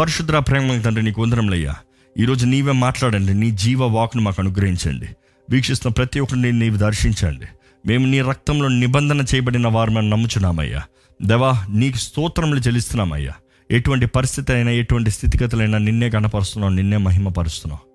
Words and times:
పరిశుద్ర 0.00 0.38
ప్రేమ 0.38 0.80
తండ్రి 0.80 1.04
నీకు 1.04 1.22
వందరంలయ్యా 1.22 1.74
ఈరోజు 2.18 2.46
నీవే 2.46 2.72
మాట్లాడండి 2.72 3.34
నీ 3.34 3.50
జీవ 3.50 3.84
వాక్ను 3.84 4.22
మాకు 4.22 4.42
అనుగ్రహించండి. 4.42 5.06
వీక్షిస్తున్న 5.50 5.92
ప్రతి 5.92 6.20
ఒక్కరిని 6.20 6.52
నీవు 6.52 6.76
దర్శించండి. 6.76 7.46
మేము 7.86 8.06
నీ 8.06 8.20
రక్తంలో 8.20 8.68
నిబంధన 8.68 9.20
చేయబడిన 9.20 9.68
వారు 9.68 9.90
మేము 9.90 10.08
నమ్ముచున్నామయ్యా. 10.08 10.82
దేవా 11.22 11.66
నీకు 11.70 11.96
స్తోత్రములు 11.96 12.60
చెల్లిస్తున్నామయ్యా. 12.60 13.32
ఎటువంటి 13.70 14.06
పరిస్థితి 14.06 14.52
అయినా 14.52 14.70
ఎటువంటి 14.70 15.10
స్థితిగతులైనా 15.10 15.78
నిన్నే 15.78 16.10
కనపరుస్తున్నావు 16.10 16.72
నిన్నే 16.72 16.96
మహిమపరుస్తున్నావు 16.96 17.90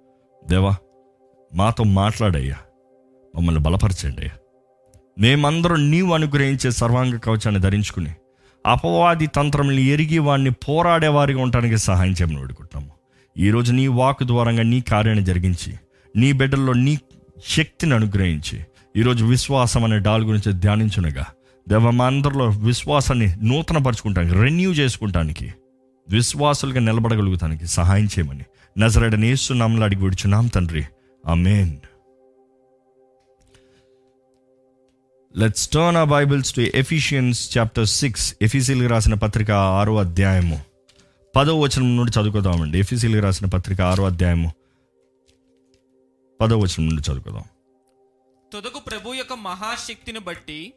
దేవా 0.48 0.76
మాతో 1.56 1.84
మాట్లాడయ్యా. 1.84 2.56
మమ్మల్ని 3.36 3.62
బలపరచండి 3.62 4.22
అయ్యా. 4.22 4.38
మేమందరం 5.20 5.92
నీవు 5.92 6.14
అనుగ్రహించే 6.14 6.72
సర్వాంగ 6.72 7.18
కవచాన్ని 7.18 7.62
ధరించుకుని 7.62 8.10
అపవాది 8.66 9.28
తంత్రములు 9.28 9.80
ఎరిగి 9.80 10.20
వాడిని 10.20 10.52
పోరాడేవారిగా 10.52 11.42
ఉండటానికి 11.42 11.78
సహాయం 11.78 12.12
చేయమని 12.12 12.42
వేడుకుంటున్నాము 12.42 12.92
ఈరోజు 13.38 13.74
నీ 13.74 13.88
వాక్ 13.88 14.24
ద్వారంగా 14.24 14.64
నీ 14.64 14.82
కార్యాన్ని 14.82 15.26
జరిగించి 15.26 15.74
నీ 16.16 16.32
బిడ్డల్లో 16.32 16.74
నీ 16.74 17.00
శక్తిని 17.48 17.94
అనుగ్రహించి 17.94 18.60
ఈరోజు 18.98 19.26
విశ్వాసం 19.26 19.84
అనే 19.84 20.00
డాల్ 20.00 20.26
గురించి 20.26 20.54
ధ్యానించునగా. 20.54 21.26
దేవ 21.70 21.90
మా 21.90 22.06
అందరిలో 22.06 22.46
విశ్వాసాన్ని 22.46 23.36
నూతనపరచుకుంటానికి 23.44 24.36
రెన్యూ 24.36 24.74
చేసుకుంటానికి 24.74 25.54
విశ్వాసులుగా 26.10 26.80
నిలబడగలుగుతానికి 26.80 27.68
సహాయం 27.68 28.06
చేయమని. 28.06 28.44
నజరడని 28.80 29.36
అడిగి 29.84 30.04
విడుచున్నాం 30.04 30.48
తండ్రి. 30.48 30.84
ఆమెన్. 31.28 31.74
లెట్స్ 35.38 35.68
టర్న్ 35.70 35.98
ఆ 35.98 36.04
Bibles 36.04 36.54
to 36.56 36.62
Ephesians 36.62 37.58
chapter 37.58 37.88
six 37.88 38.36
ఎఫీసీలకు 38.42 38.90
రాసిన 38.92 39.14
పత్రిక 39.14 39.52
ఆరో 39.52 39.98
అధ్యాయము. 39.98 40.64
పదో 41.36 41.60
వచనం 41.60 41.98
నుండి 41.98 42.12
చదువుకుందామండి. 42.12 42.80
ఎఫీసీలకు 42.80 43.24
రాసిన 43.24 43.48
పత్రిక 43.48 43.82
ఆరో 43.82 44.06
అధ్యాయము. 44.06 44.54
పదో 46.42 46.58
వచనం 46.58 46.86
నుండి 46.88 47.02
చదువుకుందాం. 47.02 47.44
తుదకు 48.54 48.80
ప్రభు 48.80 49.14
యొక్క 49.14 49.34
మహాశక్తిని 49.34 50.20
బట్టి 50.20 50.74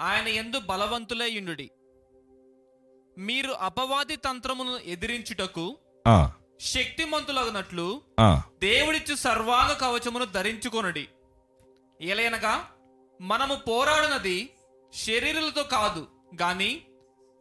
ఆయన 0.00 0.28
ఎందు 0.28 0.58
బలవంతులయ్యుండుడి 0.58 1.70
మీరు 3.18 3.50
అపవాది 3.50 4.16
తంత్రమును 4.16 4.78
ఎదిరించుటకు 4.86 5.76
శక్తిమంతులగినట్లు 6.60 8.00
దేవుడిచ్చు 8.62 9.14
సర్వాంగ 9.14 9.72
కవచమును 9.72 10.24
ధరించుకొనుడి. 10.34 11.08
ఎలయనగా 12.00 12.54
మనము 13.20 13.54
పోరాడినది 13.68 14.56
శరీరులతో 14.92 15.62
కాదు 15.62 16.06
కానీ 16.40 16.86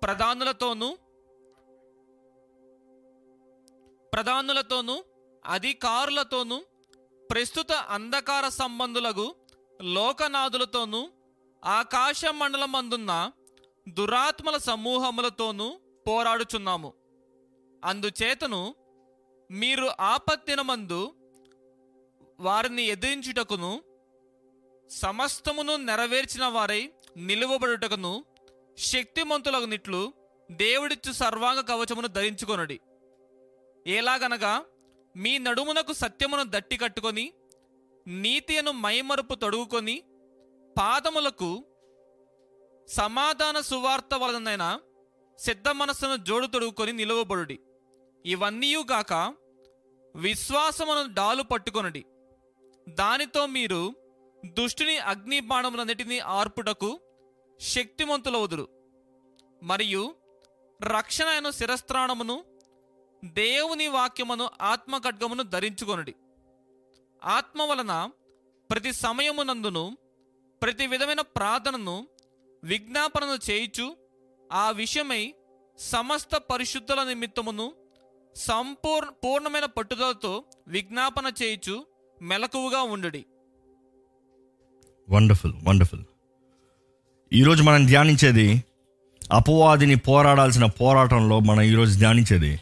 ప్రధానులతోనూ 0.04 0.98
ప్రధానులతోనూ 4.14 5.04
అధికారులతోనూ 5.46 6.58
ప్రస్తుత 7.32 7.72
అంధకార 7.72 8.50
సంబంధులకు 8.50 9.36
లోకనాథులతోనూ 9.82 11.12
ఆకాశ 11.64 12.26
మండలమందున్న 12.26 13.32
దురాత్మల 13.90 14.58
సమూహములతోనూ 14.58 15.80
పోరాడుచున్నాము. 16.08 16.94
అందుచేతను 17.86 18.76
మీరు 19.52 19.88
ఆపత్తిన 20.00 20.62
మందు 20.62 21.16
వారిని 22.40 22.84
ఎదిరించుటకును 22.84 23.84
సమస్తమును 24.90 25.78
నెరవేర్చిన 25.78 26.46
వారై 26.46 26.92
నిలువబడుటకును 27.18 28.26
శక్తిమంతులగునిట్లు 28.78 30.14
దేవుడిచ్చు 30.52 31.12
సర్వాంగ 31.12 31.60
కవచమును 31.60 32.08
ధరించుకొనడి. 32.08 32.80
ఎలాగనగా 33.88 34.66
మీ 35.16 35.38
నడుమునకు 35.38 35.94
సత్యమును 35.94 36.44
దట్టి 36.50 36.78
కట్టుకొని 36.78 37.34
నీతి 38.08 38.58
అను 38.58 38.72
మైమరుపు 38.72 39.36
తొడుగుకొని 39.36 40.04
పాదములకు 40.78 41.66
సమాధాన 42.88 43.60
సువార్త 43.60 44.14
వలనైన 44.14 44.80
సిద్ధ 45.38 45.68
మనస్సును 45.70 46.16
జోడు 46.16 46.48
తొడుగుకొని 46.48 46.94
నిలువబడుడి. 46.94 47.60
ఇవన్నీయుగాక 48.26 49.34
విశ్వాసమును 50.16 51.14
డాలు 51.14 51.44
పట్టుకొనడి. 51.44 52.06
దానితో 52.90 53.46
మీరు 53.46 53.96
దుష్టుని 54.54 54.98
అగ్ని 54.98 55.40
బాణములన్నిటినీ 55.40 56.20
ఆర్పుటకు 56.20 57.00
శక్తిమంతులవుదురు. 57.60 58.68
మరియు 59.64 60.16
రక్షణ 60.82 61.26
అయిన 61.26 61.50
శిరస్త్రాణమును 61.50 62.44
దేవుని 63.26 63.88
వాక్యమును 63.88 64.50
ఆత్మ 64.62 64.98
ఖడ్గమును 64.98 65.44
ధరించుకొనుడి. 65.44 66.16
ఆత్మ 67.24 67.62
వలన 67.62 68.10
ప్రతి 68.72 68.94
సమయమునందును 68.94 69.98
ప్రతి 70.62 70.88
విధమైన 70.88 71.22
ప్రార్థనను 71.22 72.08
విజ్ఞాపనను 72.64 73.52
చేయుచు 73.52 73.98
ఆ 74.52 74.72
విషయమై 74.72 75.36
సమస్త 75.78 76.38
పరిశుద్ధుల 76.38 77.04
నిమిత్తమును 77.04 77.74
సంపూర్ణ 78.36 79.10
పూర్ణమైన 79.10 79.66
పట్టుదలతో 79.66 80.44
విజ్ఞాపన 80.68 81.32
చేయుచు 81.44 81.86
మెలకువగా 82.22 82.82
ఉండుడి. 82.82 83.26
వండర్ఫుల్ 85.10 85.54
వండర్ఫుల్ 85.64 86.04
ఈరోజు 87.34 87.64
మనం 87.64 87.86
ధ్యానించేది 87.86 88.64
అపవాదిని 89.32 89.96
పోరాడాల్సిన 89.96 90.66
పోరాటంలో 90.66 91.40
మనం 91.40 91.62
ఈరోజు 91.62 92.00
ధ్యానించేది 92.00 92.60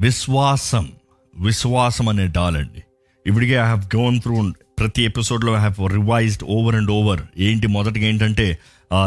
విశ్వాసం 0.00 0.92
విశ్వాసం 1.36 2.08
అనే 2.08 2.26
డాల్ 2.26 2.56
అండి. 2.56 2.82
ఇప్పటికే 3.26 3.52
ఐ 3.52 3.62
హ్యావ్ 3.62 3.96
గోన్ 3.96 4.20
త్రూ 4.20 4.52
ప్రతి 4.78 5.02
ఎపిసోడ్లో 5.02 5.52
I 5.52 5.56
have 5.56 5.92
revised 5.92 6.44
over 6.44 6.74
and 6.74 6.90
over 6.90 7.20
ఏంటి 7.36 7.66
మొదటిగా 7.66 8.06
ఏంటంటే 8.06 8.58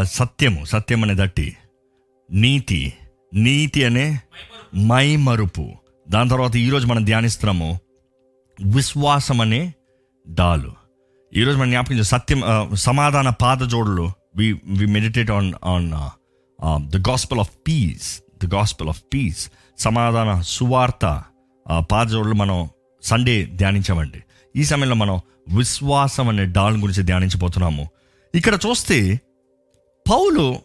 సత్యము 0.04 0.66
సత్యం 0.66 1.04
అనే 1.04 1.16
దట్టి. 1.16 1.58
నీతి 2.32 2.94
నీతి 3.34 3.84
అనే 3.84 4.20
మైమరుపు. 4.88 5.72
దాని 6.10 6.30
తర్వాత 6.30 6.56
ఈరోజు 6.56 6.88
మనం 6.88 7.06
ధ్యానిస్తున్నాము 7.06 7.80
విశ్వాసం 8.64 9.42
అనే 9.42 9.74
డాలు. 10.28 10.79
ఈరోజు 11.38 11.58
మనం 11.58 11.70
జ్ఞాపకం 11.70 12.04
సత్యం 12.04 12.42
సమాధాన 12.76 13.30
పాదజోడులు 13.30 14.12
we 14.36 14.48
we 14.54 14.86
meditate 14.86 15.32
on 15.32 15.54
on 15.64 15.92
the 16.90 16.98
gospel 17.10 17.40
of 17.40 17.50
peace 17.68 18.22
the 18.44 18.54
gospel 18.54 18.90
of 18.90 19.02
peace 19.14 19.52
సమాధాన 19.80 20.42
సువార్త 20.42 21.24
పాదజోడులు 21.92 22.34
మనం 22.34 22.70
సండే 23.04 23.46
ధ్యానించామండి. 23.46 24.24
ఈ 24.56 24.64
సమయంలో 24.64 24.96
మనం 24.96 25.20
విశ్వాసం 25.58 26.30
అనే 26.30 26.46
డాల్ 26.46 26.78
గురించి 26.78 27.04
ధ్యానించబోతున్నాము. 27.04 27.90
ఇక్కడ 28.36 28.60
చూస్తే 28.68 29.22
పౌలు 30.06 30.60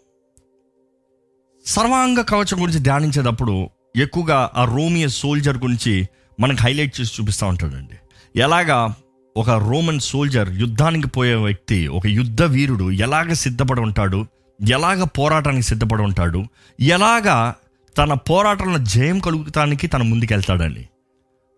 సర్వాంగ 1.66 2.20
కవచం 2.20 2.62
గురించి 2.62 2.80
ధ్యానించేటప్పుడు 2.80 3.70
ఎక్కువగా 3.97 4.50
ఆ 4.54 4.64
రోమియో 4.64 5.08
సోల్జర్ 5.08 5.58
గురించి 5.58 6.08
మనకు 6.41 6.62
హైలైట్ 6.62 7.00
చేసి 7.00 7.12
చూపిస్తూ 7.20 7.47
ఉంటాడండి. 7.47 7.97
ఎలాగా 8.41 8.94
ఒక 9.37 9.50
రోమన్ 9.50 10.00
సోల్జర్ 10.00 10.49
యుద్ధానికి 10.50 11.09
పోయే 11.09 11.34
వ్యక్తి 11.34 11.87
ఒక 11.87 12.06
యుద్ధ 12.06 12.43
వీరుడు 12.43 12.91
ఎలాగ 12.91 13.33
సిద్ధపడి 13.33 13.81
ఉంటాడు? 13.81 14.27
ఎలాగ 14.69 15.05
పోరాటానికి 15.05 15.62
సిద్ధపడి 15.62 16.03
ఉంటాడు? 16.03 16.45
ఎలాగా 16.81 17.55
తన 17.99 18.15
పోరాటంలో 18.15 18.78
జయం 18.78 19.19
కలుగుతానికి 19.19 19.87
తన 19.87 20.03
ముందుకెళ్తాడండి. 20.03 20.89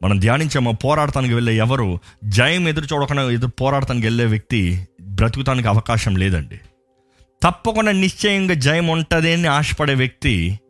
మనం 0.03 0.19
ధ్యానించాము 0.19 0.73
పోరాడటానికి 0.73 1.35
వెళ్ళే 1.35 1.57
ఎవరు? 1.57 1.99
జయం 2.25 2.69
ఎదురు 2.69 2.95
చూడకుండా 2.95 3.31
ఎదురు 3.31 3.51
పోరాడటానికి 3.51 4.07
వెళ్ళే 4.07 4.25
వ్యక్తి 4.25 4.87
బ్రతుకుతానికి 5.01 5.69
అవకాశం 5.69 6.17
లేదండి. 6.17 6.61
తప్పకుండా 7.43 7.93
నిశ్చయంగా 7.93 8.55
జయం 8.55 8.87
ఉంటుంది 8.87 9.33
అని 9.33 9.47
ఆశపడే 9.47 9.95
వ్యక్తి 9.95 10.61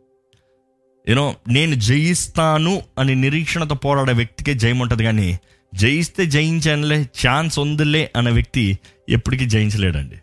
యూనో 1.09 1.35
నేను 1.47 1.75
జయిస్తాను 1.75 2.81
అని 2.99 3.15
నిరీక్షణతో 3.15 3.75
పోరాడే 3.75 4.13
వ్యక్తికే 4.13 4.53
జయం 4.53 4.79
ఉంటుంది 4.79 5.03
కానీ 5.03 5.39
జయిస్తే 5.75 6.25
జయించనులే 6.25 7.01
ఛాన్స్ 7.01 7.59
ఉందిలే 7.59 8.11
అనే 8.15 8.31
వ్యక్తి 8.31 8.79
ఎప్పటికీ 9.09 9.45
జయించలేడండి. 9.45 10.15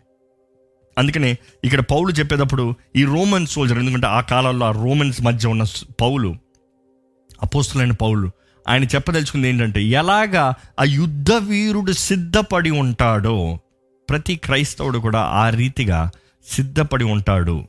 అందుకనే 0.97 1.37
ఇక్కడ 1.63 1.79
పౌలు 1.79 2.11
చెప్పేటప్పుడు 2.11 2.73
ఈ 2.95 3.03
రోమన్ 3.03 3.47
సోల్జర్ 3.47 3.79
ఎందుకంటే 3.79 4.07
ఆ 4.07 4.21
కాలంలో 4.21 4.65
ఆ 4.65 4.71
రోమన్స్ 4.71 5.21
మధ్య 5.21 5.47
ఉన్న 5.47 5.63
పౌలు 6.01 6.35
అపోస్తులైన 7.43 7.91
పౌలు 7.91 8.31
ఆయన 8.67 8.83
చెప్పదలుచుకుంది 8.83 9.47
ఏంటంటే 9.47 9.83
ఎలాగా 9.83 10.53
ఆ 10.79 10.83
యుద్ధ 10.83 11.31
వీరుడు 11.31 11.91
సిద్ధపడి 11.91 12.69
ఉంటాడో 12.69 13.59
ప్రతి 14.09 14.35
క్రైస్తవుడు 14.35 14.97
కూడా 14.97 15.19
ఆ 15.19 15.49
రీతిగా 15.49 16.11
సిద్ధపడి 16.47 17.03
ఉంటాడు. 17.03 17.63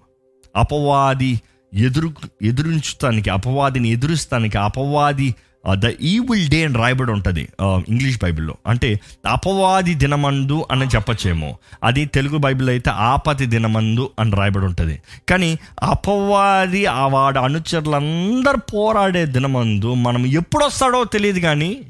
అపవాది 0.56 1.40
ఎదురు 1.75 2.12
ఎదురించుతానికి 2.43 3.31
అపవాదిని 3.31 3.88
ఎదురుస్తానికి 3.88 4.58
అపవాది 4.58 5.34
ద 5.75 5.85
ఈవిల్ 6.01 6.49
డే 6.49 6.65
అని 6.65 6.75
రాయబడి 6.75 7.13
ఉంటుంది 7.13 7.49
ఇంగ్లీష్ 7.63 8.19
బైబిల్లో. 8.23 8.55
అంటే 8.67 9.01
అపవాది 9.27 9.95
దినమందు 9.95 10.67
అని 10.71 10.85
చెప్పచ్చేమో. 10.85 11.59
అది 11.85 12.05
తెలుగు 12.05 12.39
బైబిల్ 12.39 12.69
అయితే 12.69 12.91
ఆపతి 12.91 13.47
దినమందు 13.47 14.11
అని 14.21 14.31
రాయబడి 14.37 14.65
ఉంటుంది. 14.65 15.01
కానీ 15.29 15.59
అపవాది 15.83 16.87
ఆ 16.87 17.07
వాడు 17.07 17.39
అనుచరులందరూ 17.39 18.59
పోరాడే 18.75 19.27
దినమందు 19.27 19.95
మనం 19.95 20.27
ఎప్పుడు 20.27 20.65
వస్తాడో 20.65 21.05
తెలియదు 21.05 21.41
కానీ 21.41 21.81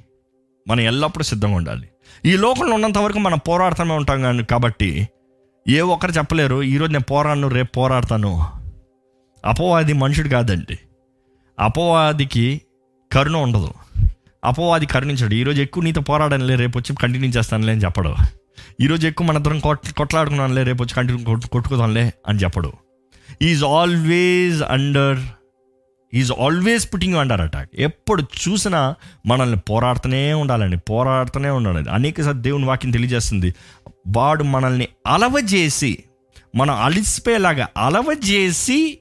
మనం 0.68 0.80
ఎల్లప్పుడూ 0.80 1.22
సిద్ధంగా 1.22 1.56
ఉండాలి. 1.56 1.88
ఈ 2.24 2.36
లోకంలో 2.36 2.74
ఉన్నంత 2.74 2.98
వరకు 2.98 3.18
మనం 3.18 3.38
పోరాడుతూనే 3.48 3.94
ఉంటాం 3.94 4.22
కానీ 4.22 4.44
కాబట్టి 4.44 5.08
ఏ 5.68 5.80
ఒక్కరు 5.80 6.12
చెప్పలేరు 6.12 6.62
ఈరోజు 6.62 6.92
నేను 6.92 7.04
పోరాడను 7.04 7.48
రేపు 7.48 7.72
పోరాడతాను. 7.72 8.46
అపవాది 9.44 9.92
మనుషుడు 9.92 10.28
కాదండి. 10.28 10.78
అపవాదికి 11.60 12.60
కరుణ 13.16 13.36
ఉండదు. 13.36 13.70
అపవాది 14.44 14.86
కరుణించడు. 14.86 15.34
ఈరోజు 15.34 15.62
ఎక్కువ 15.62 15.82
నీతో 15.82 16.00
పోరాడనులే 16.00 16.54
రేపు 16.54 16.78
వచ్చి 16.78 16.96
కంటిన్యూ 16.96 17.30
చేస్తానులే 17.30 17.72
అని 17.72 17.80
చెప్పడు. 17.80 18.14
ఈరోజు 18.80 19.06
ఎక్కువ 19.06 19.26
మన 19.26 19.36
ఇద్దరం 19.36 19.58
కొట్ 19.58 19.92
కొట్లాడుకున్నానులే 19.92 20.62
రేపు 20.62 20.82
వచ్చి 20.82 20.94
కంటిన్యూ 20.94 21.24
కొట్టు 21.24 21.46
కొట్టుకుదాంలే 21.46 22.12
అని 22.28 22.38
చెప్పడు. 22.38 22.72
Is 23.42 23.64
always 23.64 24.62
under 24.62 25.20
is 26.14 26.32
always 26.32 26.92
putting 26.92 27.14
under 27.14 27.40
attack 27.40 27.70
ఎప్పుడు 27.78 28.22
చూసినా 28.22 28.94
మనల్ని 29.26 29.58
పోరాడుతూనే 29.58 30.32
ఉండాలండి 30.32 30.76
పోరాడుతూనే 30.76 31.48
ఉండాలి 31.48 31.90
అనేక 31.90 32.30
దేవుని 32.30 32.64
వాక్యం 32.64 32.90
తెలియజేస్తుంది. 32.90 33.54
వాడు 34.16 34.44
మనల్ని 34.44 34.88
అలవజేసి 35.06 36.04
మనం 36.56 36.74
అలిసిపోయేలాగా 36.74 37.68
అలవజేసి 37.76 38.98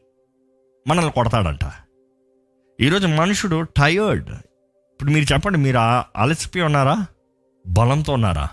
మనల్ని 0.88 1.12
కొడతాడంట. 1.12 1.85
ఈరోజు 2.82 3.08
మనుషుడు 3.08 3.62
టయర్డ్ 3.62 4.30
ఇప్పుడు 4.94 5.12
మీరు 5.12 5.34
చెప్పండి 5.34 5.58
మీరు 5.58 5.78
అలసిపోయి 6.16 6.66
ఉన్నారా? 6.66 7.06
బలంతో 7.68 8.14
ఉన్నారా? 8.14 8.50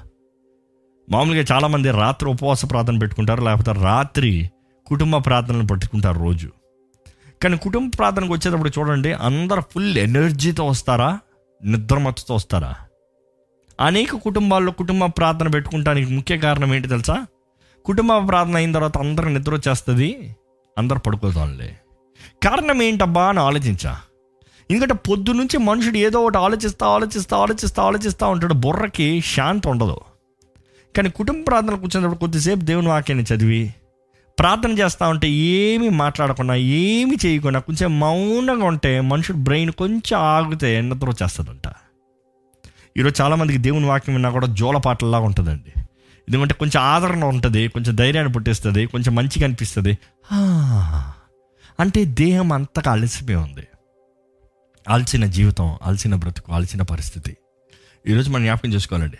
మామూలుగా 1.11 1.45
చాలామంది 1.53 1.91
రాత్రి 1.91 2.31
ఉపవాస 2.31 2.71
ప్రార్థన 2.71 2.99
పెట్టుకుంటారు 2.99 3.43
లేకపోతే 3.43 3.73
రాత్రి 3.73 4.51
కుటుంబ 4.87 5.17
ప్రార్థనలు 5.17 5.67
పెట్టుకుంటారు 5.67 6.19
రోజు. 6.19 6.51
కానీ 7.43 7.57
కుటుంబ 7.57 7.93
ప్రార్థనకు 7.99 8.33
వచ్చేటప్పుడు 8.33 8.73
చూడండి 8.79 9.13
అందరు 9.13 9.61
ఫుల్ 9.61 9.99
ఎనర్జీతో 9.99 10.67
వస్తారా? 10.67 11.19
నిద్రమత్తుతో 11.65 12.35
వస్తారా? 12.35 12.75
అనేక 13.81 14.17
కుటుంబాల్లో 14.17 14.73
కుటుంబ 14.73 15.05
ప్రార్థన 15.05 15.49
పెట్టుకుంటానికి 15.49 16.13
ముఖ్య 16.13 16.39
కారణం 16.39 16.75
ఏంటి 16.75 16.89
తెలుసా? 16.89 17.27
కుటుంబ 17.85 18.29
ప్రార్థన 18.29 18.57
అయిన 18.57 18.73
తర్వాత 18.73 18.99
అందరూ 18.99 19.29
నిద్ర 19.29 19.55
వచ్చేస్తుంది 19.55 20.37
అందరు 20.79 20.99
పడుకోదాంలే. 20.99 21.77
కారణం 22.43 22.83
ఏంటబ్బా 22.83 23.29
అని 23.29 23.41
ఆలోచించా. 23.41 24.01
ఎందుకంటే 24.73 24.95
పొద్దు 24.95 25.31
నుంచి 25.31 25.59
మనుషుడు 25.59 25.97
ఏదో 25.97 26.21
ఒకటి 26.21 26.39
ఆలోచిస్తా 26.39 26.87
ఆలోచిస్తా 26.87 27.37
ఆలోచిస్తా 27.37 27.83
ఆలోచిస్తూ 27.83 28.29
ఉంటాడు. 28.29 28.55
బుర్రకి 28.55 29.21
శాంతి 29.21 29.69
ఉండదు. 29.69 29.97
కానీ 30.97 31.11
కుటుంబ 31.11 31.47
ప్రార్థనలు 31.47 31.77
కూర్చున్నప్పుడు 31.77 32.19
కొద్దిసేపు 32.19 32.61
దేవుని 32.61 32.89
వాక్యాన్ని 32.89 33.35
చదివి 33.35 33.75
ప్రార్థన 34.39 34.79
చేస్తూ 34.79 35.09
ఉంటే 35.09 35.31
ఏమీ 35.31 35.89
మాట్లాడకుండా 35.89 36.55
ఏమీ 36.55 37.17
చేయకుండా 37.27 37.61
కొంచెం 37.61 38.01
మౌనంగా 38.01 38.67
ఉంటే 38.67 39.01
మనుషుడు 39.01 39.37
బ్రెయిన్ 39.37 39.71
కొంచెం 39.71 40.21
ఆగితే 40.21 40.81
నిద్ర 40.81 41.09
వచ్చేస్తుందంట. 41.09 41.73
ఈరోజు 42.97 43.23
చాలామందికి 43.23 43.59
దేవుని 43.59 43.87
వాక్యం 43.87 44.15
విన్నా 44.15 44.31
కూడా 44.31 44.47
జోలపాటలాగా 44.47 45.25
ఉంటుందండి. 45.25 45.81
ఎందుకంటే 46.29 46.55
కొంచెం 46.55 46.83
ఆదరణ 46.83 47.25
ఉంటుంది 47.25 47.69
కొంచెం 47.69 47.95
ధైర్యాన్ని 47.97 48.33
పుట్టిస్తుంది 48.33 48.87
కొంచెం 48.87 49.15
మంచిగా 49.15 49.47
అనిపిస్తుంది. 49.47 49.99
అంటే 51.81 52.05
దేహం 52.05 52.53
అంతగా 52.53 52.93
అలసిపోయి 52.93 53.37
ఉంది. 53.37 53.67
అలసిన 54.88 55.26
జీవితం 55.26 55.79
అలసిన 55.82 56.14
బ్రతుకు 56.14 56.52
అలసిన 56.52 56.82
పరిస్థితి. 56.82 57.37
ఈరోజు 58.08 58.31
మనం 58.31 58.44
జ్ఞాపకం 58.44 58.73
చేసుకోవాలండి. 58.73 59.17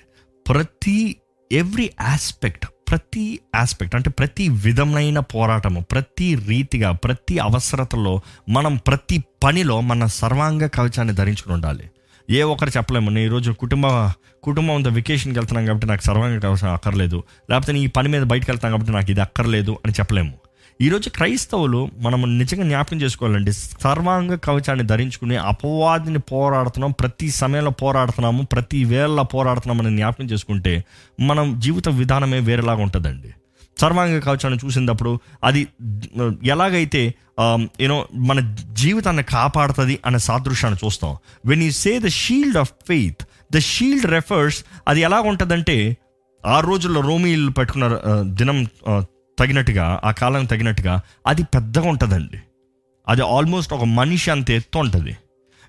ప్రతి 0.49 1.17
ఎవ్రీ 1.53 1.91
ఆస్పెక్ట్ 2.01 2.67
ప్రతి 2.91 3.41
ఆస్పెక్ట్ 3.57 3.97
అంటే 3.97 4.11
ప్రతి 4.11 4.49
విధమైన 4.49 5.19
పోరాటము 5.19 5.81
ప్రతి 5.81 6.35
రీతిగా 6.35 6.93
ప్రతి 6.93 7.39
అవసరతలో 7.39 8.21
మనం 8.49 8.77
ప్రతి 8.77 9.25
పనిలో 9.45 9.81
మన 9.81 10.07
సర్వాంగ 10.07 10.67
కవచాన్ని 10.67 11.15
ధరించుకుని 11.15 11.55
ఉండాలి. 11.55 11.91
ఏ 12.31 12.43
ఒక్కరు 12.43 12.69
చెప్పలేము. 12.69 13.11
నేను 13.11 13.27
ఈరోజు 13.27 13.53
కుటుంబ 13.53 13.87
కుటుంబంతో 14.43 14.91
వెకేషన్కి 14.91 15.39
వెళ్తున్నాం 15.39 15.67
కాబట్టి 15.67 15.87
నాకు 15.87 16.05
సర్వాంగ 16.05 16.39
కవచం 16.39 16.73
అక్కర్లేదు. 16.73 17.25
లేకపోతే 17.51 17.73
నేను 17.73 17.85
ఈ 17.85 17.87
పని 17.87 18.09
మీద 18.09 18.23
బయటకు 18.23 18.51
వెళ్తాను 18.51 18.73
కాబట్టి 18.73 18.93
నాకు 18.93 19.11
ఇది 19.11 19.21
అక్కర్లేదు 19.21 19.79
అని 19.85 19.93
చెప్పలేము. 19.93 20.33
ఈరోజు 20.85 21.09
క్రైస్తవులు 21.09 21.81
మనం 22.01 22.39
నిజంగా 22.39 22.65
జ్ఞాపకం 22.65 22.99
చేసుకోవాలండి. 23.01 23.53
సర్వాంగ 23.53 24.35
కవచాన్ని 24.35 24.85
ధరించుకుని 24.87 25.37
అపవాదిని 25.51 26.21
పోరాడుతున్నాం 26.31 26.93
ప్రతి 27.01 27.29
సమయంలో 27.31 27.73
పోరాడుతున్నాము 27.83 28.43
ప్రతి 28.53 28.81
వేళ 28.85 29.23
పోరాడుతున్నామని 29.35 29.93
జ్ఞాపకం 29.97 30.25
చేసుకుంటే 30.25 30.73
మనం 31.21 31.47
జీవిత 31.61 31.89
విధానమే 32.01 32.41
వేరేలాగా 32.49 32.83
ఉంటుందండి. 32.83 33.31
సర్వాంగ 33.81 34.19
కవచాన్ని 34.19 34.59
చూసినప్పుడు 34.65 35.13
అది 35.45 35.63
ఎలాగైతే 36.45 37.03
యూనో 37.81 37.99
మన 38.31 38.39
జీవితాన్ని 38.73 39.23
కాపాడుతుంది 39.23 39.99
అనే 40.07 40.19
సాదృశ్యాన్ని 40.19 40.81
చూస్తాం. 40.85 41.15
When 41.47 41.63
you 41.63 41.71
say 41.85 41.93
the 41.99 42.09
shield 42.23 42.61
of 42.65 42.73
faith 42.89 43.23
the 43.55 43.59
shield 43.71 44.07
refers 44.17 44.61
అది 44.89 45.01
ఎలా 45.01 45.21
ఉంటుందంటే 45.31 45.79
ఆ 46.45 46.61
రోజుల్లో 46.61 47.01
రోమీలు 47.01 47.51
పెట్టుకున్న 47.51 47.87
దినం 48.39 48.59
తగినట్టుగా 49.39 50.01
ఆ 50.05 50.11
కాలం 50.11 50.45
తగినట్టుగా 50.45 51.01
అది 51.27 51.43
పెద్దగా 51.43 51.89
ఉంటుందండి. 51.89 52.43
అది 53.09 53.23
ఆల్మోస్ట్ 53.23 53.73
ఒక 53.73 53.85
మనిషి 53.85 54.31
అంత 54.31 54.51
ఎత్తు 54.51 54.79
ఉంటుంది. 54.79 55.17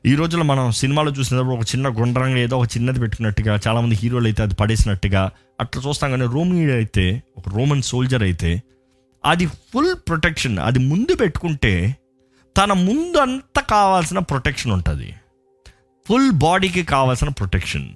ఈ 0.05 0.15
రోజుల్లో 0.15 0.45
మనం 0.45 0.71
సినిమాలో 0.71 1.11
చూసినప్పుడు 1.11 1.53
ఒక 1.53 1.61
చిన్న 1.61 1.87
గుండ్రంగా 1.87 2.37
ఏదో 2.37 2.59
ఒక 2.59 2.67
చిన్నది 2.77 2.99
పెట్టుకున్నట్టుగా 2.99 3.59
చాలామంది 3.67 3.95
హీరోలు 3.95 4.25
అయితే 4.25 4.43
అది 4.43 4.55
పడేసినట్టుగా 4.55 5.31
అట్లా 5.59 5.81
చూస్తాం 5.87 6.11
కానీ 6.11 6.25
రోమీ 6.25 6.71
అయితే 6.71 7.23
ఒక 7.37 7.43
రోమన్ 7.49 7.81
సోల్జర్ 7.81 8.23
అయితే 8.23 8.63
అది 9.25 9.45
ఫుల్ 9.45 9.95
ప్రొటెక్షన్. 10.07 10.59
అది 10.59 10.79
ముందు 10.79 11.15
పెట్టుకుంటే 11.15 11.95
తన 12.57 12.73
ముందు 12.73 13.17
అంతా 13.17 13.61
కావాల్సిన 13.61 14.19
ప్రొటెక్షన్ 14.19 14.71
ఉంటుంది. 14.71 15.15
ఫుల్ 16.07 16.31
బాడీకి 16.31 16.83
కావాల్సిన 16.83 17.29
ప్రొటెక్షన్. 17.29 17.89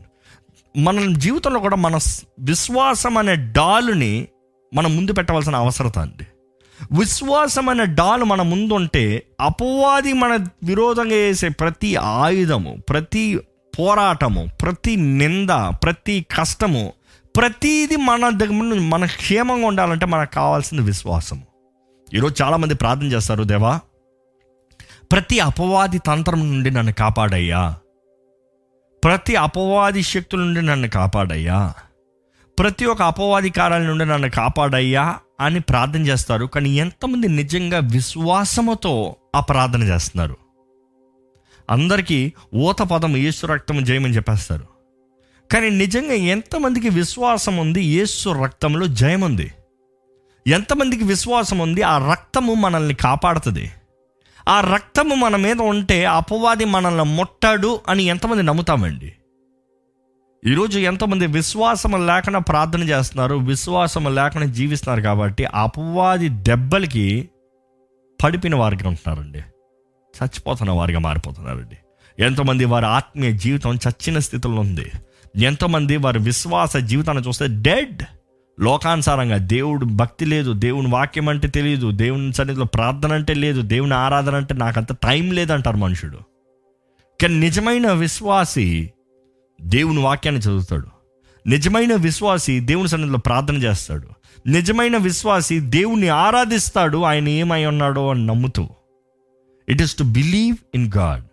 మన 0.78 1.14
జీవితంలో 1.14 1.60
కూడా 1.60 1.76
మన 1.76 2.00
విశ్వాసం 2.40 3.18
అనే 3.18 3.36
డాలుని 3.36 4.28
మనం 4.74 4.96
ముందు 4.96 5.14
పెట్టవలసిన 5.14 5.56
అవసరత 5.56 6.00
అండి. 6.00 6.28
విశ్వాసం 7.00 7.70
అనే 7.70 7.86
డాలు 7.86 8.26
మన 8.26 8.42
ముందు 8.42 8.74
ఉంటే 8.74 9.24
అపవాది 9.42 10.14
మన 10.14 10.46
విరోధంగా 10.64 11.12
చేసే 11.12 11.50
ప్రతి 11.50 11.96
ఆయుధము 11.96 12.78
ప్రతి 12.90 13.40
పోరాటము 13.80 14.48
ప్రతి 14.62 14.96
నింద 14.96 15.50
ప్రతి 15.84 16.26
కష్టము 16.40 16.94
ప్రతిది 17.38 17.96
మన 17.96 18.30
దగ్గర 18.30 18.52
మన 18.80 19.06
క్షేమంగా 19.06 19.68
ఉండాలంటే 19.68 20.06
మనకు 20.06 20.32
కావాల్సింది 20.32 20.84
విశ్వాసము. 20.84 21.44
ఈరోజు 22.14 22.44
చాలామంది 22.44 22.76
ప్రార్థన 22.76 23.06
చేస్తారు 23.06 23.44
దేవా 23.44 23.80
ప్రతి 25.12 25.40
అపవాది 25.40 26.00
తంత్రం 26.00 26.40
నుండి 26.40 26.72
నన్ను 26.72 26.94
కాపాడయ్యా. 26.94 27.76
ప్రతి 29.04 29.36
అపవాది 29.36 30.04
శక్తుల 30.04 30.40
నుండి 30.40 30.62
నన్ను 30.62 30.88
కాపాడయ్యా. 30.88 31.74
ప్రతి 32.60 32.86
ఒక్క 32.86 33.02
అపవాది 33.02 33.50
కార్యాల 33.50 33.82
నుండి 33.82 34.06
నన్ను 34.06 34.30
కాపాడయ్యా 34.30 35.16
అని 35.40 35.60
ప్రార్థన 35.60 36.02
చేస్తారు. 36.02 36.46
కానీ 36.46 36.70
ఎంతమంది 36.70 37.28
నిజంగా 37.28 37.80
విశ్వాసముతో 37.80 39.16
ఆ 39.36 39.40
ప్రార్థన 39.40 39.84
చేస్తున్నారు? 39.84 40.38
అందరికీ 41.70 42.34
ఊత 42.56 42.80
పదం 42.80 43.18
యేసు 43.18 43.46
రక్తం 43.46 43.84
జయమని 43.84 44.16
చెప్పేస్తారు. 44.16 44.68
కానీ 45.54 45.70
నిజంగా 45.70 46.14
ఎంతమందికి 46.14 46.90
విశ్వాసం 46.90 47.58
ఉంది? 47.58 47.84
యేసు 47.84 48.30
రక్తంలో 48.30 48.88
జయం 48.88 49.22
ఉంది. 49.22 49.52
ఎంతమందికి 50.48 51.04
విశ్వాసం 51.04 51.60
ఉంది? 51.60 51.82
ఆ 51.82 52.12
రక్తము 52.12 52.54
మనల్ని 52.54 52.94
కాపాడుతుంది. 52.94 53.72
ఆ 54.48 54.62
రక్తము 54.62 55.16
మన 55.16 55.36
మీద 55.36 55.62
ఉంటే 55.62 56.06
అపవాది 56.06 56.66
మనల్ని 56.66 57.04
ముట్టాడు 57.04 57.80
అని 57.88 58.04
ఎంతమంది 58.04 58.44
నమ్ముతామండి? 58.44 59.14
ఈరోజు 60.46 60.80
ఎంతమంది 60.80 61.28
విశ్వాసం 61.28 62.08
లేకుండా 62.08 62.40
ప్రార్థన 62.40 62.84
చేస్తున్నారు 62.84 63.36
విశ్వాసం 63.36 64.16
లేకుండా 64.16 64.48
జీవిస్తున్నారు 64.48 65.02
కాబట్టి 65.02 65.46
అపవాది 65.46 66.30
దెబ్బలకి 66.30 67.30
పడిపిన 68.24 68.56
వారిగా 68.56 68.88
ఉంటున్నారండి. 68.88 69.40
చచ్చిపోతున్న 70.18 70.72
వారిగా 70.72 71.00
మారిపోతున్నారండి. 71.00 71.78
ఎంతమంది 72.24 72.66
వారి 72.66 72.86
ఆత్మీయ 72.86 73.32
జీవితం 73.32 73.76
చచ్చిన 73.76 74.20
స్థితిలో 74.20 74.56
ఉంది. 74.56 74.92
ఎంతమంది 75.36 75.98
వారి 75.98 76.20
విశ్వాస 76.20 76.78
జీవితాన్ని 76.78 77.28
చూస్తే 77.28 77.48
డెడ్. 77.48 78.04
లోకానుసారంగా 78.60 79.38
దేవుడు 79.38 79.86
భక్తి 79.86 80.26
లేదు 80.26 80.54
దేవుని 80.54 80.88
వాక్యం 80.88 81.30
అంటే 81.30 81.48
తెలియదు 81.48 81.92
దేవుని 81.92 82.34
సన్నిధిలో 82.34 82.66
ప్రార్థన 82.66 83.14
అంటే 83.14 83.34
లేదు 83.34 83.62
దేవుని 83.62 83.94
ఆరాధన 83.94 84.36
అంటే 84.36 84.54
నాకంత 84.54 84.94
టైం 84.94 85.32
లేదంటారు 85.32 85.78
మనుషుడు 85.78 86.18
కానీ 87.22 87.36
నిజమైన 87.36 87.92
విశ్వాసి 87.92 88.92
దేవుని 89.62 90.02
వాక్యాన్ని 90.02 90.42
చదువుతాడు. 90.42 90.88
నిజమైన 91.48 91.96
విశ్వాసి 91.96 92.60
దేవుని 92.60 92.88
సన్నిధిలో 92.88 93.18
ప్రార్థన 93.18 93.56
చేస్తాడు. 93.56 94.08
నిజమైన 94.48 94.98
విశ్వాసి 94.98 95.60
దేవుణ్ణి 95.60 96.08
ఆరాధిస్తాడు 96.08 97.04
ఆయన 97.04 97.30
ఏమై 97.30 97.66
ఉన్నాడో 97.66 98.10
అని 98.10 98.26
నమ్ముతూ. 98.26 98.70
It 99.70 99.82
is 99.82 99.96
to 99.96 100.04
believe 100.04 100.58
in 100.76 100.92
God 100.98 101.24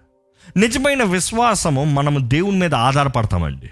నిజమైన 0.59 1.02
విశ్వాసము 1.02 1.85
మనము 1.85 2.28
దేవుని 2.28 2.59
మీద 2.59 2.75
ఆధారపడతామండి. 2.75 3.71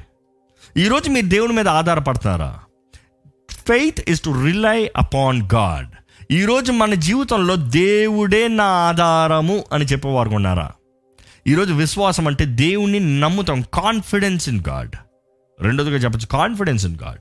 ఈరోజు 0.80 1.10
మీరు 1.10 1.26
దేవుని 1.26 1.52
మీద 1.52 1.68
ఆధారపడతారా? 1.68 2.58
Faith 3.50 4.00
is 4.08 4.20
to 4.20 4.44
rely 4.44 4.90
upon 4.96 5.48
God 5.54 5.88
ఈరోజు 6.32 6.72
మన 6.72 6.94
జీవితంలో 6.94 7.56
దేవుడే 7.56 8.48
నా 8.48 8.64
ఆధారము 8.64 9.64
అని 9.72 9.84
చెప్పేవారు 9.84 10.30
ఉన్నారా? 10.30 10.70
ఈరోజు 11.46 11.74
విశ్వాసం 11.74 12.26
అంటే 12.26 12.44
దేవుణ్ణి 12.44 13.20
నమ్ముతాం. 13.20 13.60
కాన్ఫిడెన్స్ 13.74 14.48
ఇన్ 14.48 14.62
గాడ్ 14.68 14.90
రెండోదిగా 15.60 15.96
చెప్పచ్చు 15.96 16.26
కాన్ఫిడెన్స్ 16.26 16.86
ఇన్ 16.86 16.98
గాడ్ 17.02 17.20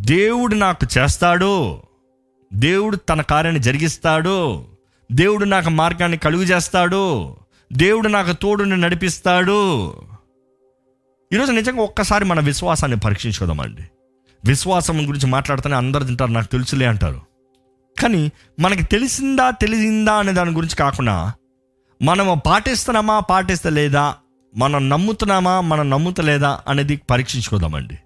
దేవుడు 0.00 0.54
నాకు 0.54 0.86
చేస్తాడు. 0.98 1.82
దేవుడు 2.54 2.96
తన 2.96 3.22
కార్యాన్ని 3.22 3.62
జరిగిస్తాడు. 3.62 4.64
దేవుడు 5.12 5.44
నాకు 5.44 5.70
మార్గాన్ని 5.70 6.18
కలుగు 6.18 6.42
చేస్తాడు. 6.42 7.36
దేవుడు 7.72 8.08
నాకు 8.08 8.32
తోడుని 8.32 8.76
నడిపిస్తాడు. 8.76 9.92
ఈరోజు 11.32 11.52
నిజంగా 11.52 11.82
ఒక్కసారి 11.82 12.24
మన 12.24 12.40
విశ్వాసాన్ని 12.40 12.98
పరీక్షించుకోదామండి. 12.98 13.82
విశ్వాసం 14.44 15.08
గురించి 15.08 15.26
మాట్లాడితేనే 15.26 15.74
అందరు 15.74 16.04
తింటారు 16.04 16.30
నాకు 16.30 16.46
తెలుసులే 16.46 16.86
అంటారు. 16.86 17.20
కానీ 18.02 18.32
మనకి 18.60 18.84
తెలిసిందా 18.84 19.50
తెలిసిందా 19.50 20.12
అనే 20.12 20.32
దాని 20.32 20.50
గురించి 20.50 20.76
కాకుండా 20.76 21.32
మనము 22.02 22.42
పాటిస్తున్నామా 22.46 23.20
పాటిస్తలేదా 23.20 24.14
మనం 24.56 24.88
నమ్ముతున్నామా 24.88 25.60
మనం 25.60 25.90
నమ్ముతలేదా 25.90 26.60
అనేది 26.68 27.00
పరీక్షించుకోదామండి. 27.10 27.98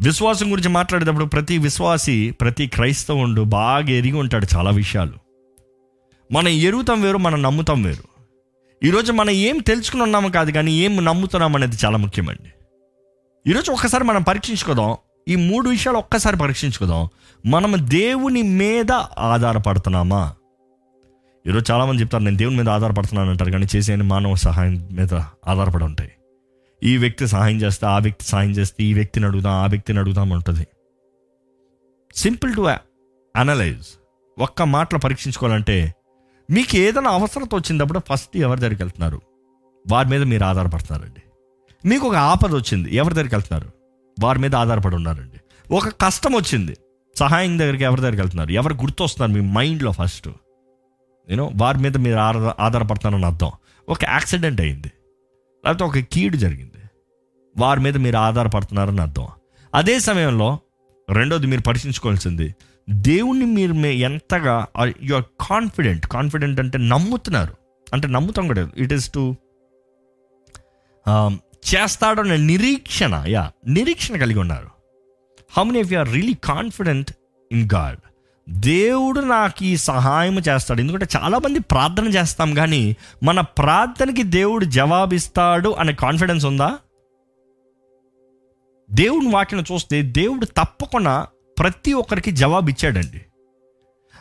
విశ్వాసం 0.00 0.52
గురించి 0.52 0.68
మాట్లాడేటప్పుడు 0.68 1.24
ప్రతి 1.24 1.58
విశ్వాసి 1.58 2.30
ప్రతి 2.40 2.66
క్రైస్తవుండు 2.66 3.42
బాగా 3.42 3.88
ఎరిగి 3.88 4.12
ఉంటాడు 4.12 4.46
చాలా 4.56 4.70
విషయాలు. 4.70 5.12
మనం 6.32 6.48
ఎరుగుతాం 6.48 7.02
వేరు 7.02 7.18
మనం 7.18 7.42
నమ్ముతాం 7.42 7.82
వేరు. 7.82 8.04
ఈరోజు 8.86 9.12
మనం 9.12 9.30
ఏం 9.30 9.58
తెలుసుకుని 9.58 10.02
ఉన్నాము 10.02 10.28
కాదు 10.28 10.50
కానీ 10.50 10.72
ఏం 10.72 11.04
నమ్ముతున్నాం 11.04 11.56
అనేది 11.56 11.76
చాలా 11.84 11.96
ముఖ్యమండి. 11.96 12.52
ఈరోజు 13.50 13.72
ఒక్కసారి 13.72 14.04
మనం 14.04 14.22
పరీక్షించుకోదాం. 14.22 14.96
ఈ 15.28 15.36
మూడు 15.36 15.68
విషయాలు 15.68 15.98
ఒక్కసారి 15.98 16.36
పరీక్షించుకోదాం. 16.36 17.08
మనం 17.46 17.74
దేవుని 17.78 18.42
మీద 18.42 18.92
ఆధారపడుతున్నామా? 19.18 20.34
ఈరోజు 21.48 21.72
చాలామంది 21.72 22.02
చెప్తారు 22.02 22.22
నేను 22.22 22.36
దేవుని 22.36 22.56
మీద 22.56 22.68
ఆధారపడుతున్నాను 22.68 23.30
అంటారు 23.30 23.50
కానీ 23.50 23.66
చేసే 23.76 23.96
మానవ 23.96 24.34
సహాయం 24.34 24.88
మీద 24.92 25.14
ఆధారపడి 25.46 25.84
ఉంటాయి. 25.84 26.10
ఈ 26.82 26.96
వ్యక్తి 26.96 27.26
సహాయం 27.26 27.60
చేస్తే 27.60 27.86
ఆ 27.86 27.98
వ్యక్తి 27.98 28.24
సహాయం 28.24 28.50
చేస్తే 28.50 28.84
ఈ 28.84 28.94
వ్యక్తిని 28.94 29.26
అడుగుదాం 29.26 29.52
ఆ 29.52 29.66
వ్యక్తిని 29.66 29.98
అడుగుదాం 29.98 30.30
ఉంటుంది 30.30 30.66
సింపుల్ 32.14 32.56
టు 32.56 32.68
అనలైజ్ 33.36 33.86
ఒక్క 34.38 34.62
మాటలు 34.62 34.98
పరీక్షించుకోవాలంటే 34.98 35.94
మీకు 36.50 36.76
ఏదైనా 36.76 37.10
అవసరత 37.10 37.54
వచ్చినప్పుడు 37.54 38.00
ఫస్ట్ 38.12 38.36
ఎవరి 38.36 38.60
దగ్గరికి 38.60 38.82
వెళ్తున్నారు? 38.82 39.20
వారి 39.92 40.08
మీద 40.08 40.22
మీరు 40.22 40.44
ఆధారపడుతున్నారండి. 40.44 41.22
మీకు 41.88 42.06
ఒక 42.06 42.14
ఆపద 42.14 42.54
వచ్చింది 42.54 42.96
ఎవరి 42.96 43.14
దగ్గరికి 43.14 43.34
వెళ్తున్నారు? 43.34 43.72
వారి 44.24 44.38
మీద 44.38 44.54
ఆధారపడి 44.54 44.94
ఉన్నారండి. 44.94 45.40
ఒక 45.74 45.88
కష్టం 45.88 46.34
వచ్చింది 46.34 46.76
సహాయం 47.16 47.58
దగ్గరికి 47.58 47.84
ఎవరి 47.84 48.00
దగ్గరికి 48.00 48.22
వెళ్తున్నారు? 48.22 48.50
ఎవరు 48.50 48.74
గుర్తొస్తున్నారు 48.74 49.42
మీ 49.42 49.52
మైండ్లో 49.52 49.92
ఫస్ట్? 49.92 50.28
నేను 51.28 51.52
వారి 51.56 51.78
మీద 51.78 51.96
మీరు 51.96 52.16
ఆధార 52.16 52.54
ఆధారపడుతున్నారని 52.60 53.26
అర్థం. 53.26 53.50
ఒక 53.88 53.98
యాక్సిడెంట్ 54.04 54.60
అయింది. 54.60 54.92
లేకపోతే 55.66 55.84
ఒక 55.84 55.98
కీడు 55.98 56.36
జరిగింది. 56.36 56.90
వారి 57.58 57.80
మీద 57.80 57.96
మీరు 57.96 58.16
ఆధారపడుతున్నారని 58.16 59.00
అర్థం. 59.00 59.26
అదే 59.74 59.98
సమయంలో 59.98 60.58
రెండోది 61.12 61.46
మీరు 61.46 61.62
పరీక్షించుకోవాల్సింది. 61.62 62.54
దేవుణ్ణి 62.90 63.44
మీరు 63.44 63.72
మే 63.72 63.94
ఎంతగా 63.94 64.66
యు 65.02 65.16
ఆర్ 65.16 65.24
కాన్ఫిడెంట్ 65.40 66.06
కాన్ఫిడెంట్ 66.06 66.60
అంటే 66.60 66.78
నమ్ముతున్నారు. 66.78 67.54
అంటే 67.92 68.08
నమ్ముతాం 68.08 68.46
కూడా. 68.46 68.70
ఇట్ 68.76 68.92
ఈస్ 68.92 69.12
టు 69.12 69.34
um, 71.08 71.36
చేస్తాడన్న 71.74 72.36
నిరీక్షణ. 72.36 73.24
యా 73.26 73.52
నిరీక్షణ 73.68 74.16
కలిగి 74.16 74.38
ఉన్నారు. 74.38 74.68
How 75.50 75.64
many 75.64 75.80
of 75.80 75.92
you 75.92 75.98
are 75.98 76.12
really 76.12 76.34
confident 76.34 77.12
in 77.52 77.68
God 77.74 77.98
దేవుడు 78.48 79.20
నాకు 79.20 79.64
ఈ 79.64 79.76
సహాయం 79.76 80.38
చేస్తాడు. 80.38 80.80
ఎందుకంటే 80.80 81.06
చాలామంది 81.16 81.58
ప్రార్థన 81.58 82.08
చేస్తాం 82.08 82.54
కానీ 82.54 82.96
మన 83.22 83.40
ప్రార్థనకి 83.40 84.22
దేవుడు 84.22 84.64
జవాబిస్తాడు 84.64 85.68
అనే 85.68 85.92
కాన్ఫిడెన్స్ 85.92 86.46
ఉందా? 86.46 86.78
దేవుని 88.90 89.30
వాక్యం 89.30 89.64
చూస్తే 89.72 90.02
దేవుడు 90.02 90.44
తప్పకుండా 90.44 91.26
ప్రతి 91.58 91.92
ఒక్కరికి 91.92 92.30
జవాబు 92.30 92.70
ఇచ్చాడండి 92.70 93.20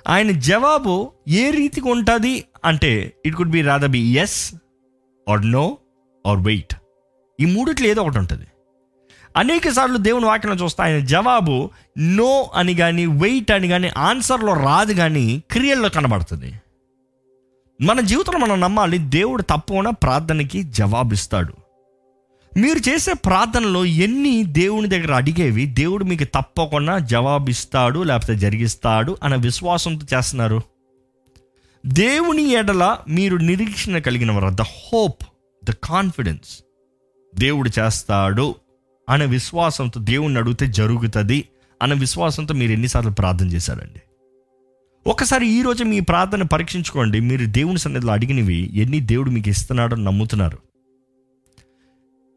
ఆయన 0.08 0.32
జవాబు 0.32 1.12
ఏ 1.28 1.52
రీతికి 1.52 1.88
ఉంటుంది 1.88 2.44
అంటే 2.66 3.14
it 3.26 3.36
could 3.36 3.50
be 3.50 3.62
rather 3.62 3.90
be 3.90 4.18
yes 4.18 4.56
or 5.30 5.52
no 5.52 5.78
or 6.28 6.40
wait 6.40 6.76
ఈ 7.40 7.46
మూడిట్లో 7.46 7.88
ఏదో 7.88 8.02
ఒకటి 8.02 8.20
ఉంటుంది. 8.20 8.47
అనేక 9.38 9.70
సార్లు 9.70 9.98
దేవుని 9.98 10.26
వాక్యం 10.26 10.54
చూస్తే 10.54 10.84
ఆయన 10.84 11.00
జవాబు 11.00 11.70
నో 11.98 12.52
అని 12.56 12.76
కానీ 12.76 13.06
వెయిట్ 13.06 13.52
అని 13.52 13.68
కానీ 13.68 13.92
ఆన్సర్లో 13.98 14.54
రాదు 14.54 14.94
కానీ 14.94 15.44
క్రియల్లో 15.52 15.90
కనబడుతుంది. 15.90 16.54
మన 17.82 18.02
జీవితంలో 18.02 18.40
మనం 18.40 18.62
నమ్మాలి 18.62 18.98
దేవుడు 18.98 19.42
తప్పకుండా 19.42 19.90
ప్రార్థనకి 19.90 20.64
జవాబిస్తాడు. 20.64 21.54
మీరు 22.58 22.90
చేసే 22.90 23.14
ప్రార్థనలో 23.14 23.86
ఎన్ని 23.86 24.44
దేవుని 24.44 24.90
దగ్గర 24.90 25.14
అడిగేవి 25.14 25.66
దేవుడు 25.66 26.04
మీకు 26.04 26.24
తప్పకుండా 26.24 26.98
జవాబిస్తాడు 26.98 28.04
లేకపోతే 28.04 28.36
జరిగిస్తాడు 28.36 29.18
అనే 29.24 29.36
విశ్వాసంతో 29.36 30.18
చేస్తున్నారు? 30.18 30.62
దేవుని 31.86 32.44
ఎడల 32.44 32.98
మీరు 33.10 33.38
నిరీక్షణ 33.38 33.98
కలిగిన 33.98 34.32
వారు 34.32 34.50
ద 34.50 34.62
హోప్ 34.62 35.24
ద 35.66 35.72
కాన్ఫిడెన్స్ 35.84 36.64
దేవుడు 37.36 37.72
చేస్తాడు. 37.80 38.56
అనే 39.10 39.26
విశ్వాసంతో 39.26 40.00
దేవుణ్ణి 40.00 40.40
అడిగితే 40.40 40.68
జరుగుతుంది. 40.68 41.44
అనే 41.82 41.96
విశ్వాసంతో 41.96 42.54
మీరు 42.54 42.72
ఎన్నిసార్లు 42.72 43.12
ప్రార్థన 43.12 43.48
చేశారండి? 43.48 44.02
ఒకసారి 45.08 45.48
ఈరోజు 45.48 45.84
మీ 45.84 46.00
ప్రార్థన 46.00 46.44
పరీక్షించుకోండి. 46.44 47.20
మీరు 47.20 47.46
దేవుని 47.46 47.80
సన్నిధిలో 47.80 48.14
అడిగినవి 48.14 48.72
ఎన్ని 48.74 49.00
దేవుడు 49.00 49.30
మీకు 49.30 49.50
ఇస్తున్నాడో 49.50 49.96
నమ్ముతున్నారు. 49.96 50.58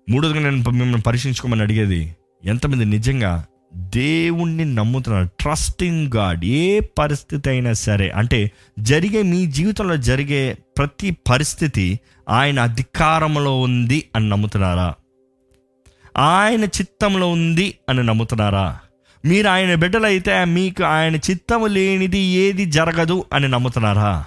మూడోదిగా 0.08 0.40
నేను 0.40 0.56
మిమ్మల్ని 0.56 1.00
పరీక్షించుకోమని 1.00 1.62
అడిగేది 1.62 2.16
ఎంతమంది 2.44 2.84
నిజంగా 2.84 3.44
దేవుణ్ణి 3.76 4.64
నమ్ముతున్నారు? 4.64 5.28
ట్రస్టింగ్ 5.40 6.12
గాడ్ 6.16 6.44
ఏ 6.44 6.80
పరిస్థితి 6.80 7.50
అయినా 7.50 7.72
సరే 7.72 8.10
అంటే 8.10 8.50
జరిగే 8.78 9.22
మీ 9.22 9.46
జీవితంలో 9.46 9.96
జరిగే 9.96 10.56
ప్రతి 10.78 11.10
పరిస్థితి 11.30 12.00
ఆయన 12.28 12.60
అధికారంలో 12.60 13.60
ఉంది 13.60 14.08
అని 14.16 14.28
నమ్ముతున్నారా? 14.28 14.94
ఆయన 16.16 16.64
చిత్తంలో 16.64 17.30
ఉంది 17.30 17.78
అని 17.88 18.02
నమ్ముతున్నారా? 18.02 18.78
మీరు 19.24 19.48
ఆయన 19.48 19.74
బిడ్డలైతే 19.74 20.44
మీకు 20.44 20.84
ఆయన 20.84 21.16
చిత్తము 21.16 21.66
లేనిది 21.66 22.18
ఏది 22.18 22.64
జరగదు 22.64 23.24
అని 23.32 23.48
నమ్ముతున్నారా? 23.48 24.24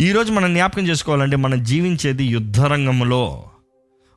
ఈరోజు 0.00 0.32
మనం 0.32 0.54
జ్ఞాపకం 0.54 0.82
చేసుకోవాలంటే 0.82 1.36
మనం 1.36 1.64
జీవించేది 1.64 2.24
యుద్ధరంగంలో. 2.24 3.44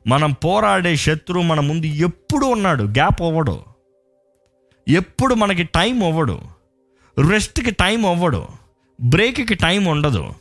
మనం 0.06 0.32
పోరాడే 0.32 0.96
శత్రువు 0.96 1.44
మన 1.44 1.60
ముందు 1.60 1.86
ఎప్పుడు 1.86 2.46
ఉన్నాడు? 2.46 2.82
గ్యాప్ 2.82 3.22
అవ్వడు. 3.22 3.60
ఎప్పుడు 4.88 5.34
మనకి 5.34 5.62
టైం 5.62 6.04
అవ్వడు. 6.04 6.40
రెస్ట్కి 7.30 7.70
టైం 7.70 8.06
అవ్వడు. 8.06 8.46
బ్రేక్కి 9.00 9.54
టైం 9.54 9.84
ఉండదు. 9.84 10.34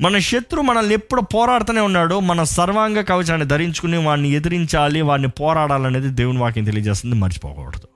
మన 0.00 0.18
శత్రు 0.18 0.60
మనల్ని 0.60 0.94
ఎప్పుడు 0.94 1.20
పోరాడుతూనే 1.20 1.80
ఉన్నాడు. 1.80 2.18
మన 2.18 2.42
సర్వాంగ 2.42 3.00
కవచాన్ని 3.00 3.46
ధరించుకుని 3.46 4.04
వాడిని 4.04 4.30
ఎదిరించాలి 4.30 5.00
వాడిని 5.00 5.28
పోరాడాలనేది 5.28 6.08
దేవుని 6.08 6.38
వాక్యం 6.38 6.64
తెలియజేస్తుంది. 6.64 7.16
మర్చిపోకూడదు. 7.16 7.88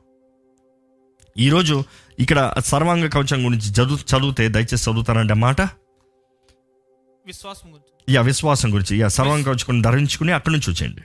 ఈరోజు 1.38 1.84
ఇక్కడ 2.18 2.54
సర్వాంగ 2.64 3.08
కవచం 3.08 3.46
గురించి 3.46 3.70
చదువు 3.70 3.96
చదివితే 3.96 4.48
దయచేసి 4.48 4.90
చదువుతానంటే 4.90 5.34
మాట? 5.34 5.60
విశ్వాసం 7.26 7.68
గురించి. 7.68 8.14
యా 8.14 8.22
విశ్వాసం 8.22 8.74
గురించి. 8.74 8.98
యా 8.98 9.08
సర్వాంగ 9.08 9.42
కవచం 9.42 9.80
ధరించుకుని 9.80 10.32
అక్కడి 10.32 10.54
నుంచి 10.54 10.70
వచ్చేయండి. 10.70 11.02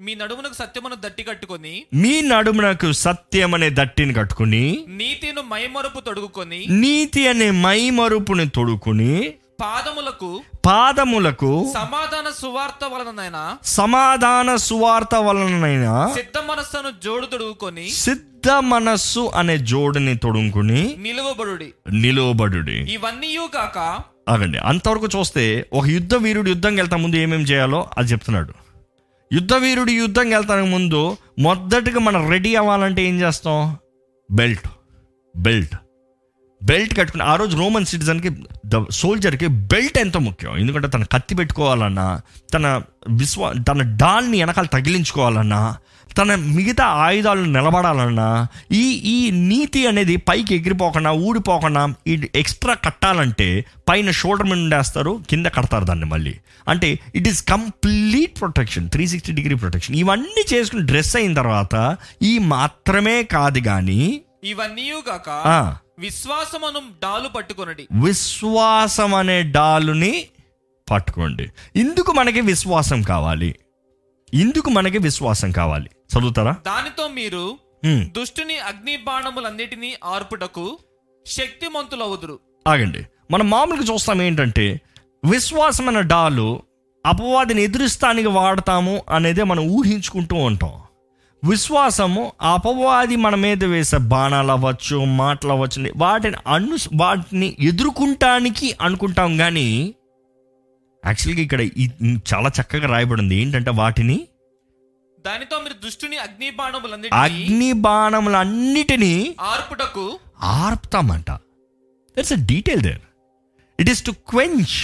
మీ 0.00 0.14
నడుమునకు 0.14 0.54
సత్యమును 0.54 0.94
దట్టి 0.94 1.22
కట్టుకొని 1.22 1.74
మీ 1.94 2.20
నడుమునకు 2.22 2.88
సత్యం 2.92 3.54
అనే 3.54 3.68
దట్టిని 3.70 4.14
కట్టుకుని 4.14 4.64
నీతిను 4.88 5.42
మైమరుపు 5.42 6.00
తొడుగుకొని 6.00 6.58
నీతి 6.80 7.28
అనే 7.28 7.50
మైమరుపుని 7.50 8.48
తొడుకుని 8.48 9.12
పాదములకు 9.60 10.30
పాదములకు 10.66 11.50
సమాధాన 11.74 12.30
సువార్త 12.30 12.84
వలనైనా 12.84 13.42
సమాధాన 13.64 14.56
సువార్త 14.56 15.14
వలనైనా 15.14 15.94
సిద్ధ 16.14 16.38
మనస్సును 16.50 16.92
జోడు 17.04 17.26
తొడుగుకొని 17.26 17.86
సిద్ధ 17.90 18.48
మనస్సు 18.64 19.20
అనే 19.34 19.56
జోడుని 19.58 20.16
తొడుకుని 20.16 20.82
నిలువబడుడి. 20.98 21.68
నిలువబడుడి. 21.92 22.78
ఇవన్నీ 22.92 23.32
కాక 23.54 23.78
ఆగండి 24.28 24.58
అంతవరకు 24.58 25.08
చూస్తే 25.16 25.46
ఒక 25.72 25.86
యుద్ధ 25.86 26.14
వీరుడు 26.14 26.48
యుద్ధంకి 26.48 26.80
వెళ్తా 26.80 26.96
ముందు 26.96 27.16
ఏమేమి 27.16 27.44
చేయాలో 27.44 27.80
అది 27.98 28.08
చెప్తున్నాడు. 28.12 28.52
యుద్ధవీరుడు 29.32 29.90
యుద్ధం 29.90 30.02
యుద్ధంకి 30.02 30.34
వెళ్తానికి 30.34 30.68
ముందు 30.68 31.16
మొదటిగా 31.38 32.00
మనం 32.00 32.30
రెడీ 32.30 32.54
అవ్వాలంటే 32.54 33.04
ఏం 33.04 33.20
చేస్తాం? 33.20 33.76
బెల్ట్. 34.30 34.68
బెల్ట్. 35.36 35.74
బెల్ట్ 36.62 36.96
కట్టుకుని 36.96 37.22
ఆ 37.22 37.34
రోజు 37.34 37.56
రోమన్ 37.56 37.84
సిటిజన్కి 37.84 38.30
ద 38.66 38.84
సోల్జర్కి 38.90 39.46
బెల్ట్ 39.46 39.98
ఎంతో 39.98 40.18
ముఖ్యం? 40.18 40.58
ఎందుకంటే 40.58 40.88
తన 40.88 41.02
కత్తి 41.02 41.34
పెట్టుకోవాలన్నా 41.34 42.20
తన 42.54 42.82
విశ్వా 43.08 43.52
తన 43.52 43.96
డాల్ని 43.96 44.38
వెనకాల 44.38 44.66
తగిలించుకోవాలన్నా 44.66 45.76
తన 46.18 46.34
మిగతా 46.34 46.84
ఆయుధాలను 46.84 47.52
నిలబడాలన్నా 47.52 48.46
ఈ 48.72 48.90
ఈ 49.04 49.30
నీతి 49.30 49.86
అనేది 49.86 50.16
పైకి 50.16 50.54
ఎగిరిపోకుండా 50.54 51.12
ఊడిపోకుండా 51.12 51.94
ఈ 52.06 52.28
ఎక్స్ట్రా 52.34 52.74
కట్టాలంటే 52.74 53.64
పైన 53.88 54.10
షోల్డర్ 54.10 54.46
మీద 54.46 54.58
ఉండేస్తారు 54.58 55.22
కింద 55.30 55.46
కడతారు 55.46 55.84
దాన్ని 55.84 56.06
మళ్ళీ. 56.06 56.34
అంటే 56.68 56.98
it 57.14 57.28
is 57.28 57.42
complete 57.42 58.40
protection 58.40 58.90
three 58.90 59.06
sixty 59.06 59.32
degree 59.32 59.54
protection 59.54 59.96
ఇవన్నీ 59.96 60.54
చేసుకుని 60.54 60.82
డ్రెస్ 60.82 61.16
అయిన 61.16 61.34
తర్వాత 61.34 61.96
ఈ 62.22 62.38
మాత్రమే 62.38 63.22
కాదు 63.22 63.58
కానీ 63.58 64.20
ఇవన్నీ 64.44 64.92
ఆ, 65.46 65.76
విశ్వాసమును 65.98 66.80
డాలు 67.02 67.28
పట్టుకొనడి. 67.28 67.88
విశ్వాసం 67.92 69.14
అనే 69.14 69.42
డాలుని 69.42 70.26
పట్టుకోండి. 70.90 71.50
ఇందుకు 71.76 72.12
మనకి 72.12 72.40
విశ్వాసం 72.40 73.02
కావాలి. 73.02 73.54
ఇందుకు 74.34 74.70
మనకి 74.70 74.98
విశ్వాసం 74.98 75.52
కావాలి. 75.52 75.86
చదువుతారా? 75.86 76.56
దానితో 76.66 77.08
మీరు. 77.08 77.58
దుష్టుని 77.86 78.58
అగ్ని 78.58 78.96
బాణములన్నిటినీ 78.96 79.94
ఆర్పుటకు 80.04 80.78
శక్తిమంతులవుదురు. 81.26 82.38
ఆగండి. 82.68 83.04
మనం 83.30 83.50
మామూలుగా 83.50 83.94
చూస్తాం 83.94 84.22
ఏంటంటే 84.22 84.80
విశ్వాసం 85.30 85.88
అనే 85.88 86.02
డాలు 86.02 86.62
అపవాదిని 87.06 87.62
ఎదురిస్తానికి 87.62 88.28
వాడతాము 88.28 89.02
అనేదే 89.10 89.42
మనం 89.42 89.64
ఊహించుకుంటూ 89.64 90.36
ఉంటాం. 90.36 90.72
విశ్వాసము 91.50 92.32
అపవాది 92.42 93.16
మన 93.16 93.34
మీద 93.34 93.64
వేసే 93.64 93.96
బాణాలు 93.96 94.50
అవ్వచ్చు 94.52 95.04
మాటలు 95.04 95.52
అవ్వచ్చు 95.52 95.92
వాటిని 95.96 96.36
అను 96.54 96.76
వాటిని 96.96 97.56
ఎదుర్కొంటానికి 97.60 98.76
అనుకుంటాం 98.80 99.36
కానీ 99.36 99.94
యాక్చువల్గా 101.06 101.42
ఇక్కడ 101.42 101.60
చాలా 102.32 102.48
చక్కగా 102.60 102.88
రాయబడింది. 102.94 103.34
ఏంటంటే 103.34 103.70
వాటిని 103.70 104.18
దానితో 105.26 105.56
మీరు 105.58 105.76
దుష్టుని 105.84 106.16
అగ్ని 106.16 106.50
బాణములన్నిటినీ 106.50 107.20
అగ్ని 107.20 107.70
బాణములన్నిటినీ 107.72 109.14
ఆర్పుటకు 109.40 110.18
ఆర్పుతామంట. 110.56 111.30
That's 112.16 112.32
a 112.32 112.40
detail 112.46 112.82
there 112.82 113.02
it 113.80 113.90
is 113.90 114.02
to 114.04 114.12
quench 114.28 114.76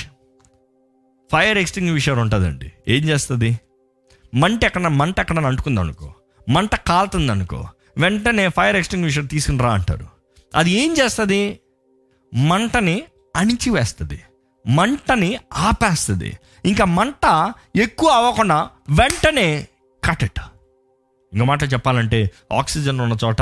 fire 1.33 1.59
extinguisher 1.59 2.19
ఉంటుందండి. 2.19 2.73
ఏం 2.89 3.03
చేస్తుంది? 3.09 3.51
మంట 4.35 4.65
ఎక్కడ 4.65 4.89
మంట 5.01 5.21
ఎక్కడ 5.21 5.47
అంటుకుంది 5.47 5.81
అనుకో 5.81 6.09
మంట 6.49 6.75
కాలుతుంది 6.75 7.33
అనుకో 7.33 7.61
వెంటనే 7.99 8.45
ఫైర్ 8.49 8.77
ఎక్స్టింగ్విషర్ 8.77 9.29
తీసుకుని 9.29 9.59
రా 9.59 9.73
అంటారు. 9.73 10.07
అది 10.55 10.71
ఏం 10.71 10.91
చేస్తుంది? 11.01 11.41
మంటని 12.35 12.97
అణిచివేస్తుంది. 13.37 14.19
మంటని 14.69 15.39
ఆపేస్తుంది. 15.53 16.39
ఇంకా 16.65 16.85
మంట 16.85 17.53
ఎక్కువ 17.77 18.09
అవ్వకుండా 18.09 18.69
వెంటనే 18.91 19.67
కట్ 20.05 20.25
ఇంకో 21.33 21.45
మాట 21.45 21.73
చెప్పాలంటే 21.73 22.31
ఆక్సిజన్ 22.59 23.01
ఉన్న 23.01 23.17
చోట 23.25 23.39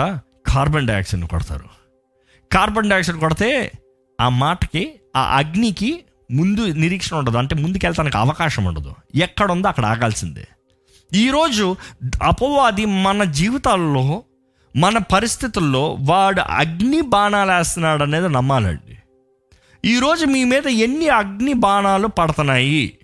కార్బన్ 0.46 0.88
డైఆక్సైడ్ 0.88 1.24
కొడతారు. 1.24 1.64
కార్బన్ 2.52 2.90
డైఆక్సైడ్ 2.90 3.18
కొడితే 3.18 3.72
ఆ 4.20 4.28
మాటకి 4.28 5.00
ఆ 5.16 5.36
అగ్నికి 5.36 6.04
ముందు 6.30 6.66
నిరీక్షణ 6.66 7.16
ఉండదు. 7.16 7.38
అంటే 7.38 7.54
ముందుకెళ్తానికి 7.54 8.16
అవకాశం 8.16 8.64
ఉండదు. 8.64 8.94
ఎక్కడ 9.14 9.52
ఉందో 9.52 9.68
అక్కడ 9.68 9.86
ఆగాల్సిందే. 9.86 10.48
ఈరోజు 11.14 11.76
అపవాది 12.22 12.84
మన 12.84 13.24
జీవితాల్లో 13.24 14.22
మన 14.76 14.98
పరిస్థితుల్లో 14.98 15.96
వాడు 16.00 16.40
అగ్ని 16.40 17.00
బాణాలు 17.00 17.52
వేస్తున్నాడు 17.52 18.02
అనేది 18.02 18.28
నమ్మాలండి. 18.28 18.99
ఈరోజు 19.84 20.26
మీ 20.26 20.44
మీద 20.44 20.66
ఎన్ని 20.66 21.08
అగ్ని 21.08 21.52
బాణాలు 21.52 22.06
పడుతున్నాయి? 22.06 22.98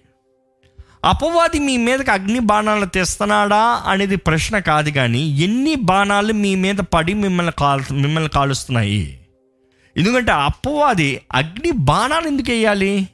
అపవాది 1.05 1.59
మీ 1.59 1.77
మీదకి 1.77 2.11
అగ్ని 2.11 2.39
బాణాలు 2.39 2.87
తెస్తున్నాడా 2.87 3.83
అనేది 3.87 4.17
ప్రశ్న 4.17 4.59
కాదు 4.59 4.91
కానీ 4.91 5.29
ఎన్ని 5.39 5.75
బాణాలు 5.75 6.33
మీ 6.33 6.55
మీద 6.55 6.77
పడి 6.77 7.15
మిమ్మల్ని 7.15 7.53
కాల్ 7.59 7.83
మిమ్మల్ని 7.93 8.31
కాలుస్తున్నాయి? 8.31 9.19
ఎందుకంటే 9.97 10.33
అపవాది 10.33 11.21
అగ్ని 11.33 11.71
బాణాలు 11.71 12.27
ఎందుకు 12.27 12.51
వేయాలి? 12.51 13.09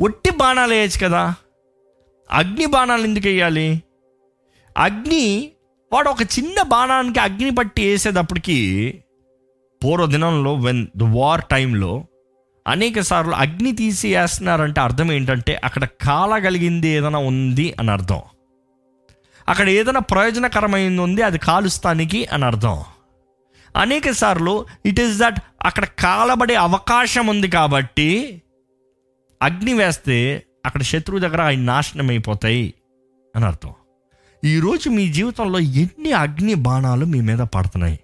ఒట్టి 0.00 0.30
బాణాలు 0.30 0.74
వేయచ్చు 0.74 1.06
కదా. 1.06 1.34
అగ్ని 2.30 2.66
బాణాలు 2.66 3.02
ఎందుకు 3.02 3.28
వేయాలి? 3.28 3.82
అగ్ని 4.76 5.50
వాడు 5.92 6.08
ఒక 6.08 6.22
చిన్న 6.22 6.62
బాణానికి 6.62 7.20
అగ్ని 7.20 7.50
పట్టి 7.50 7.82
వేసేటప్పటికి 7.84 8.58
పూర్వ 9.84 10.06
దినంలో 10.06 10.54
వెన్ 10.54 10.86
ద 10.96 11.02
వార్ 11.02 11.44
టైంలో 11.50 12.04
అనేక 12.66 13.00
సార్లు 13.00 13.32
అగ్ని 13.32 13.72
తీసివేస్తున్నారంటే 13.72 14.80
అర్థం 14.80 15.12
ఏంటంటే 15.12 15.60
అక్కడ 15.64 15.84
కాలగలిగింది 15.84 16.88
ఏదైనా 16.88 17.18
ఉంది 17.18 17.74
అని 17.80 17.90
అర్థం. 17.90 18.20
అక్కడ 19.48 19.68
ఏదైనా 19.68 20.00
ప్రయోజనకరమైంది 20.00 21.02
ఉంది 21.02 21.22
అది 21.22 21.38
కాలుస్తానికి 21.38 22.26
అని 22.26 22.44
అర్థం. 22.44 22.84
అనేక 23.76 24.10
సార్లు 24.10 24.66
ఇట్ 24.86 25.00
ఈస్ 25.00 25.18
దట్ 25.18 25.40
అక్కడ 25.62 25.84
కాలబడే 25.84 26.54
అవకాశం 26.54 27.26
ఉంది 27.26 27.48
కాబట్టి 27.48 28.42
అగ్ని 29.42 29.72
వేస్తే 29.72 30.42
అక్కడ 30.66 30.82
శత్రువు 30.82 31.20
దగ్గర 31.20 31.42
అవి 31.42 31.56
నాశనం 31.56 32.08
అయిపోతాయి 32.08 32.74
అని 33.36 33.44
అర్థం. 33.44 33.74
ఈరోజు 34.44 34.88
మీ 34.88 35.12
జీవితంలో 35.12 35.58
ఎన్ని 35.58 36.12
అగ్ని 36.12 36.54
బాణాలు 36.54 37.04
మీ 37.04 37.20
మీద 37.20 37.38
పడుతున్నాయి? 37.38 37.98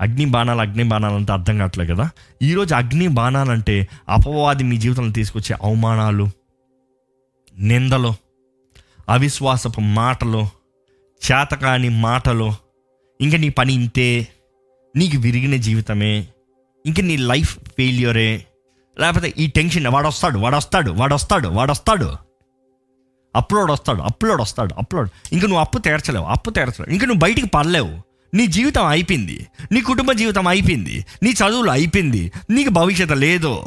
అగ్ని 0.00 0.24
బాణాలు 0.24 0.60
అగ్ని 0.60 0.82
బాణాలు 0.82 1.14
అంటే 1.14 1.32
అర్థం 1.32 1.58
కావట్లేదు 1.58 1.94
కదా? 1.94 2.10
ఈరోజు 2.42 2.74
అగ్ని 2.74 3.08
బాణాలు 3.08 3.50
అంటే 3.50 3.88
అపవాది 4.08 4.64
మీ 4.64 4.76
జీవితంలో 4.76 5.12
తీసుకొచ్చే 5.12 5.56
అవమానాలు 5.62 6.28
నిందలు 7.58 8.14
అవిశ్వాసపు 9.08 9.80
మాటలు 9.80 10.48
చేతకాని 11.22 11.88
మాటలు 11.88 12.54
ఇంకా 13.20 13.36
నీ 13.36 13.48
పని 13.48 13.72
ఇంతే 13.72 14.28
నీకు 14.96 15.16
విరిగిన 15.18 15.56
జీవితమే 15.56 16.28
ఇంక 16.86 17.00
నీ 17.00 17.16
లైఫ్ 17.16 17.58
ఫెయిల్యూరే 17.58 18.46
లేకపోతే 19.00 19.34
ఈ 19.38 19.46
టెన్షన్ 19.46 19.86
వాడు 19.86 20.08
వస్తాడు 20.08 20.38
వాడు 20.38 20.56
వస్తాడు 20.56 20.90
వాడు 20.90 21.14
వస్తాడు 21.14 21.48
వాడు 21.48 21.70
వస్తాడు 21.70 22.28
అప్లోడ్ 23.36 23.70
వస్తాడు 23.70 24.02
అప్లోడ్ 24.02 24.40
వస్తాడు 24.40 24.74
అప్లోడ్. 24.74 25.10
ఇంక 25.32 25.42
నువ్వు 25.42 25.58
అప్పు 25.58 25.78
తీర్చలేవు 25.78 26.24
అప్పు 26.24 26.50
తీర్చలేవు 26.50 26.92
ఇంక 26.92 27.04
నువ్వు 27.04 27.18
బయటికి 27.18 27.46
పడలేవు. 27.46 28.07
నీ 28.34 28.46
జీవితం 28.46 28.86
అయిపోయింది 28.86 29.46
నీ 29.72 29.80
కుటుంబ 29.80 30.12
జీవితం 30.12 30.48
అయిపోయింది 30.48 31.06
నీ 31.22 31.30
చదువులు 31.30 31.70
అయిపోయింది 31.70 32.32
నీకు 32.50 32.70
భవిష్యత్తు 32.70 33.14
లేదు. 33.14 33.62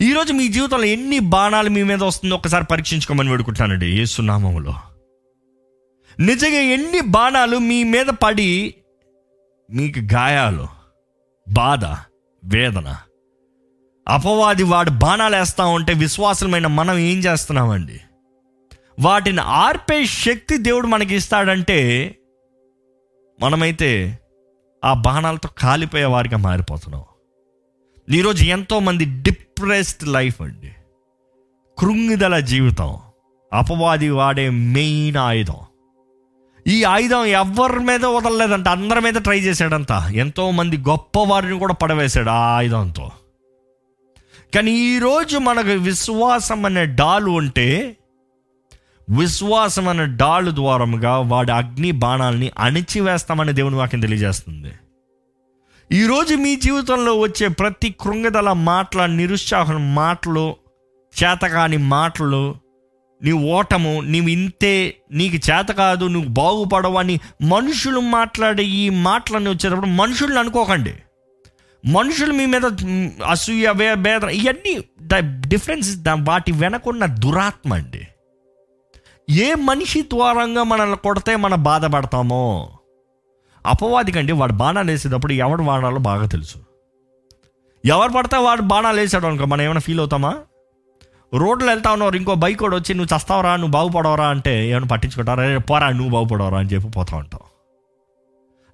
ఈరోజు 0.00 0.32
మీ 0.32 0.48
జీవితంలో 0.48 0.84
ఎన్ని 0.84 1.18
బాణాలు 1.18 1.70
మీ 1.70 1.82
మీద 1.82 2.02
వస్తుందో 2.02 2.34
ఒకసారి 2.34 2.64
పరీక్షించుకోమని 2.64 3.30
వేడుకుంటానండి 3.30 3.86
ఏసునామములో 3.86 4.74
నిజంగా 6.20 6.60
ఎన్ని 6.60 7.00
బాణాలు 7.00 7.56
మీ 7.58 7.84
మీద 7.84 8.06
పడి 8.06 8.74
మీకు 9.70 9.98
గాయాలు 9.98 10.68
బాధ 11.48 11.84
వేదన 12.44 12.96
అపవాది 14.08 14.62
వాడు 14.62 14.90
బాణాలు 14.90 15.36
వేస్తా 15.36 15.64
ఉంటే 15.64 15.92
విశ్వాసమైన 15.92 16.66
మనం 16.66 16.98
ఏం 16.98 17.18
చేస్తున్నామండి? 17.18 18.00
వాటిని 19.00 19.40
ఆర్పే 19.40 20.06
శక్తి 20.06 20.56
దేవుడు 20.56 20.86
మనకి 20.86 21.14
ఇస్తాడంటే 21.14 21.78
మనమైతే 23.44 24.18
ఆ 24.84 24.92
బాణాలతో 24.92 25.48
కాలిపోయే 25.58 26.04
వారిగా 26.04 26.36
మారిపోతున్నాం. 26.36 27.02
ఈరోజు 28.10 28.44
ఎంతోమంది 28.44 29.04
డిప్రెస్డ్ 29.04 30.08
లైఫ్ 30.08 30.42
అండి. 30.42 30.72
కృంగిదల 31.78 32.38
జీవితం. 32.38 32.98
అపవాది 33.52 34.10
వాడే 34.10 34.50
మెయిన్ 34.50 35.16
ఆయుధం. 35.16 35.54
ఈ 36.66 36.84
ఆయుధం 36.84 37.24
ఎవరి 37.24 37.78
మీద 37.78 38.04
వదలలేదంట 38.04 38.68
అందరి 38.68 39.00
మీద 39.00 39.14
ట్రై 39.14 39.40
చేశాడంట. 39.40 39.92
ఎంతోమంది 40.14 40.76
గొప్ప 40.76 41.18
వారిని 41.18 41.58
కూడా 41.58 41.74
పడవేశాడు 41.74 42.30
ఆ 42.30 42.56
ఆయుధంతో. 42.56 43.10
కానీ 44.54 44.70
ఈరోజు 44.70 45.38
మనకు 45.38 45.68
విశ్వాసం 45.68 46.66
అనే 46.66 46.86
డాలు 46.86 47.30
ఉంటే 47.30 47.96
విశ్వాసం 49.10 49.88
అనే 49.88 50.06
డాళ్ళు 50.06 50.50
ద్వారముగా 50.50 51.18
వాడి 51.18 51.52
అగ్ని 51.52 51.90
బాణాలని 51.90 52.50
అణిచివేస్తామని 52.58 53.52
దేవుని 53.52 53.76
వాక్యం 53.76 54.00
తెలియజేస్తుంది. 54.00 54.72
ఈరోజు 55.92 56.34
మీ 56.34 56.56
జీవితంలో 56.56 57.20
వచ్చే 57.20 57.48
ప్రతి 57.48 57.94
కృంగదల 58.00 58.52
మాటల 58.52 59.06
నిరుత్సాహం 59.06 59.94
మాటలు 59.94 60.56
చేతకాని 61.22 61.76
మాటలు 61.76 62.54
నీ 63.22 63.32
ఓటము 63.32 64.00
నీవు 64.00 64.28
ఇంతే 64.28 64.96
నీకు 65.12 65.34
చేత 65.34 65.66
కాదు 65.66 66.04
నువ్వు 66.04 66.28
బాగుపడవు 66.28 66.98
అని 66.98 67.20
మనుషులు 67.42 68.00
మాట్లాడే 68.00 68.64
ఈ 68.64 68.88
మాటలన్నీ 68.88 69.50
వచ్చేటప్పుడు 69.50 69.86
మనుషుల్ని 69.86 70.38
అనుకోకండి. 70.38 70.94
మనుషులు 71.86 72.32
మీ 72.32 72.46
మీద 72.46 72.64
అసూయ 73.26 73.72
భేదం 73.72 74.28
ఇవన్నీ 74.28 74.84
ద 75.02 75.14
డిఫరెన్స్ 75.48 75.98
వాటి 76.22 76.52
వెనకున్న 76.52 77.06
దురాత్మ 77.06 77.74
అండి. 77.74 78.08
ఏ 79.30 79.54
మనిషి 79.54 80.02
ద్వారంగా 80.02 80.62
మనల్ని 80.62 80.96
కొడితే 80.96 81.36
మనం 81.36 81.62
బాధపడతామో 81.62 82.72
అపవాదికండి 83.66 84.32
వాడు 84.32 84.52
బాణాలు 84.52 84.90
వేసేటప్పుడు 84.90 85.32
ఎవడు 85.32 85.62
వాడాలో 85.62 85.98
బాగా 85.98 86.26
తెలుసు. 86.26 86.58
ఎవరు 87.86 88.12
పడితే 88.12 88.36
వాడు 88.36 88.62
బాణాలు 88.62 88.96
వేసాడు 88.96 89.26
అనుకో 89.26 89.44
మనం 89.44 89.62
ఏమైనా 89.62 89.80
ఫీల్ 89.80 89.98
అవుతామా? 89.98 90.36
రోడ్లో 91.34 91.68
వెళ్తా 91.68 91.92
ఉన్నారు 91.92 92.16
ఇంకో 92.16 92.34
బైక్ 92.34 92.58
కూడా 92.58 92.76
వచ్చి 92.76 92.94
నువ్వు 92.94 93.16
చస్తావరా 93.16 93.56
నువ్వు 93.56 93.70
బాగుపడవరా 93.70 94.28
అంటే 94.28 94.68
ఏమైనా 94.68 94.86
పట్టించుకుంటారా? 94.86 95.58
పోరా 95.58 95.90
నువ్వు 95.90 96.10
బాగుపడవరా 96.10 96.58
అని 96.58 96.68
చెప్పి 96.68 96.88
పోతా 96.88 97.16
ఉంటావు 97.16 97.46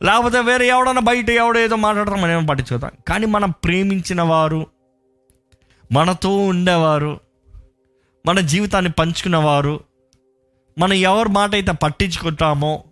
లేకపోతే 0.03 0.41
వేరే 0.41 0.69
ఎవడన్నా 0.69 1.01
బయట 1.01 1.31
ఎవడో 1.31 1.61
ఏదో 1.61 1.77
మాట్లాడతాం 1.77 2.21
మనం 2.23 2.31
ఏమైనా 2.31 2.47
పట్టించుకుంటాం 2.47 2.91
కానీ 3.09 3.27
మనం 3.27 3.51
ప్రేమించిన 3.51 4.23
వారు 4.23 4.67
మనతో 5.93 6.37
ఉండేవారు 6.37 7.21
మన 8.27 8.41
జీవితాన్ని 8.41 8.91
పంచుకున్నవారు 8.91 9.81
మనం 10.81 10.93
ఎవరి 10.93 11.29
మాట 11.29 11.55
అయితే 11.55 11.73
పట్టించుకుంటామో 11.73 12.85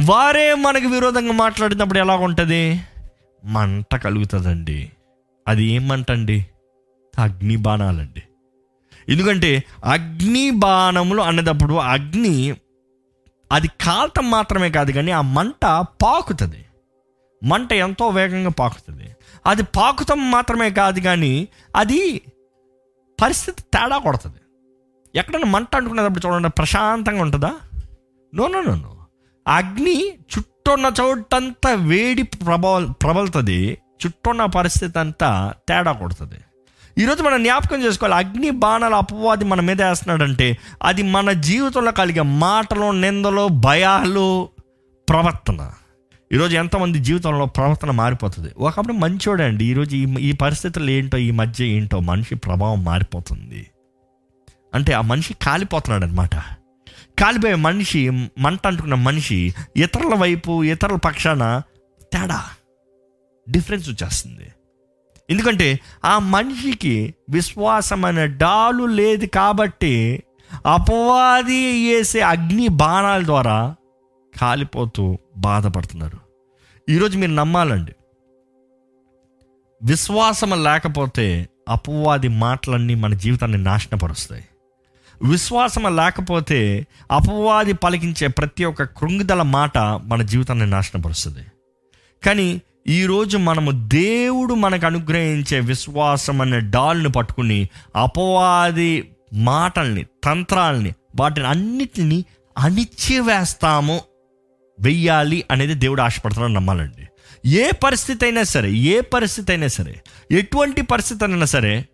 వారే 0.00 0.54
మనకు 0.54 0.88
విరోధంగా 0.88 1.32
మాట్లాడినప్పుడు 1.32 1.98
ఎలా 1.98 2.16
ఉంటుంది? 2.16 2.82
మంట 3.44 3.96
కలుగుతుందండి. 3.96 4.92
అది 5.48 5.64
ఏం 5.64 5.88
మంట 5.88 6.10
అండి 6.10 6.46
అగ్ని 7.14 7.56
బాణాలండి 7.56 8.22
ఎందుకంటే 9.08 9.50
అగ్ని 9.84 10.50
బాణములు 10.50 11.22
అన్నదప్పుడు 11.22 11.74
అగ్ని 11.74 12.36
అది 13.52 13.68
కాల్తం 13.80 14.30
మాత్రమే 14.30 14.70
కాదు 14.70 14.92
కానీ 14.92 15.10
ఆ 15.10 15.20
మంట 15.20 15.64
పాకుతుంది. 16.02 16.64
మంట 17.42 17.72
ఎంతో 17.72 18.08
వేగంగా 18.08 18.50
పాకుతుంది. 18.50 19.08
అది 19.46 19.62
పాకుతం 19.62 20.30
మాత్రమే 20.30 20.70
కాదు 20.70 21.00
కానీ 21.00 21.48
అది 21.76 22.20
పరిస్థితి 23.22 23.62
తేడా 23.62 23.98
కొడుతుంది. 23.98 24.40
ఎక్కడైనా 25.16 25.50
మంట 25.50 25.76
అంటుకునేటప్పుడు 25.76 26.26
చూడండి 26.26 26.48
ప్రశాంతంగా 26.48 27.22
ఉంటుందా? 27.22 27.52
నో 28.34 28.46
నో 28.48 28.60
నో 28.60 28.92
అగ్ని 29.48 29.96
చుట్టూన్న 30.32 30.92
చోటంతా 31.00 31.70
వేడి 31.74 32.22
ప్రబల్ 32.22 32.88
ప్రబలుతుంది. 33.02 33.78
చుట్టూన్న 34.06 34.44
పరిస్థితి 34.44 34.98
అంతా 34.98 35.54
తేడా 35.68 35.92
కొడుతుంది. 35.92 36.38
ఈరోజు 36.98 37.22
మనం 37.22 37.42
జ్ఞాపకం 37.42 37.82
చేసుకోవాలి 37.82 38.26
అగ్ని 38.26 38.50
బాణాలు 38.50 38.94
అపవాది 38.94 39.44
మన 39.44 39.60
మీద 39.60 39.82
వేస్తున్నాడంటే 39.82 40.58
అది 40.82 41.02
మన 41.02 41.32
జీవితంలో 41.32 41.92
కలిగే 41.92 42.22
మాటలు 42.22 42.90
నిందలు 42.90 43.48
భయాలు 43.48 44.48
ప్రవర్తన. 45.08 45.72
ఈరోజు 46.32 46.56
ఎంతమంది 46.56 46.98
జీవితంలో 46.98 47.46
ప్రవర్తన 47.46 47.90
మారిపోతుంది. 47.90 48.52
ఒకప్పుడు 48.58 48.92
మంచోడే 48.92 49.44
అండి 49.44 49.64
ఈరోజు 49.64 49.96
ఈ 49.96 50.04
ఈ 50.18 50.32
పరిస్థితులు 50.32 50.90
ఏంటో 50.90 51.18
ఈ 51.18 51.30
మధ్య 51.30 51.64
ఏంటో 51.64 52.00
మనిషి 52.00 52.34
ప్రభావం 52.34 52.84
మారిపోతుంది. 52.84 53.66
అంటే 54.74 54.92
ఆ 54.92 55.00
మనిషి 55.00 55.34
కాలిపోతున్నాడు 55.34 56.04
అనమాట 56.04 56.36
కాలిపోయే 57.18 57.54
మనిషి 57.54 58.10
మంట 58.38 58.66
అంటుకున్న 58.66 58.94
మనిషి 58.94 59.54
ఇతరుల 59.76 60.14
వైపు 60.14 60.64
ఇతరుల 60.64 60.96
పక్షాన 60.96 61.62
తేడా 62.12 62.44
డిఫరెన్స్ 63.50 63.90
వచ్చేస్తుంది. 63.90 64.52
ఎందుకంటే 65.30 65.80
ఆ 66.04 66.18
మనిషికి 66.18 67.14
విశ్వాసం 67.30 68.04
అనే 68.04 68.26
డాలు 68.26 68.84
లేదు 68.84 69.26
కాబట్టి 69.26 70.22
అపవాది 70.66 71.88
వేసే 71.88 72.20
అగ్ని 72.20 72.68
బాణాల 72.68 73.24
ద్వారా 73.24 73.76
కాలిపోతూ 74.40 75.18
బాధపడుతున్నారు. 75.36 76.18
ఈరోజు 76.88 77.18
మీరు 77.18 77.32
నమ్మాలండి. 77.32 77.92
విశ్వాసం 79.82 80.64
లేకపోతే 80.64 81.48
అపవాది 81.68 82.28
మాటలన్నీ 82.28 82.94
మన 82.94 83.14
జీవితాన్ని 83.14 83.58
నాశనపరుస్తాయి. 83.58 84.44
విశ్వాసం 85.24 85.96
లేకపోతే 85.96 86.86
అపవాది 87.12 87.72
పలికించే 87.72 88.26
ప్రతి 88.26 88.64
ఒక్క 88.64 88.82
కృంగిదల 88.82 89.42
మాట 89.42 89.78
మన 89.78 90.22
జీవితాన్ని 90.22 90.66
నాశనపరుస్తుంది. 90.66 91.40
కానీ 92.26 92.60
ఈరోజు 92.88 93.36
మనము 93.36 93.88
దేవుడు 93.88 94.54
మనకు 94.54 94.86
అనుగ్రహించే 94.86 95.60
విశ్వాసం 95.60 96.40
అనే 96.40 96.60
డాల్ను 96.60 97.10
పట్టుకుని 97.10 97.68
అపవాది 97.96 99.10
మాటల్ని 99.32 100.06
తంత్రాలని 100.24 100.92
వాటిని 101.16 101.46
అన్నిటిని 101.46 102.24
అణిచివేస్తాము. 102.58 104.00
వెయ్యాలి 104.80 105.44
అనేది 105.50 105.74
దేవుడు 105.74 106.02
ఆశపడుతున్నాడు 106.02 106.52
నమ్మాలండి. 106.52 107.08
ఏ 107.48 107.70
పరిస్థితి 107.84 108.24
అయినా 108.24 108.42
సరే 108.42 108.70
ఏ 108.72 109.00
పరిస్థితి 109.00 109.52
అయినా 109.52 109.66
సరే 109.66 110.00
ఎటువంటి 110.30 110.82
పరిస్థితి 110.82 111.24
అయినా 111.24 111.46
సరే 111.46 111.84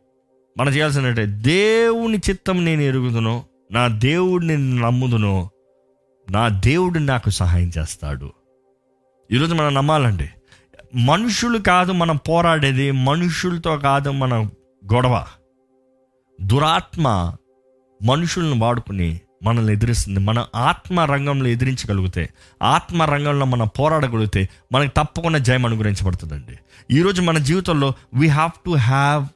మనం 0.59 0.73
చేయాల్సిందంటే 0.73 1.27
దేవుని 1.27 2.19
చిత్తం 2.19 2.65
నేను 2.65 2.83
ఎరుగుదును 2.83 3.45
నా 3.73 3.89
దేవుడిని 3.89 4.77
నమ్ముదును 4.77 5.51
నా 6.31 6.49
దేవుడు 6.49 6.99
నాకు 6.99 7.31
సహాయం 7.31 7.73
చేస్తాడు. 7.79 8.33
ఈరోజు 9.33 9.55
మనం 9.55 9.75
నమ్మాలండి. 9.75 10.31
మనుషులు 10.95 11.59
కాదు 11.59 11.93
మనం 11.93 12.17
పోరాడేది 12.17 12.91
మనుషులతో 12.91 13.79
కాదు 13.79 14.11
మన 14.11 14.35
గొడవ. 14.93 15.25
దురాత్మ 16.43 17.35
మనుషులను 18.03 18.59
వాడుకుని 18.59 19.21
మనల్ని 19.43 19.73
ఎదిరిస్తుంది. 19.73 20.21
మన 20.21 20.47
ఆత్మ 20.55 21.01
రంగంలో 21.01 21.49
ఎదిరించగలిగితే 21.49 22.31
ఆత్మ 22.63 23.03
రంగంలో 23.03 23.47
మనం 23.47 23.69
పోరాడగలిగితే 23.79 24.49
మనకు 24.73 24.91
తప్పకుండా 24.91 25.39
జయం 25.39 25.67
అనుగ్రహించబడుతుందండి. 25.67 26.59
ఈరోజు 26.97 27.23
మన 27.23 27.39
జీవితంలో 27.39 27.93
we 28.15 28.29
have 28.29 28.51
to 28.67 28.71
have 28.71 29.27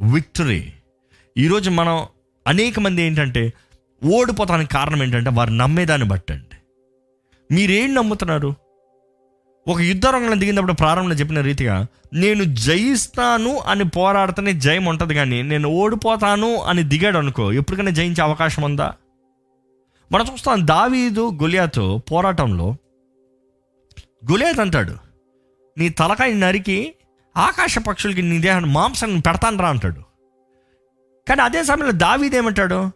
victory. 0.00 0.72
ఈరోజు 1.38 1.70
మనం 1.70 2.06
అనేక 2.46 2.80
మంది 2.80 3.02
ఏంటంటే 3.02 3.52
ఓడిపోతానికి 4.04 4.70
కారణం 4.70 5.02
ఏంటంటే 5.02 5.30
వారు 5.30 5.50
నమ్మేదాన్ని 5.50 6.08
బట్టండి 6.08 6.56
మీరేం 7.54 7.94
నమ్ముతున్నారు? 7.94 8.54
ఒక 9.68 9.80
యుద్ధ 9.80 10.06
రంగంలో 10.06 10.34
దిగినప్పుడు 10.34 10.72
ప్రారంభంలో 10.72 11.14
చెప్పిన 11.14 11.40
రీతిగా 11.40 11.86
నేను 12.14 12.44
జయిస్తాను 12.44 13.58
అని 13.58 13.84
పోరాడితేనే 13.84 14.52
జయం 14.52 14.84
ఉంటుంది 14.84 15.14
కానీ 15.14 15.42
నేను 15.42 15.68
ఓడిపోతాను 15.68 16.56
అని 16.56 16.82
దిగాడు 16.82 17.18
అనుకో 17.18 17.52
ఎప్పటికైనా 17.52 17.90
జయించే 17.90 18.22
అవకాశం 18.22 18.62
ఉందా? 18.62 18.94
మనం 20.12 20.26
చూస్తాం 20.32 20.66
దావీదు 20.66 21.30
గొలియాతో 21.42 22.02
పోరాటంలో 22.12 22.76
గొలియాత్ 24.30 24.60
అంటాడు 24.60 24.94
నీ 25.78 25.88
తలకాయ 25.88 26.34
నరికి 26.34 26.94
ఆకాశ 27.36 27.78
పక్షులకి 27.78 28.22
నీ 28.22 28.38
దేహాన్ని 28.38 28.70
మాంసం 28.70 29.18
పెడతాను 29.18 29.58
రా 29.58 29.68
అంటాడు. 29.68 30.00
కానీ 31.28 31.42
అదే 31.42 31.64
సమయంలో 31.64 31.92
దావీదు 31.92 32.36
ఏమంటాడు? 32.36 32.90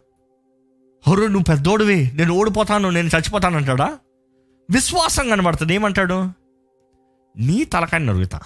హొర్రు 1.07 1.25
నువ్వు 1.25 1.43
పెద్దోడివి 1.43 2.11
నేను 2.13 2.33
ఓడిపోతాను 2.33 2.89
నేను 2.89 3.07
చచ్చిపోతాను 3.07 3.57
అంటాడా? 3.57 3.97
విశ్వాసం 4.71 5.29
కనబడుతుంది. 5.29 5.73
ఏమంటాడు? 5.73 6.31
నీ 7.37 7.63
తలకాయని 7.63 8.05
నరుగుతా. 8.05 8.39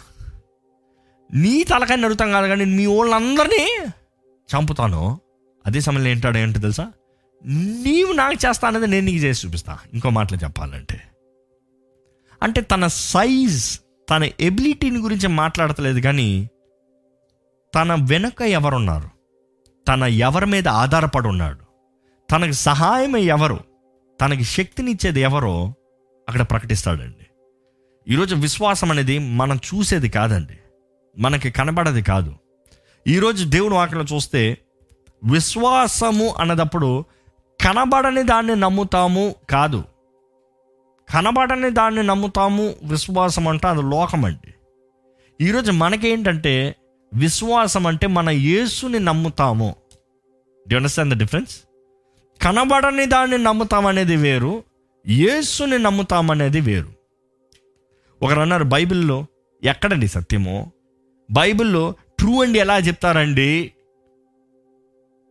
నీ 1.33 1.63
తలకాయని 1.63 2.01
నరుగుతాం 2.01 2.31
కాదు 2.31 2.47
కానీ 2.47 2.65
మీ 2.65 2.85
వాళ్ళందరినీ 2.85 3.85
చంపుతాను. 4.55 5.19
అదే 5.65 5.79
సమయంలో 5.79 6.09
ఏంటాడు 6.09 6.37
ఏంటో 6.37 6.59
తెలుసా? 6.59 6.91
నీవు 7.45 8.13
నాకు 8.13 8.33
చేస్తా 8.33 8.67
అనేది 8.67 8.87
నేను 8.87 9.05
నీకు 9.05 9.17
చేసి 9.17 9.47
చూపిస్తా. 9.47 9.77
ఇంకో 9.93 10.09
మాటలు 10.09 10.37
చెప్పాలంటే. 10.37 11.01
అంటే 12.43 12.61
తన 12.61 12.87
సైజ్ 12.87 13.79
తన 14.09 14.29
ఎబిలిటీని 14.39 14.99
గురించి 14.99 15.27
మాట్లాడతలేదు 15.27 15.99
కానీ 15.99 16.49
తన 17.75 17.93
వెనుక 17.93 18.41
ఎవరున్నారు? 18.41 19.09
తన 19.87 20.03
ఎవరి 20.03 20.45
మీద 20.45 20.67
ఆధారపడి 20.67 21.27
ఉన్నాడు? 21.27 21.59
తనకు 22.31 22.51
సహాయం 22.51 23.17
ఎవరు? 23.17 23.59
తనకి 24.21 24.43
శక్తినిచ్చేది 24.43 25.21
ఎవరో 25.21 25.73
అక్కడ 26.29 26.41
ప్రకటిస్తాడండి. 26.41 27.25
ఈరోజు 28.13 28.35
విశ్వాసం 28.35 28.91
అనేది 28.91 29.19
మనం 29.19 29.55
చూసేది 29.55 30.09
కాదండి. 30.09 30.57
మనకి 31.17 31.51
కనబడది 31.51 32.01
కాదు. 32.01 32.35
ఈరోజు 33.07 33.45
దేవుని 33.45 33.75
వాక్యం 33.75 34.05
చూస్తే 34.15 34.57
విశ్వాసము 35.23 36.35
అన్నదప్పుడు 36.39 37.05
కనబడని 37.61 38.23
దాన్ని 38.23 38.55
నమ్ముతాము 38.55 39.35
కాదు. 39.49 39.83
కనబడని 41.13 41.69
దాన్ని 41.69 42.03
నమ్ముతాము 42.03 42.75
విశ్వాసం 42.83 43.47
అంటే 43.47 43.67
అది 43.67 43.81
లోకం 43.81 44.25
అండి 44.25 44.53
ఈరోజు 45.45 45.71
మనకేంటంటే 45.71 46.75
విశ్వాసం 47.13 47.87
అంటే 47.87 48.07
మన 48.07 48.29
యేసుని 48.29 48.99
నమ్ముతాము. 48.99 49.75
డి 50.67 50.75
అండర్స్టాండ్ 50.75 51.15
ద 51.15 51.17
డిఫరెన్స్ 51.17 51.57
కనబడని 52.41 53.05
దాన్ని 53.05 53.37
నమ్ముతామనేది 53.37 54.15
వేరు 54.15 54.63
యేసుని 55.07 55.79
నమ్ముతాం 55.79 56.31
అనేది 56.31 56.59
వేరు. 56.59 56.89
ఒకరు 58.21 58.39
అన్నారు 58.39 58.63
బైబిల్లో 58.63 59.25
ఎక్కడండి 59.63 60.07
సత్యమో? 60.07 60.71
బైబిల్లో 61.31 61.93
ట్రూ 62.19 62.43
అండి 62.43 62.59
ఎలా 62.59 62.77
చెప్తారండి? 62.77 63.73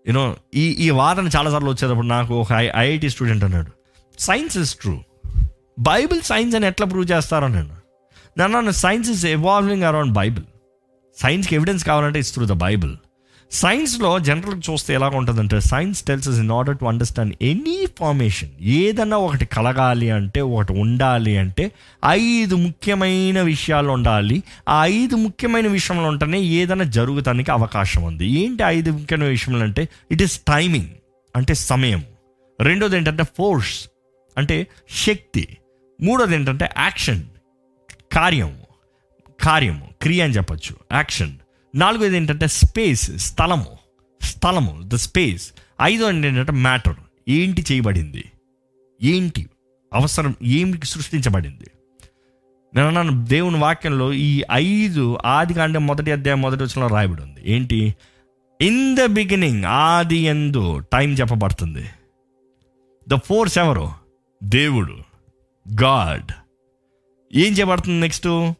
యూనో 0.06 0.36
ఈ 0.54 0.68
ఈ 0.70 0.90
వాదన 0.90 1.28
చాలాసార్లు 1.36 1.70
వచ్చేటప్పుడు 1.70 2.06
నాకు 2.06 2.34
ఒక 2.34 2.52
ఐఐటి 2.52 3.10
స్టూడెంట్ 3.10 3.44
అన్నాడు 3.44 3.72
science 4.18 4.58
is 4.58 4.74
true 4.74 5.00
Bible 5.78 6.22
science 6.22 6.56
అని 6.56 6.66
ఎట్లా 6.66 6.86
ప్రూవ్ 6.86 7.12
చేస్తారో 7.12 7.48
నేను. 7.48 7.74
నన్ను 8.38 8.70
science 8.70 9.10
is 9.10 9.26
evolving 9.26 9.82
around 9.82 10.12
Bible. 10.12 10.44
సైన్స్కి 11.18 11.54
ఎవిడెన్స్ 11.54 11.84
కావాలంటే 11.84 12.18
ఇట్స్ 12.18 12.32
త్రూ 12.32 12.46
ద 12.46 12.52
బైబిల్. 12.52 12.96
సైన్స్లో 13.50 14.18
జనరల్గా 14.18 14.60
చూస్తే 14.70 14.94
ఎలా 14.94 15.08
ఉంటుందంటే 15.08 15.60
science 15.60 16.02
tells 16.02 16.28
in 16.28 16.50
order 16.50 16.78
to 16.78 16.84
understand 16.84 17.34
any 17.42 17.86
formation 17.98 18.50
ఏదన్నా 18.60 19.16
ఒకటి 19.16 19.44
కలగాలి 19.44 20.10
అంటే 20.10 20.40
ఒకటి 20.40 20.72
ఉండాలి 20.72 21.36
అంటే 21.36 21.72
ఐదు 22.06 22.54
ముఖ్యమైన 22.54 23.40
విషయాలు 23.40 23.88
ఉండాలి. 23.88 24.42
ఆ 24.68 24.86
ఐదు 24.86 25.16
ముఖ్యమైన 25.16 25.66
విషయంలో 25.66 26.08
ఉంటేనే 26.08 26.40
ఏదైనా 26.40 26.84
జరుగుతానికి 26.84 27.50
అవకాశం 27.50 28.02
ఉంది. 28.02 28.26
ఏంటి 28.26 28.62
ఐదు 28.62 28.90
ముఖ్యమైన 28.90 29.28
విషయంలో 29.28 29.62
అంటే 29.62 29.88
ఇట్ 30.10 30.22
ఈస్ 30.22 30.38
టైమింగ్ 30.38 30.86
అంటే 31.36 31.54
సమయం. 31.54 32.04
రెండోది 32.60 32.96
ఏంటంటే 32.96 33.22
ఫోర్స్ 33.22 33.88
అంటే 34.38 34.66
శక్తి. 35.06 35.48
మూడోది 36.00 36.34
ఏంటంటే 36.34 36.68
యాక్షన్. 36.78 37.24
కార్యం 38.12 38.60
కార్యము. 39.44 39.88
క్రియ 40.02 40.22
అని 40.22 40.32
చెప్పచ్చు. 40.32 40.76
యాక్షన్. 40.92 41.36
నాలుగోది 41.74 42.16
ఏంటంటే 42.16 42.46
స్పేస్ 42.46 43.18
స్థలము. 43.18 43.78
స్థలము 44.22 44.80
ద 44.84 44.94
స్పేస్. 44.94 45.52
ఐదో 45.82 46.10
ఏంటంటే 46.10 46.52
మ్యాటర్. 46.52 46.96
ఏంటి 47.28 47.64
చేయబడింది? 47.72 48.24
ఏంటి? 49.02 49.46
అవసరం 49.94 50.34
ఏమిటి 50.42 50.86
సృష్టించబడింది? 50.86 51.70
నేను 52.74 52.86
అన్నాను 52.86 53.24
దేవుని 53.24 53.56
వాక్యంలో 53.56 54.12
ఈ 54.12 54.42
ఐదు 54.52 55.18
ఆది 55.24 55.54
కాండం 55.54 55.86
మొదటి 55.86 56.12
అధ్యాయం 56.12 56.42
మొదటి 56.42 56.62
వచ్చిన 56.62 56.86
రాయబడి 56.86 57.22
ఉంది 57.22 57.42
ఏంటి? 57.44 57.94
ఇన్ 58.60 58.96
ద 58.96 59.04
బిగినింగ్ 59.04 59.64
ఆది 59.64 60.16
ఎందు 60.16 60.78
టైం 60.78 61.12
చెప్పబడుతుంది. 61.12 61.86
ద 63.08 63.14
ఫోర్స్ 63.14 63.58
ఎవరు? 63.58 63.92
దేవుడు. 64.42 65.07
గాడ్ 65.74 66.32
ఏం 67.34 67.52
చేయబడుతుంది 67.52 68.00
నెక్స్ట్ 68.00 68.52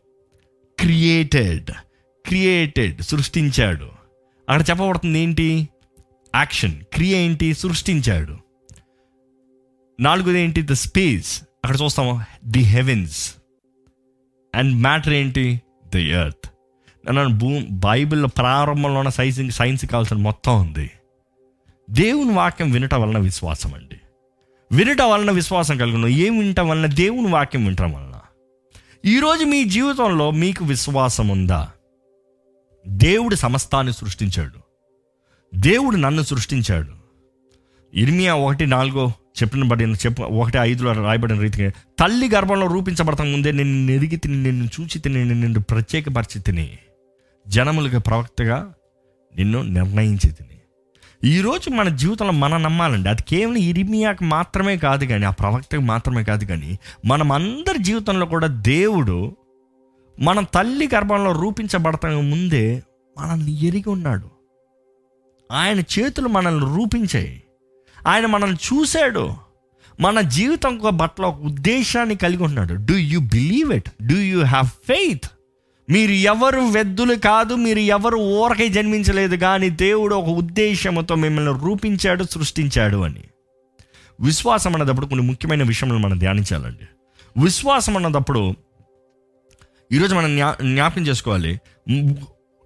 క్రియేటెడ్ 0.79 1.71
క్రియేటెడ్ 2.27 3.03
సృష్టించాడు. 3.03 3.85
అక్కడ 4.49 4.65
చెప్పబడుతుంది 4.71 5.19
ఏంటి? 5.19 5.69
యాక్షన్ 6.37 6.85
క్రియ 6.85 7.17
ఏంటి? 7.17 7.55
సృష్టించాడు. 7.55 8.37
నాలుగోది 10.01 10.41
ఏంటి? 10.41 10.63
ద 10.63 10.73
స్పేస్ 10.73 11.43
అక్కడ 11.43 11.79
చూస్తాము. 11.85 12.25
ది 12.45 12.59
హెవెన్స్ 12.59 13.35
అండ్ 14.55 14.75
మ్యాటర్ 14.75 15.13
ఏంటి? 15.13 15.63
ది 15.89 16.03
ఎర్త్ 16.03 16.51
నన్ను 17.07 17.39
భూ 17.39 17.61
బైబిల్ 17.71 18.27
ప్రారంభంలో 18.27 18.99
ఉన్న 18.99 19.11
సైన్స్ 19.11 19.57
సైన్స్ 19.57 19.87
కావాల్సిన 19.87 20.17
మొత్తం 20.17 20.61
ఉంది. 20.61 20.91
దేవుని 21.91 22.33
వాక్యం 22.33 22.71
వినటం 22.71 23.03
వలన 23.03 23.19
విశ్వాసం 23.19 23.75
అండి 23.75 23.97
వినటం 24.73 25.11
వలన 25.11 25.31
విశ్వాసం 25.31 25.77
కలుగును. 25.77 26.07
ఏం 26.07 26.39
వినటం 26.39 26.69
వలన? 26.69 26.87
దేవుని 26.87 27.27
వాక్యం 27.27 27.65
వినటం 27.65 27.93
వలన. 27.93 28.21
ఈరోజు 29.05 29.45
మీ 29.45 29.65
జీవితంలో 29.65 30.31
మీకు 30.31 30.65
విశ్వాసం 30.65 31.29
ఉందా 31.29 31.69
దేవుడు 32.87 33.35
సమస్తాన్ని 33.35 33.93
సృష్టించాడు. 33.93 34.59
దేవుడు 35.55 35.97
నన్ను 35.97 36.23
సృష్టించాడు. 36.23 36.99
ఇర్మియా 37.95 38.35
ఒకటి 38.35 38.67
నాలుగో 38.67 39.13
చెప్పిన 39.43 39.65
బడిన 39.65 39.93
చెప్ప 39.93 40.21
ఒకటి 40.21 40.59
ఐదులో 40.59 40.93
రాయబడిన 40.93 41.41
రీతిగా 41.41 41.71
తల్లి 41.99 42.29
గర్భంలో 42.29 42.67
రూపించబడతాం 42.67 43.33
ముందే 43.33 43.53
నిన్ను 43.53 43.93
ఎరిగి 43.93 44.17
తిని 44.17 44.43
నిన్ను 44.43 44.65
చూచి 44.65 44.99
తిని 44.99 45.25
నిన్ను 45.25 45.61
ప్రత్యేకపరిచి 45.61 46.43
తిని 46.43 46.79
జనములకు 47.49 47.99
ప్రవక్తగా 47.99 48.75
నిన్ను 49.37 49.63
నిర్ణయించి 49.63 50.31
తిని. 50.33 50.58
ఈరోజు 51.25 51.71
మన 51.71 51.89
జీవితంలో 51.89 52.33
మనం 52.33 52.63
నమ్మాలండి. 52.63 53.09
అది 53.09 53.23
కేవలం 53.23 53.57
ఇరిమియాకి 53.57 54.25
మాత్రమే 54.25 54.77
కాదు 54.77 55.05
కానీ 55.05 55.27
ఆ 55.27 55.31
ప్రవక్తకు 55.31 55.81
మాత్రమే 55.81 56.25
కాదు 56.25 56.45
కానీ 56.45 56.79
మనం 57.05 57.33
అందరి 57.33 57.79
జీవితంలో 57.79 58.27
కూడా 58.27 58.47
దేవుడు 58.47 59.37
మన 60.21 60.41
తల్లి 60.41 60.89
గర్భంలో 60.95 61.33
రూపించబడతా 61.33 62.09
ముందే 62.09 62.83
మనల్ని 63.19 63.67
ఎరిగి 63.67 63.89
ఉన్నాడు. 63.89 64.31
ఆయన 65.53 65.81
చేతులు 65.81 66.29
మనల్ని 66.29 66.77
రూపించాయి. 66.77 67.43
ఆయన 68.07 68.27
మనల్ని 68.27 68.57
చూశాడు. 68.57 69.31
మన 70.01 70.21
జీవితం 70.21 70.79
ఒక 70.79 70.95
పట్ల 70.95 71.25
ఒక 71.25 71.41
ఉద్దేశాన్ని 71.41 72.15
కలిగి 72.15 72.43
ఉన్నాడు. 72.43 72.75
Do 72.75 72.95
you 72.95 73.21
believe 73.21 73.73
it 73.73 73.91
do 74.07 74.17
you 74.17 74.45
have 74.45 74.67
faith 74.67 75.25
మీరు 75.91 76.13
ఎవరు 76.13 76.61
వెద్దులు 76.61 77.15
కాదు 77.15 77.55
మీరు 77.55 77.79
ఎవరు 77.79 78.17
ఊరకే 78.17 78.69
జన్మించలేదు 78.69 79.37
కానీ 79.37 79.71
దేవుడు 79.71 80.15
ఒక 80.15 80.29
ఉద్దేశంతో 80.29 81.15
మిమ్మల్ని 81.15 81.65
రూపించాడు 81.65 82.25
సృష్టించాడు 82.25 82.97
అని. 82.97 83.23
విశ్వాసం 84.21 84.75
అన్నదప్పుడు 84.75 85.07
కొన్ని 85.07 85.27
ముఖ్యమైన 85.27 85.63
విషయంలో 85.63 85.99
మనం 85.99 86.19
ధ్యానించాలండి. 86.19 86.87
విశ్వాసం 87.43 87.97
అన్నదప్పుడు 87.97 88.55
ఈరోజు 89.93 90.15
మనం 90.15 90.37
జ్ఞా 90.37 90.57
జ్ఞాపకం 90.61 91.03
చేసుకోవాలి. 91.03 91.61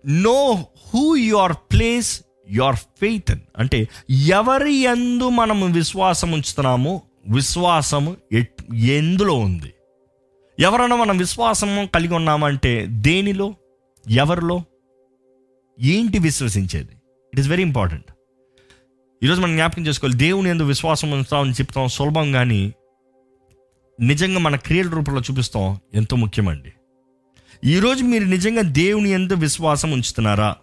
Know 0.07 0.67
who 0.89 1.17
your 1.17 1.53
place 1.53 2.23
your 2.51 2.77
faith 2.77 3.35
అంటే 3.59 3.89
ఎవరి 4.11 4.75
ఎందు 4.75 5.29
మనము 5.29 5.67
విశ్వాసం 5.67 6.33
ఉంచుతున్నామో 6.33 7.03
విశ్వాసము 7.29 8.17
ఎందులో 8.75 9.35
ఉంది. 9.35 9.73
ఎవరైనా 10.59 10.97
మనం 10.97 11.17
విశ్వాసము 11.17 11.89
కలిగి 11.95 12.15
ఉన్నామంటే 12.15 12.87
దేనిలో? 12.89 13.55
ఎవరిలో? 14.11 14.63
ఏంటి 15.81 16.19
విశ్వసించేది? 16.19 16.93
ఇట్ 17.33 17.41
ఈస్ 17.41 17.49
వెరీ 17.49 17.63
ఇంపార్టెంట్ 17.63 18.05
ఈరోజు 19.23 19.41
మనం 19.41 19.57
జ్ఞాపకం 19.57 19.87
చేసుకోవాలి 19.87 20.19
దేవుని 20.19 20.51
ఎందుకు 20.51 20.69
విశ్వాసం 20.69 21.11
ఉంచుతామని 21.11 21.53
చెప్తాం 21.53 21.89
సులభం 21.89 22.33
కానీ 22.33 22.73
నిజంగా 24.01 24.39
మన 24.39 24.57
క్రియల 24.57 24.89
రూపంలో 24.89 25.21
చూపిస్తాం 25.21 25.79
ఎంతో 25.95 26.17
ముఖ్యమండి. 26.17 26.73
ఈరోజు 27.65 28.05
మీరు 28.05 28.25
నిజంగా 28.25 28.63
దేవుని 28.63 29.11
ఎందు 29.11 29.35
విశ్వాసం 29.35 29.91
ఉంచుతున్నారా? 29.93 30.57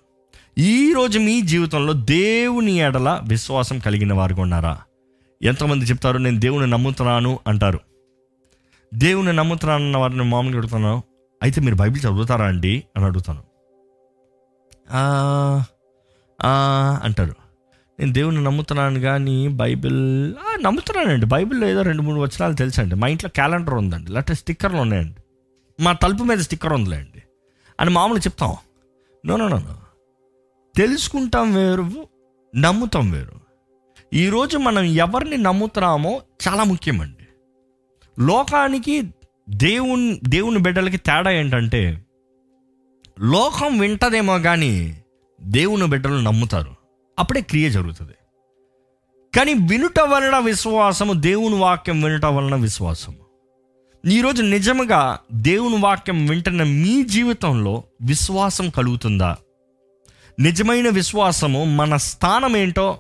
ఈరోజు 0.58 1.20
మీ 1.20 1.42
జీవితంలో 1.42 1.94
దేవుని 1.94 2.78
ఎడల 2.78 3.22
విశ్వాసం 3.28 3.80
కలిగిన 3.80 4.14
వారు 4.14 4.36
ఉన్నారా? 4.36 4.80
ఎంతమంది 5.42 5.86
చెప్తారు 5.86 6.18
నేను 6.18 6.40
దేవుని 6.40 6.68
నమ్ముతున్నాను 6.68 7.40
అంటారు. 7.48 7.89
దేవుని 8.94 9.34
నమ్ముతున్నాను 9.34 9.86
అన్న 9.86 9.98
వారిని 9.98 10.24
మామూలుగా 10.24 10.58
అడుగుతాను 10.58 11.04
అయితే 11.44 11.62
మీరు 11.62 11.76
బైబిల్ 11.76 12.04
చదువుతారా 12.04 12.46
అండి? 12.46 12.84
అని 12.98 13.06
అడుగుతాను. 13.06 13.44
అంటారు. 17.04 17.36
నేను 18.00 18.14
దేవుని 18.14 18.44
నమ్ముతున్నాను 18.44 19.00
కానీ 19.00 19.48
బైబిల్ 19.48 20.34
నమ్ముతున్నానండి. 20.62 21.26
బైబిల్లో 21.26 21.68
ఏదో 21.68 21.82
రెండు 21.82 22.02
మూడు 22.02 22.20
వచనాలు 22.20 22.54
తెలుసండి. 22.54 22.96
మా 22.96 23.08
ఇంట్లో 23.08 23.30
క్యాలెండర్ 23.30 23.74
ఉందండి. 23.74 24.12
లేకపోతే 24.12 24.34
స్టిక్కర్లు 24.34 24.78
ఉన్నాయండి. 24.78 25.24
మా 25.84 25.94
తలుపు 25.94 26.24
మీద 26.24 26.38
స్టిక్కర్ 26.38 26.74
ఉందిలేండి. 26.74 27.24
అని 27.80 27.90
మామూలు 27.90 28.20
చెప్తాం. 28.20 28.56
No 29.26 29.36
no 29.36 29.48
no 29.48 29.58
no. 29.58 29.78
తెలుసుకుంటాం 30.76 31.54
వేరు 31.56 32.08
నమ్ముతాం 32.56 33.12
వేరు. 33.12 33.40
ఈరోజు 34.14 34.58
మనం 34.58 34.84
ఎవరిని 34.84 35.38
నమ్ముతున్నామో 35.38 36.22
చాలా 36.48 36.64
ముఖ్యమండి. 36.64 37.19
లోకానికి 38.20 39.04
దేవుని 39.50 40.20
దేవుని 40.24 40.60
బిడ్డలకి 40.60 40.98
తేడా 40.98 41.32
ఏంటంటే 41.32 42.06
లోకం 43.20 43.80
వింటదేమో 43.80 44.40
కానీ 44.40 45.04
దేవుని 45.42 45.88
బిడ్డలు 45.88 46.22
నమ్ముతారు. 46.22 46.76
అప్పుడే 47.20 47.42
క్రియ 47.42 47.70
జరుగుతుంది. 47.70 48.12
కానీ 49.36 49.54
వినుట 49.54 50.00
వలన 50.00 50.38
విశ్వాసము 50.38 51.14
దేవుని 51.14 51.56
వాక్యం 51.56 52.02
వినుట 52.02 52.26
వలన 52.26 52.56
విశ్వాసము. 52.56 53.18
ఈరోజు 54.10 54.42
నిజముగా 54.42 55.20
దేవుని 55.34 55.78
వాక్యం 55.78 56.26
వింటున్న 56.26 56.64
మీ 56.64 57.04
జీవితంలో 57.04 57.84
విశ్వాసం 58.02 58.70
కలుగుతుందా? 58.70 59.38
నిజమైన 60.40 60.90
విశ్వాసము 60.90 61.64
మన 61.64 61.98
స్థానం 61.98 62.58
ఏంటో 62.58 62.98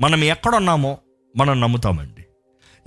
మనం 0.00 0.24
ఎక్కడున్నామో 0.24 0.98
మనం 1.36 1.60
నమ్ముతామండి. 1.60 2.17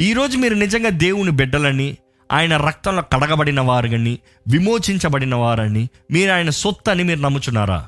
ఈరోజు 0.01 0.37
మీరు 0.37 0.53
నిజంగా 0.53 0.89
దేవుని 0.89 1.31
బిడ్డలని 1.31 1.97
ఆయన 2.31 2.57
రక్తంలో 2.57 3.01
కడగబడిన 3.01 3.61
వారని 3.61 4.19
విమోచించబడిన 4.47 5.35
వారని 5.35 5.89
మీరు 6.11 6.31
ఆయన 6.31 6.49
సొత్తు 6.49 6.91
అని 6.91 7.03
మీరు 7.03 7.19
నమ్ముచున్నారా? 7.19 7.87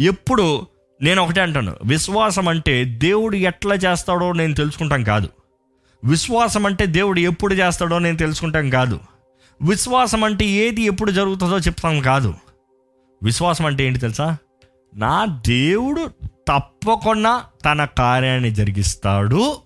ఎప్పుడు 0.00 0.66
నేను 1.02 1.22
ఒకటే 1.22 1.40
అంటాను 1.40 1.76
విశ్వాసం 1.84 2.48
అంటే 2.48 2.84
దేవుడు 2.84 3.36
ఎట్లా 3.36 3.74
చేస్తాడో 3.74 4.32
నేను 4.32 4.54
తెలుసుకుంటాం 4.54 5.04
కాదు. 5.04 5.28
విశ్వాసం 6.04 6.66
అంటే 6.66 6.86
దేవుడు 6.86 7.20
ఎప్పుడు 7.20 7.54
చేస్తాడో 7.54 7.98
నేను 7.98 8.16
తెలుసుకుంటాం 8.16 8.70
కాదు. 8.70 9.00
విశ్వాసం 9.62 10.24
అంటే 10.24 10.46
ఏది 10.46 10.82
ఎప్పుడు 10.82 11.10
జరుగుతుందో 11.10 11.58
చెప్తాం 11.58 12.00
కాదు. 12.00 12.34
విశ్వాసం 13.22 13.66
అంటే 13.66 13.86
ఏంటి 13.86 13.98
తెలుసా? 13.98 14.36
నా 14.96 15.24
దేవుడు 15.46 16.10
తప్పకుండా 16.48 17.42
తన 17.64 17.84
కార్యాన్ని 17.84 18.50
జరిగిస్తాడు. 18.50 19.56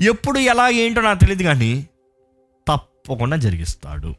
ఎప్పుడు 0.00 0.38
ఎలా 0.38 0.68
ఏంటో 0.82 1.00
నాకు 1.00 1.18
తెలియదు 1.18 1.42
కానీ 1.42 1.72
తప్పకుండా 2.68 3.36
జరిగిస్తాడు. 3.36 4.10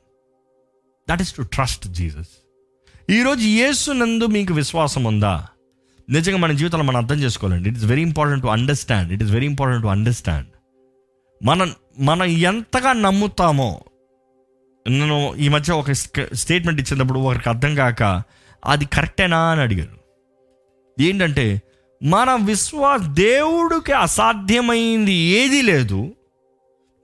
That 1.08 1.22
is 1.22 1.34
to 1.36 1.42
trust 1.42 1.88
Jesus 1.88 2.34
ఈరోజు 3.10 3.46
యేసు 3.62 3.92
నందు 3.92 4.26
మీకు 4.26 4.54
విశ్వాసం 4.54 5.04
ఉందా? 5.04 5.48
నిజంగా 6.10 6.38
మన 6.38 6.52
జీవితంలో 6.52 6.84
మనం 6.84 6.98
అర్థం 6.98 7.16
చేసుకోవాలండి. 7.16 7.70
It 7.70 7.78
is 7.78 7.86
very 7.86 8.02
important 8.02 8.44
to 8.44 8.48
understand 8.48 9.14
it 9.14 9.24
is 9.24 9.32
very 9.32 9.46
important 9.46 9.84
to 9.84 9.88
understand 9.88 10.48
మనం 11.42 11.70
మనం 12.00 12.26
ఎంతగా 12.26 12.94
నమ్ముతామో 12.94 13.82
నేను 14.88 15.36
ఈ 15.36 15.48
మధ్య 15.50 15.74
ఒక 15.74 15.92
స్టేట్మెంట్ 16.34 16.82
ఇచ్చినప్పుడు 16.82 17.20
ఒకరికి 17.20 17.50
అర్థం 17.50 17.76
కాక 17.76 18.04
అది 18.66 18.86
కరెక్టేనా 18.86 19.40
అని 19.52 19.62
అడిగారు. 19.62 19.98
ఏంటంటే 21.02 21.62
మన 22.04 22.40
విశ్వాస 22.46 23.02
దేవుడికి 23.02 23.92
అసాధ్యమైంది 23.92 25.14
ఏదీ 25.14 25.62
లేదు. 25.62 26.12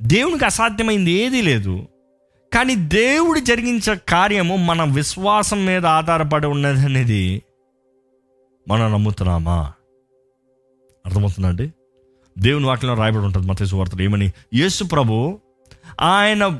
దేవునికి 0.01 0.45
అసాధ్యమైంది 0.45 1.12
ఏదీ 1.12 1.41
లేదు. 1.41 1.88
కానీ 2.53 2.75
దేవుడు 2.75 3.39
జరిగించే 3.39 3.95
కార్యము 4.10 4.55
మన 4.55 4.83
విశ్వాసం 4.93 5.65
మీద 5.65 5.86
ఆధారపడి 5.86 6.47
ఉన్నది 6.47 6.79
అనేది 6.79 7.41
మనం 8.67 8.93
నమ్ముతున్నామా? 8.93 9.71
అర్థమవుతుందండి? 11.05 11.73
దేవుని 12.39 12.65
వాటిలో 12.65 12.93
రాయబడి 12.93 13.25
ఉంటుంది 13.25 13.47
మత 13.47 13.73
వార్తలు 13.73 14.01
ఏమని? 14.01 14.31
యేసు 14.53 14.83
ప్రభు 14.83 15.39
ఆయన 16.01 16.60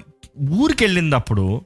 ఊరికి 0.50 0.84
వెళ్ళినప్పుడు 0.84 1.62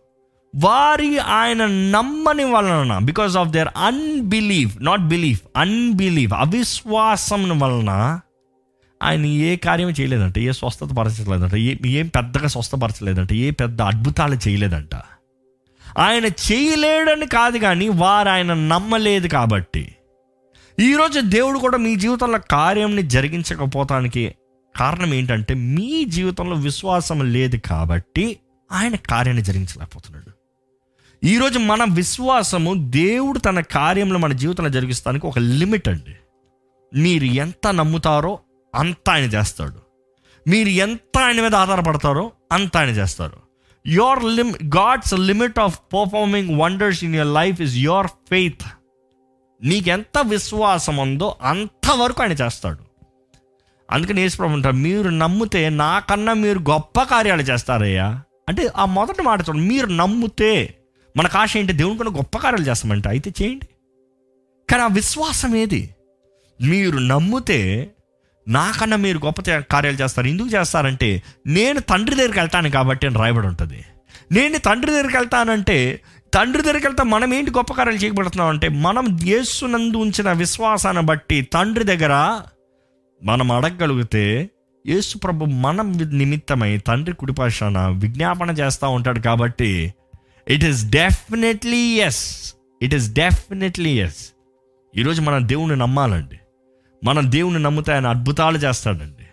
వారి 0.56 1.18
ఆయన 1.18 1.66
నమ్మని 1.66 2.44
వలన 2.44 2.98
because 2.98 3.38
of 3.38 3.50
their 3.50 3.68
unbelief 3.78 4.84
not 4.84 5.02
belief 5.02 5.42
unbelief 5.58 6.34
అవిశ్వాసం 6.34 7.60
వలన 7.60 8.20
ఆయన 9.04 9.26
ఏ 9.26 9.56
కార్యం 9.56 9.90
చేయలేదంట 9.90 10.40
ఏ 10.40 10.52
స్వస్థత 10.52 10.86
పరచలేదంట 10.86 11.56
ఏ 11.56 11.76
ఏం 11.86 12.08
పెద్దగా 12.08 12.48
స్వస్థపరచలేదంట 12.48 13.34
ఏ 13.34 13.50
పెద్ద 13.50 13.82
అద్భుతాలు 13.82 14.38
చేయలేదంట. 14.48 14.96
ఆయన 15.98 16.26
చేయలేడని 16.26 17.28
కాదు 17.28 17.58
కానీ 17.58 17.90
వారు 17.90 18.30
ఆయన 18.30 18.54
నమ్మలేదు 18.54 19.28
కాబట్టి. 19.28 19.96
ఈరోజు 20.80 21.20
దేవుడు 21.20 21.60
కూడా 21.60 21.78
మీ 21.78 21.96
జీవితంలో 21.96 22.40
కార్యంని 22.52 23.02
జరిగించకపోతానికి 23.02 24.36
కారణం 24.76 25.14
ఏంటంటే 25.14 25.54
మీ 25.54 26.06
జీవితంలో 26.06 26.56
విశ్వాసం 26.56 27.34
లేదు 27.34 27.58
కాబట్టి 27.58 28.40
ఆయన 28.72 28.96
కార్యాన్ని 28.96 29.44
జరిగించలేకపోతున్నాడు. 29.44 30.31
ఈరోజు 31.24 31.60
మన 31.60 31.86
విశ్వాసము 31.94 32.90
దేవుడు 32.90 33.40
తన 33.40 33.60
కార్యంలో 33.60 34.20
మన 34.20 34.34
జీవితంలో 34.34 34.70
జరిగిస్తానికి 34.70 35.28
ఒక 35.28 35.40
లిమిట్ 35.40 35.90
అండి. 35.90 36.16
మీరు 37.00 37.24
ఎంత 37.24 37.68
నమ్ముతారో 37.68 38.40
అంత 38.76 39.10
ఆయన 39.10 39.24
చేస్తాడు. 39.24 39.80
మీరు 40.50 40.70
ఎంత 40.70 41.20
ఆయన 41.20 41.42
మీద 41.42 41.56
ఆధారపడతారో 41.56 42.32
అంత 42.52 42.78
ఆయన 42.78 42.90
చేస్తారు 42.90 43.38
your 43.88 44.24
లిమ్ 44.24 44.54
God's 44.66 45.14
limit 45.14 45.60
of 45.60 45.80
performing 45.94 46.60
wonders 46.60 47.04
in 47.04 47.16
your 47.16 47.34
life 47.34 47.62
is 47.62 47.76
your 47.76 48.08
faith 48.08 48.62
నీకు 49.64 49.90
ఎంత 49.90 50.20
విశ్వాసం 50.28 50.98
ఉందో 50.98 51.36
అంతవరకు 51.42 52.22
ఆయన 52.22 52.32
చేస్తాడు. 52.32 52.80
అందుకని 53.92 54.22
యేసుప్రభు 54.22 54.52
అంటారు 54.52 54.76
మీరు 54.76 55.10
నమ్మితే 55.10 55.70
నాకన్నా 55.70 56.34
మీరు 56.34 56.60
గొప్ప 56.60 57.04
కార్యాలు 57.04 57.42
చేస్తారయ్యా. 57.42 58.22
అంటే 58.50 58.70
ఆ 58.78 58.86
మొదటి 58.86 59.22
మాట 59.22 59.50
చూడండి 59.50 59.74
మీరు 59.74 59.88
నమ్మితే 59.88 60.78
మనకు 61.18 61.38
ఆశ 61.38 61.58
ఏంటి? 61.58 61.74
దేవుని 61.74 61.98
కొన్ని 61.98 62.16
గొప్ప 62.16 62.38
కార్యాలు 62.38 62.70
చేస్తామంట. 62.70 63.08
అయితే 63.08 63.34
చేయండి. 63.42 63.68
కానీ 64.70 64.84
ఆ 64.84 64.88
విశ్వాసం 64.88 65.56
ఏది? 65.56 65.90
మీరు 66.62 66.98
నమ్మితే 66.98 67.92
నాకన్నా 68.48 68.98
మీరు 68.98 69.18
గొప్ప 69.18 69.42
కార్యాలు 69.72 69.98
చేస్తారు. 69.98 70.28
ఎందుకు 70.28 70.50
చేస్తారంటే 70.50 71.24
నేను 71.48 71.80
తండ్రి 71.80 72.16
దగ్గరికి 72.16 72.40
వెళ్తాను 72.40 72.70
కాబట్టి 72.70 73.08
అని 73.08 73.16
రాయబడి 73.16 73.48
ఉంటుంది. 73.48 73.86
నేను 74.32 74.58
తండ్రి 74.58 74.92
దగ్గరికి 74.92 75.18
వెళ్తానంటే 75.18 76.02
తండ్రి 76.34 76.62
దగ్గరికి 76.62 76.86
వెళ్తా 76.88 77.04
మనం 77.04 77.34
ఏంటి 77.34 77.52
గొప్ప 77.52 77.74
కార్యాలు 77.74 78.00
చేయబడుతున్నాం 78.00 78.48
అంటే 78.48 78.70
మనం 78.70 79.20
యేసునందు 79.24 79.98
ఉంచిన 79.98 80.32
విశ్వాసాన్ని 80.32 81.02
బట్టి 81.02 81.42
తండ్రి 81.42 81.84
దగ్గర 81.84 82.42
మనం 83.24 83.52
అడగగలిగితే 83.52 84.50
యేసు 84.88 85.18
ప్రభు 85.18 85.46
మనం 85.46 85.98
నిమిత్తమై 85.98 86.78
తండ్రి 86.78 87.16
కుడిపాశాన 87.16 87.88
విజ్ఞాపన 87.88 88.52
చేస్తూ 88.52 88.90
ఉంటాడు 88.90 89.20
కాబట్టి 89.20 89.94
it 90.52 90.64
is 90.64 90.86
definitely 90.86 91.94
yes 91.94 92.54
it 92.82 92.96
is 92.96 93.14
definitely 93.14 94.00
yes 94.00 94.30
ఈరోజు 94.98 95.22
మనం 95.22 95.48
దేవుణ్ణి 95.48 95.76
నమ్మాలండి. 95.76 96.40
మనం 97.06 97.32
దేవుణ్ణి 97.32 97.64
నమ్మితే 97.64 97.94
ఆయన 97.94 98.08
అద్భుతాలు 98.08 98.58
చేస్తాడండి. 98.58 99.24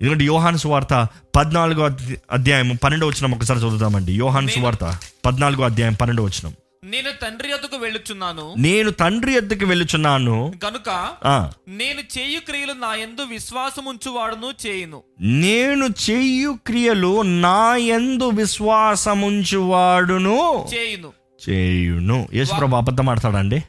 ఎందుకంటే 0.00 0.24
యోహాను 0.24 0.56
సువార్త 0.56 1.08
పద్నాలుగో 1.36 1.84
అధ్య- 1.84 2.16
అధ్యాయం 2.30 2.78
పన్నెండో 2.84 3.06
వచ్చిన 3.06 3.34
ఒకసారి 3.34 3.60
చదువుదామండి. 3.60 4.12
యోహాను 4.12 4.48
సువార్త 4.48 4.98
పద్నాలుగో 5.26 5.64
అధ్యాయం 5.64 5.94
పన్నెండో 5.94 6.22
వచ్చిన 6.22 6.52
నేను 6.84 7.08
తండ్రి 7.22 7.48
యొద్దకు 7.48 7.76
వెళ్ళుచున్నాను. 7.76 8.54
నేను 8.58 8.90
తండ్రి 8.90 9.32
ఎద్దుకు 9.32 9.66
వెళ్ళుచున్నాను. 9.66 10.52
గనుక 10.66 11.16
ఆ, 11.24 11.50
నేను 11.68 12.18
చేయు 12.18 12.40
క్రియలు 12.40 12.72
నా 12.72 12.94
యందు 12.94 13.22
విశ్వాసముంచువాడును 13.22 14.52
చేయును. 14.66 15.02
నేను 15.20 15.88
చెయ్యు 16.10 16.58
క్రియలు 16.66 17.22
నా 17.22 17.76
యందు 17.76 18.28
విశ్వాసముంచువాడును 18.28 20.66
చేయును. 20.74 21.12
చేయును. 21.50 22.28
యేసుప్రభు 22.34 22.76
అబద్ధం 22.76 23.08
ఆడతాడండి? 23.08 23.64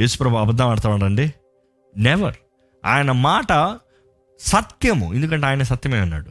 యేసుప్రభు 0.00 0.36
అబద్ధం 0.36 0.68
ఆడతాడండి? 0.68 1.32
నెవర్ 1.96 2.34
ఆయన 2.84 3.12
మాట 3.12 3.78
సత్యము. 4.40 5.14
ఎందుకంటే 5.14 5.46
ఆయన 5.46 5.62
సత్యమే 5.62 5.98
అన్నాడు. 5.98 6.30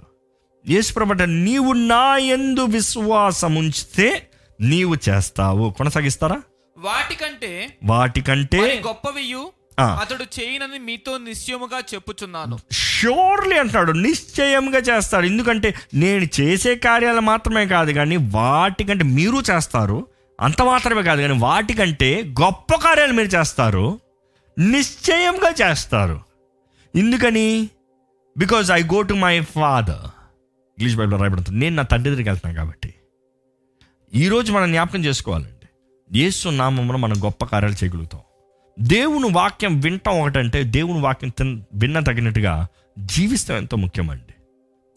యేసుప్రభు 0.72 1.12
అంటే 1.12 1.26
నీవు 1.26 1.74
నా 1.74 2.18
యందు 2.18 2.62
విశ్వాసం 2.62 3.56
ఉంచితే 3.56 4.28
నీవు 4.62 4.96
చేస్తావు. 5.10 5.70
కొనసాగిస్తారా? 5.70 6.42
వాటికంటే 6.78 7.78
వాటికంటే 7.84 8.82
గొప్పవియు. 8.88 9.52
అతడు 9.80 10.24
చేయనని 10.24 10.80
మీతో 10.80 11.18
నిశ్చయముగా 11.18 11.80
చెప్పుచున్నాను. 11.94 12.60
షూర్లీ 12.72 13.58
అంటాడు 13.58 13.92
నిశ్చయంగా 13.92 14.78
చేస్తాడు. 14.78 15.26
ఎందుకంటే 15.26 15.76
నేను 15.94 16.42
చేసే 16.42 16.76
కార్యాలు 16.76 17.22
మాత్రమే 17.22 17.66
కాదు 17.66 17.92
కానీ 17.92 18.18
వాటికంటే 18.18 19.04
మీరు 19.04 19.38
చేస్తారు. 19.52 20.08
అంత 20.42 20.62
మాత్రమే 20.62 21.04
కాదు 21.04 21.22
కానీ 21.22 21.40
వాటికంటే 21.40 22.34
గొప్ప 22.42 22.76
కార్యాలు 22.76 23.14
మీరు 23.14 23.28
చేస్తారు. 23.28 24.00
నిశ్చయంగా 24.60 25.70
చేస్తారు. 25.70 26.20
ఎందుకని? 26.96 27.70
Because 28.38 28.72
I 28.72 28.84
go 28.84 29.02
to 29.02 29.14
my 29.14 29.42
father 29.42 30.06
English 30.78 30.96
బైబిల్లో 30.96 31.18
రాయబడుతుంది 31.18 31.60
నేను 31.60 31.76
నా 31.76 31.84
తండ్రి 31.84 32.10
దగ్గరికి 32.10 32.30
వెళ్తున్నాను 32.30 32.66
కాబట్టి. 32.66 32.94
ఈరోజు 34.16 34.52
మనం 34.52 34.72
జ్ఞాపకం 34.72 35.06
చేసుకోవాలండి 35.06 35.68
యేసు 36.20 36.50
నామంలో 36.50 36.98
మనం 36.98 37.24
గొప్ప 37.26 37.46
కార్యాలు 37.46 37.84
చేయగలుగుతాం. 37.84 38.22
దేవుని 38.80 39.30
వాక్యం 39.32 39.80
వినటం 39.80 40.20
ఒకటంటే 40.22 40.64
దేవుని 40.64 41.00
వాక్యం 41.00 41.30
తిన్ 41.30 41.62
విన్న 41.74 42.00
తగినట్టుగా 42.00 42.68
జీవిస్తాం 43.00 43.58
ఎంతో 43.58 43.78
ముఖ్యమండి. 43.78 44.34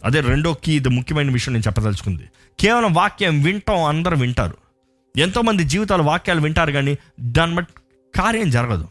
అదే 0.05 0.21
రెండో 0.21 0.55
కీ 0.55 0.73
ఇది 0.77 0.89
ముఖ్యమైన 0.89 1.33
విషయం 1.33 1.53
నేను 1.53 1.67
చెప్పదలుచుకుంది. 1.67 2.23
కేవలం 2.61 2.95
వాక్యం 2.95 3.43
వింటాం 3.43 3.85
అందరూ 3.85 4.17
వింటారు. 4.17 4.57
ఎంతోమంది 5.17 5.65
జీవితాలు 5.65 6.03
వాక్యాలు 6.03 6.41
వింటారు 6.41 6.73
కానీ 6.73 6.97
దాన్ని 7.21 7.57
బట్టి 7.57 7.75
కార్యం 8.19 8.51
జరగదు. 8.51 8.89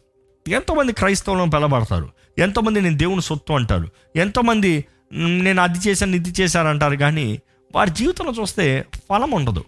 ఎంతోమంది 0.47 0.93
క్రైస్తవులను 0.93 1.51
పిలబడతారు 1.51 2.09
ఎంతోమంది 2.37 2.81
నేను 2.81 2.97
దేవుని 2.97 3.21
సొత్తు 3.21 3.53
అంటారు. 3.53 3.87
ఎంతోమంది 4.15 4.85
నేను 5.13 5.61
అది 5.61 5.89
చేశాను 5.89 6.15
ఇది 6.15 6.29
చేశాను 6.41 6.69
అంటారు 6.69 6.95
కానీ 6.95 7.39
వారి 7.75 7.91
జీవితంలో 7.91 8.33
చూస్తే 8.41 8.85
ఫలం 9.09 9.31
ఉండదు. 9.31 9.63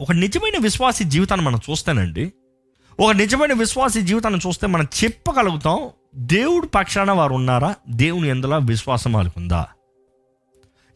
ఒక 0.00 0.12
నిజమైన 0.12 0.62
విశ్వాసి 0.62 1.04
జీవితాన్ని 1.04 1.46
మనం 1.46 1.60
చూస్తేనండి 1.70 2.32
ఒక 3.00 3.12
నిజమైన 3.12 3.52
విశ్వాసి 3.52 4.02
జీవితాన్ని 4.02 4.40
చూస్తే 4.46 4.66
మనం 4.66 4.86
చెప్పగలుగుతాం 5.04 5.90
దేవుడి 6.14 6.66
పక్షాన 6.66 7.10
వారు 7.10 7.34
ఉన్నారా 7.34 7.74
దేవుని 7.88 8.28
ఎందులో 8.28 8.58
విశ్వాసం 8.58 9.12
వాళ్ళకుందా 9.12 9.66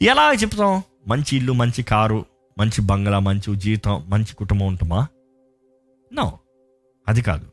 ఎలా 0.02 0.32
చెప్తాం? 0.32 0.82
మంచి 1.08 1.36
ఇల్లు 1.36 1.52
మంచి 1.52 1.82
కారు 1.82 2.26
మంచి 2.58 2.82
బంగ్లా 2.82 3.18
మంచి 3.18 3.56
జీవితం 3.56 4.04
మంచి 4.08 4.36
కుటుంబం 4.36 4.66
ఉంటుమా 4.66 5.06
నో 6.12 6.38
అది 7.08 7.22
కాదు. 7.22 7.46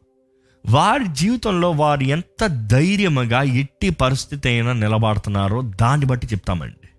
వారి 0.66 1.08
జీవితంలో 1.08 1.72
వారు 1.72 2.04
ఎంత 2.04 2.46
ధైర్యముగా 2.48 3.42
ఎట్టి 3.42 3.90
పరిస్థితి 3.90 4.50
అయినా 4.50 4.74
నిలబడుతున్నారో 4.74 5.62
దాన్ని 5.62 6.06
బట్టి 6.06 6.28
చెప్తామండి. 6.28 6.90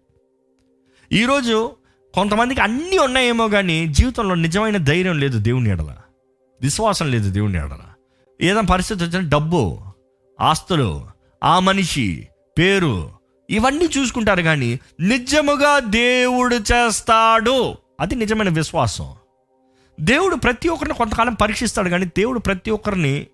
ఈరోజు 1.16 1.70
కొంతమందికి 2.14 2.60
అన్నీ 2.60 2.98
ఉన్నాయేమో 2.98 3.48
కానీ 3.48 3.86
జీవితంలో 3.86 4.34
నిజమైన 4.34 4.76
ధైర్యం 4.76 5.18
లేదు 5.18 5.38
దేవుని 5.38 5.70
ఎడల. 5.70 5.96
విశ్వాసం 6.62 7.10
లేదు 7.10 7.30
దేవుని 7.30 7.58
ఎడల. 7.58 7.78
ఏదైనా 8.40 8.60
పరిస్థితి 8.60 9.04
వచ్చిన 9.04 9.28
డబ్బు 9.28 9.80
ఆస్తులు 10.40 11.06
ఆ 11.44 11.58
మనిషి 11.58 12.28
పేరు 12.58 13.10
ఇవన్నీ 13.50 13.88
చూసుకుంటారు 13.98 14.42
కానీ 14.42 14.80
నిజముగా 15.00 15.78
దేవుడు 15.78 16.54
చేస్తాడు. 16.54 17.74
అది 18.00 18.14
నిజమైన 18.14 18.48
విశ్వాసం. 18.48 19.14
దేవుడు 20.00 20.36
ప్రతి 20.36 20.68
ఒక్కరిని 20.68 20.94
కొంతకాలం 20.94 21.34
పరీక్షిస్తాడు 21.34 21.88
కానీ 21.88 22.04
దేవుడు 22.04 22.38
ప్రతి 22.38 22.70
ఒక్కరిని 22.70 23.26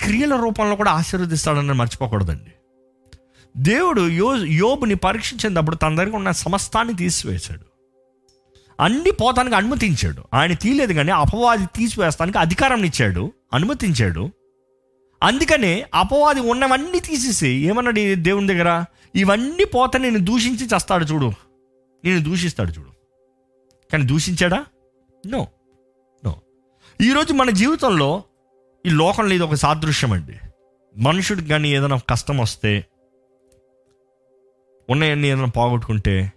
క్రియల 0.00 0.36
రూపంలో 0.36 0.76
కూడా 0.76 0.90
ఆశీర్వదిస్తాడని 0.90 1.72
మర్చిపోకూడదండి. 1.72 2.52
దేవుడు 3.56 4.08
యో 4.08 4.36
యోబుని 4.36 4.94
పరీక్షించినప్పుడు 4.94 5.76
తన 5.76 5.94
దగ్గర 5.94 6.16
ఉన్న 6.16 6.30
సమస్తాన్ని 6.30 6.94
తీసివేశాడు. 6.94 7.73
అన్ని 8.80 9.10
పోతానికి 9.10 9.56
అనుమతించాడు. 9.56 10.22
ఆయన 10.34 10.52
తీయలేదు 10.52 10.92
కానీ 10.92 11.12
అపవాది 11.12 11.66
తీసివేస్తానికి 11.66 12.38
అధికారం 12.38 12.84
ఇచ్చాడు. 12.84 13.32
అనుమతించాడు. 13.54 14.30
అందుకనే 15.22 15.86
అపవాది 15.94 16.40
ఉన్నవన్నీ 16.40 17.00
తీసేసి 17.00 17.48
ఏమన్నాడు 17.48 17.98
ఈ 17.98 18.14
దేవుని 18.14 18.46
దగ్గర? 18.46 18.84
ఇవన్నీ 19.14 19.64
పోత 19.64 19.96
నేను 19.96 20.18
దూషించి 20.18 20.66
చేస్తాడు 20.66 21.04
చూడు. 21.04 21.32
నేను 22.04 22.24
దూషిస్తాడు 22.24 22.70
చూడు. 22.70 22.90
కానీ 23.92 24.04
దూషించాడా? 24.04 24.64
నో. 25.26 25.48
నో. 26.24 26.36
ఈరోజు 27.00 27.32
మన 27.32 27.50
జీవితంలో 27.50 28.22
ఈ 28.86 28.88
లోకంలో 28.88 29.34
ఇది 29.34 29.44
ఒక 29.44 29.54
సాదృశ్యం 29.54 30.12
అండి. 30.12 30.32
మనుషుడికి 30.96 31.48
కానీ 31.48 31.68
ఏదైనా 31.68 32.00
కష్టం 32.10 32.38
వస్తే 32.38 32.84
ఉన్నాయన్నీ 34.90 35.28
ఏదైనా 35.28 35.46
పోగొట్టుకుంటే 35.46 36.32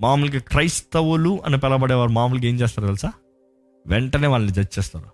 మామూలుగా 0.00 0.38
క్రైస్తవులు 0.38 1.42
అని 1.44 1.58
పిలబడేవారు 1.58 2.10
మామూలుగా 2.10 2.46
ఏం 2.46 2.60
చేస్తారు 2.60 2.86
తెలుసా? 2.86 3.12
వెంటనే 3.86 4.26
వాళ్ళని 4.26 4.52
జడ్జ్ 4.52 4.78
చేస్తారు. 4.78 5.04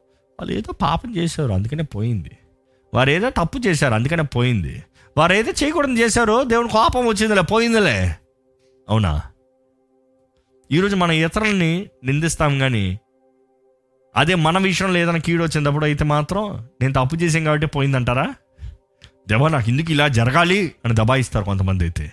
వాళ్ళు 0.41 0.53
ఏదో 0.53 0.73
పాపం 0.73 1.17
చేశారు 1.17 1.53
అందుకనే 1.53 1.83
పోయింది. 1.83 2.31
వారు 2.95 3.11
ఏదో 3.11 3.31
తప్పు 3.31 3.59
చేశారు 3.67 3.95
అందుకనే 3.95 4.23
పోయింది. 4.23 4.83
వారు 5.17 5.33
ఏదో 5.33 5.51
చేయకూడదు 5.51 5.93
చేశారో 5.93 6.45
దేవుని 6.45 6.69
కోపం 6.69 7.07
వచ్చిందిలే 7.07 7.43
పోయిందిలే. 7.43 8.17
అవునా? 8.89 9.23
ఈరోజు 10.73 10.97
మన 10.97 11.11
ఇతరుల్ని 11.11 11.91
నిందిస్తాం 12.05 12.59
కానీ 12.59 12.99
అదే 14.17 14.35
మన 14.35 14.59
విషయంలో 14.59 14.99
ఏదైనా 14.99 15.19
కీడు 15.19 15.43
వచ్చినప్పుడు 15.43 15.85
అయితే 15.85 16.05
మాత్రం 16.05 16.69
నేను 16.81 16.93
తప్పు 16.93 17.17
చేసాం 17.17 17.45
కాబట్టి 17.45 17.67
పోయిందంటారా? 17.67 18.35
దేవా 19.29 19.49
నాకు 19.49 19.71
ఎందుకు 19.71 19.91
ఇలా 19.91 20.09
జరగాలి 20.09 20.73
అని 20.85 20.95
దబాయిస్తారు 20.95 21.45
కొంతమంది 21.45 21.85
అయితే. 21.85 22.13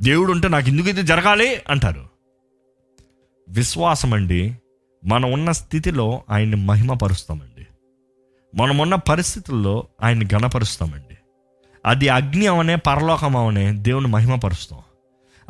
దేవుడు 0.00 0.32
ఉంటే 0.32 0.48
నాకు 0.48 0.68
ఎందుకు 0.68 0.88
ఇది 0.88 1.02
జరగాలి? 1.02 1.56
అంటారు. 1.68 2.08
విశ్వాసం 3.48 4.14
అండి 4.14 4.56
మనం 5.04 5.32
ఉన్న 5.32 5.52
స్థితిలో 5.52 6.22
ఆయన్ని 6.30 6.56
మహిమపరుస్తామండి. 6.56 7.66
మనం 8.56 8.78
ఉన్న 8.78 8.94
పరిస్థితుల్లో 8.94 9.86
ఆయన్ని 10.02 10.28
గణపరుస్తామండి 10.34 11.18
అది 11.86 12.08
అగ్ని 12.08 12.46
అవనే 12.46 12.76
పరలోకం 12.76 13.36
అవనే 13.36 13.72
దేవుని 13.72 14.06
మహిమపరుస్తాం. 14.06 14.80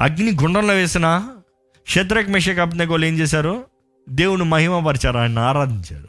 అగ్ని 0.00 0.32
గుండంలో 0.42 0.74
వేసిన 0.74 1.28
శత్రక్ 1.88 2.28
మెషక్ 2.28 2.58
అబ్నగోలు 2.58 3.04
ఏం 3.04 3.18
చేశారు? 3.18 3.64
దేవుని 4.08 4.44
మహిమపరిచారు 4.44 5.18
ఆయన 5.18 5.38
ఆరాధించారు. 5.38 6.08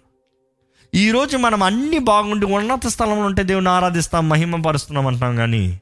ఈరోజు 0.96 1.38
మనం 1.38 1.64
అన్ని 1.64 2.00
బాగుండి 2.00 2.46
ఉన్నత 2.46 2.88
స్థలంలో 2.88 3.26
ఉంటే 3.26 3.44
దేవుని 3.44 3.70
ఆరాధిస్తాం 3.70 4.30
మహిమపరుస్తున్నాం 4.30 5.08
అంటాం 5.08 5.36
కానీ 5.36 5.82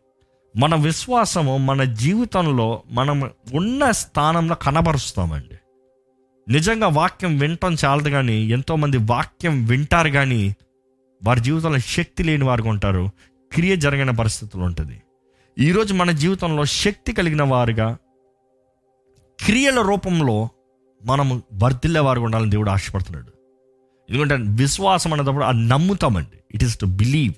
మన 0.58 0.76
విశ్వాసము 0.76 1.58
మన 1.58 1.84
జీవితంలో 1.84 2.84
మనం 2.91 3.32
ఉన్న 3.54 3.91
స్థానంలో 3.91 4.56
కనబరుస్తామండి. 4.56 5.56
నిజంగా 6.52 6.88
వాక్యం 6.88 7.38
వినటం 7.38 7.76
చాలదు 7.86 8.10
కానీ 8.10 8.45
ఎంతోమంది 8.45 8.97
వాక్యం 8.97 9.66
వింటారు 9.66 10.10
కానీ 10.10 10.56
వారి 11.28 11.39
జీవితంలో 11.39 11.80
శక్తి 11.80 12.24
లేని 12.24 12.43
వారుగా 12.43 12.70
ఉంటారు. 12.70 13.10
క్రియ 13.52 13.76
జరిగిన 13.76 14.10
పరిస్థితులు 14.10 14.64
ఉంటుంది. 14.64 15.02
ఈరోజు 15.60 15.93
మన 15.93 16.12
జీవితంలో 16.12 16.66
శక్తి 16.66 17.14
కలిగిన 17.14 17.43
వారుగా 17.43 17.97
క్రియల 19.45 19.82
రూపంలో 19.82 20.49
మనము 21.06 21.41
వర్ధిల్లే 21.54 21.99
వారు 21.99 22.22
ఉండాలని 22.22 22.52
దేవుడు 22.52 22.70
ఆశపడుతున్నాడు. 22.70 23.32
ఎందుకంటే 24.10 24.36
విశ్వాసం 24.64 25.14
అనేటప్పుడు 25.14 25.43
అది 25.43 25.60
నమ్ముతామండి. 25.60 26.38
ఇట్ 26.56 26.64
ఈస్ 26.64 26.80
టు 26.80 26.86
బిలీవ్ 26.86 27.34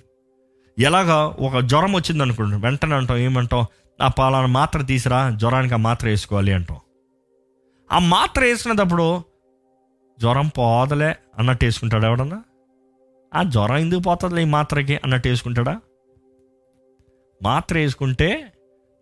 ఎలాగ 0.79 1.11
ఒక 1.39 1.59
జ్వరం 1.59 1.93
వచ్చింది 1.93 2.23
అనుకుంటాం 2.23 2.61
వెంటనే 2.61 2.95
అంటాం 2.95 3.17
ఏమంటాం 3.17 3.65
ఆ 4.01 4.07
పాలన 4.07 4.45
మాత్ర 4.45 4.81
తీసిరా 4.81 5.29
జ్వరానికి 5.29 5.73
ఆ 5.73 5.77
మాత్ర 5.77 6.07
వేసుకోవాలి 6.07 6.53
అంటాం. 6.53 6.79
ఆ 7.91 7.99
మాత్ర 7.99 8.41
వేసినప్పుడు 8.41 9.23
జ్వరం 10.19 10.47
పోదలే 10.47 11.15
అన్నట్టు 11.39 11.65
వేసుకుంటాడు 11.65 12.05
ఎవడన్నా? 12.05 12.43
ఆ 13.33 13.43
జ్వరం 13.43 13.77
ఎందుకు 13.77 13.99
పోతుందిలే 13.99 14.41
ఈ 14.41 14.45
మాత్రకి? 14.45 14.95
అన్నట్టు 14.95 15.29
వేసుకుంటాడా? 15.29 15.81
మాత్ర 17.43 17.75
వేసుకుంటే 17.75 18.53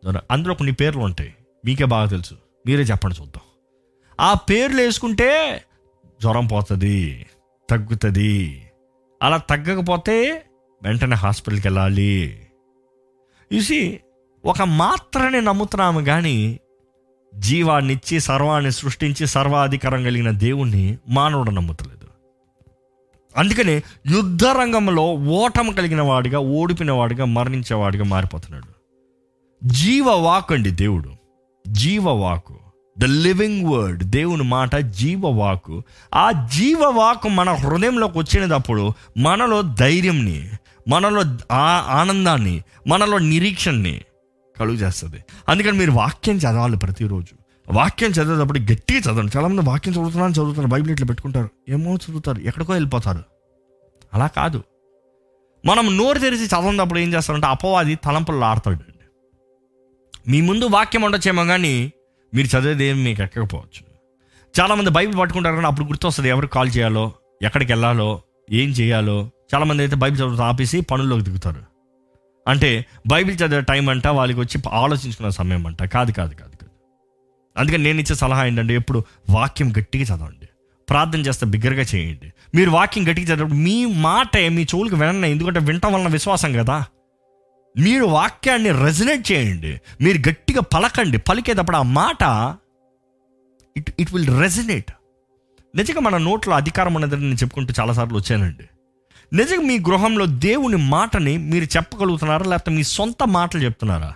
జ్వరం 0.03 0.21
అందులో 0.31 0.53
కొన్ని 0.53 0.73
పేర్లు 0.73 1.01
ఉంటాయి 1.01 1.35
మీకే 1.65 1.85
బాగా 1.85 2.07
తెలుసు 2.07 2.35
మీరే 2.67 2.83
చెప్పండి 2.83 3.21
చూద్దాం. 3.21 3.43
ఆ 4.19 4.33
పేర్లు 4.33 4.81
వేసుకుంటే 4.81 5.61
జ్వరం 6.21 6.45
పోతుంది 6.45 7.25
తగ్గుతుంది 7.69 8.61
అలా 9.21 9.37
తగ్గకపోతే 9.37 10.43
వెంటనే 10.83 11.15
హాస్పిటల్కి 11.15 11.67
వెళ్ళాలి. 11.67 12.47
చూసి 13.55 13.99
ఒక 14.45 14.61
మాత్రనే 14.61 15.39
నమ్ముతున్నాము 15.39 16.01
కానీ 16.01 16.59
జీవాన్నిచ్చి 17.35 18.19
సర్వాన్ని 18.19 18.71
సృష్టించి 18.71 19.27
సర్వాధికారం 19.27 20.03
కలిగిన 20.03 20.31
దేవుణ్ణి 20.31 20.97
మానవుడు 21.09 21.51
నమ్ముతలేదు. 21.51 22.07
అందుకనే 23.37 23.83
యుద్ధ 24.07 24.45
రంగంలో 24.45 25.03
ఓటమి 25.13 25.73
కలిగిన 25.73 26.01
వాడిగా 26.01 26.39
ఓడిపిన 26.39 26.91
వాడిగా 26.91 27.25
మరణించేవాడిగా 27.25 28.03
మారిపోతున్నాడు. 28.03 28.81
జీవ 29.67 30.09
వాక్ 30.09 30.51
అండి 30.51 30.71
దేవుడు. 30.71 31.11
జీవవాకు 31.67 32.59
ద 32.99 33.05
లివింగ్ 33.05 33.65
వర్డ్ 33.65 34.03
దేవుని 34.03 34.43
మాట 34.43 34.75
జీవవాకు 34.75 35.83
ఆ 36.15 36.31
జీవవాకు 36.31 37.29
మన 37.29 37.49
హృదయంలోకి 37.49 38.17
వచ్చినప్పుడు 38.17 38.91
మనలో 39.17 39.61
ధైర్యంని 39.61 40.49
మనలో 40.87 41.23
ఆ 41.51 41.87
ఆనందాన్ని 41.89 42.63
మనలో 42.87 43.17
నిరీక్షణని 43.17 44.01
కలుగు 44.59 44.75
చేస్తుంది. 44.75 45.23
అందుకని 45.49 45.77
మీరు 45.77 45.91
వాక్యం 45.91 46.37
చదవాలి 46.37 46.77
ప్రతిరోజు. 46.77 47.41
వాక్యం 47.71 48.09
చదివేటప్పుడు 48.09 48.59
గట్టిగా 48.59 48.99
చదవండి. 48.99 49.37
చాలామంది 49.37 49.61
వాక్యం 49.61 49.93
చదువుతున్నాను 49.93 50.31
చదువుతున్నారు 50.31 50.67
బైబిల్ 50.67 50.91
ఇట్లా 50.91 51.07
పెట్టుకుంటారు. 51.07 51.49
ఏమో 51.69 51.95
చదువుతారు 51.95 52.41
ఎక్కడికో 52.41 52.73
వెళ్ళిపోతారు. 52.73 53.23
అలా 54.13 54.27
కాదు. 54.27 54.63
మనం 55.65 55.97
నోరు 55.97 56.19
తెరిచి 56.19 56.45
చదవనప్పుడు 56.45 56.99
ఏం 56.99 57.13
చేస్తారంటే 57.13 57.47
అపవాది 57.47 57.95
తలంపుల్లో 57.95 58.43
ఆడతాడు. 58.43 58.79
మీ 60.27 60.41
ముందు 60.41 60.65
వాక్యం 60.65 61.01
ఉండొచ్చేమో 61.01 61.45
కానీ 61.45 61.91
మీరు 62.33 62.57
చదివేది 62.57 62.85
ఏమి 62.85 63.03
మీకు 63.03 63.23
ఎక్కకపోవచ్చు. 63.23 63.91
చాలామంది 64.59 64.89
బైబిల్ 64.89 65.19
పట్టుకుంటారు 65.19 65.55
కానీ 65.55 65.67
అప్పుడు 65.67 65.87
గుర్తొస్తుంది 65.87 66.29
ఎవరికి 66.29 66.53
కాల్ 66.53 66.71
చేయాలో 66.77 67.11
ఎక్కడికి 67.41 67.71
వెళ్ళాలో 67.71 68.21
ఏం 68.51 68.69
చేయాలో. 68.69 69.29
చాలామంది 69.55 69.83
అయితే 69.83 69.95
బైబిల్ 69.95 70.21
చదువు 70.21 70.41
ఆపేసి 70.41 70.81
పనుల్లోకి 70.81 71.23
దిగుతారు. 71.23 71.61
అంటే 72.47 72.85
బైబిల్ 73.07 73.35
చదివే 73.35 73.61
టైం 73.61 73.89
అంట 73.89 74.07
వాళ్ళకి 74.07 74.39
వచ్చి 74.39 74.61
ఆలోచించుకునే 74.71 75.31
సమయం 75.31 75.67
అంట. 75.67 75.83
కాదు 75.83 76.11
కాదు 76.11 76.35
కాదు 76.35 76.55
కాదు. 76.55 76.69
అందుకని 77.57 77.83
నేను 77.83 77.99
ఇచ్చే 77.99 78.15
సలహా 78.15 78.45
ఏంటంటే 78.45 78.73
ఎప్పుడు 78.73 79.03
వాక్యం 79.29 79.73
గట్టిగా 79.79 80.03
చదవండి. 80.03 80.47
ప్రార్థన 80.89 81.19
చేస్తే 81.19 81.45
బిగ్గరగా 81.45 81.81
చేయండి. 81.81 82.33
మీరు 82.55 82.71
వాక్యం 82.71 83.09
గట్టిగా 83.09 83.25
చదివినప్పుడు 83.25 83.59
మీ 83.59 83.85
మాట 83.85 84.37
మీ 84.37 84.63
చెవులకు 84.63 84.95
వినండి 84.95 85.27
ఎందుకంటే 85.27 85.59
వినటం 85.59 85.93
వలన 85.93 86.07
విశ్వాసం 86.07 86.53
కదా. 86.53 86.85
మీరు 87.79 88.05
వాక్యాన్ని 88.05 88.71
రెజనేట్ 88.71 89.31
చేయండి. 89.31 89.81
మీరు 90.01 90.29
గట్టిగా 90.29 90.61
పలకండి. 90.61 91.17
పలికేటప్పుడు 91.17 91.77
ఆ 91.77 91.81
మాట 91.81 92.23
ఇట్ 93.77 93.91
ఇట్ 93.99 94.13
విల్ 94.13 94.41
రెజనేట్. 94.41 94.91
నిజంగా 95.75 95.99
మన 95.99 96.17
నోట్లో 96.17 96.55
అధికారం 96.55 96.97
అనేది 96.97 97.15
నేను 97.15 97.33
చెప్పుకుంటూ 97.33 97.73
చాలాసార్లు 97.79 98.15
వచ్చానండి. 98.15 98.63
నిజంగా 99.33 99.61
మీ 99.61 99.79
గృహంలో 99.79 100.25
దేవుని 100.25 100.75
మాటని 100.75 101.37
మీరు 101.37 101.63
చెప్పగలుగుతున్నారా? 101.63 102.45
లేకపోతే 102.45 102.71
మీ 102.71 102.83
సొంత 102.83 103.23
మాటలు 103.27 103.61
చెప్తున్నారా? 103.61 104.13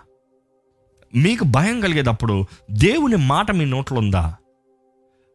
మీకు 1.15 1.43
భయం 1.43 1.81
కలిగేటప్పుడు 1.81 2.45
దేవుని 2.71 3.15
మాట 3.15 3.51
మీ 3.51 3.65
నోట్లో 3.65 3.97
ఉందా? 3.97 4.35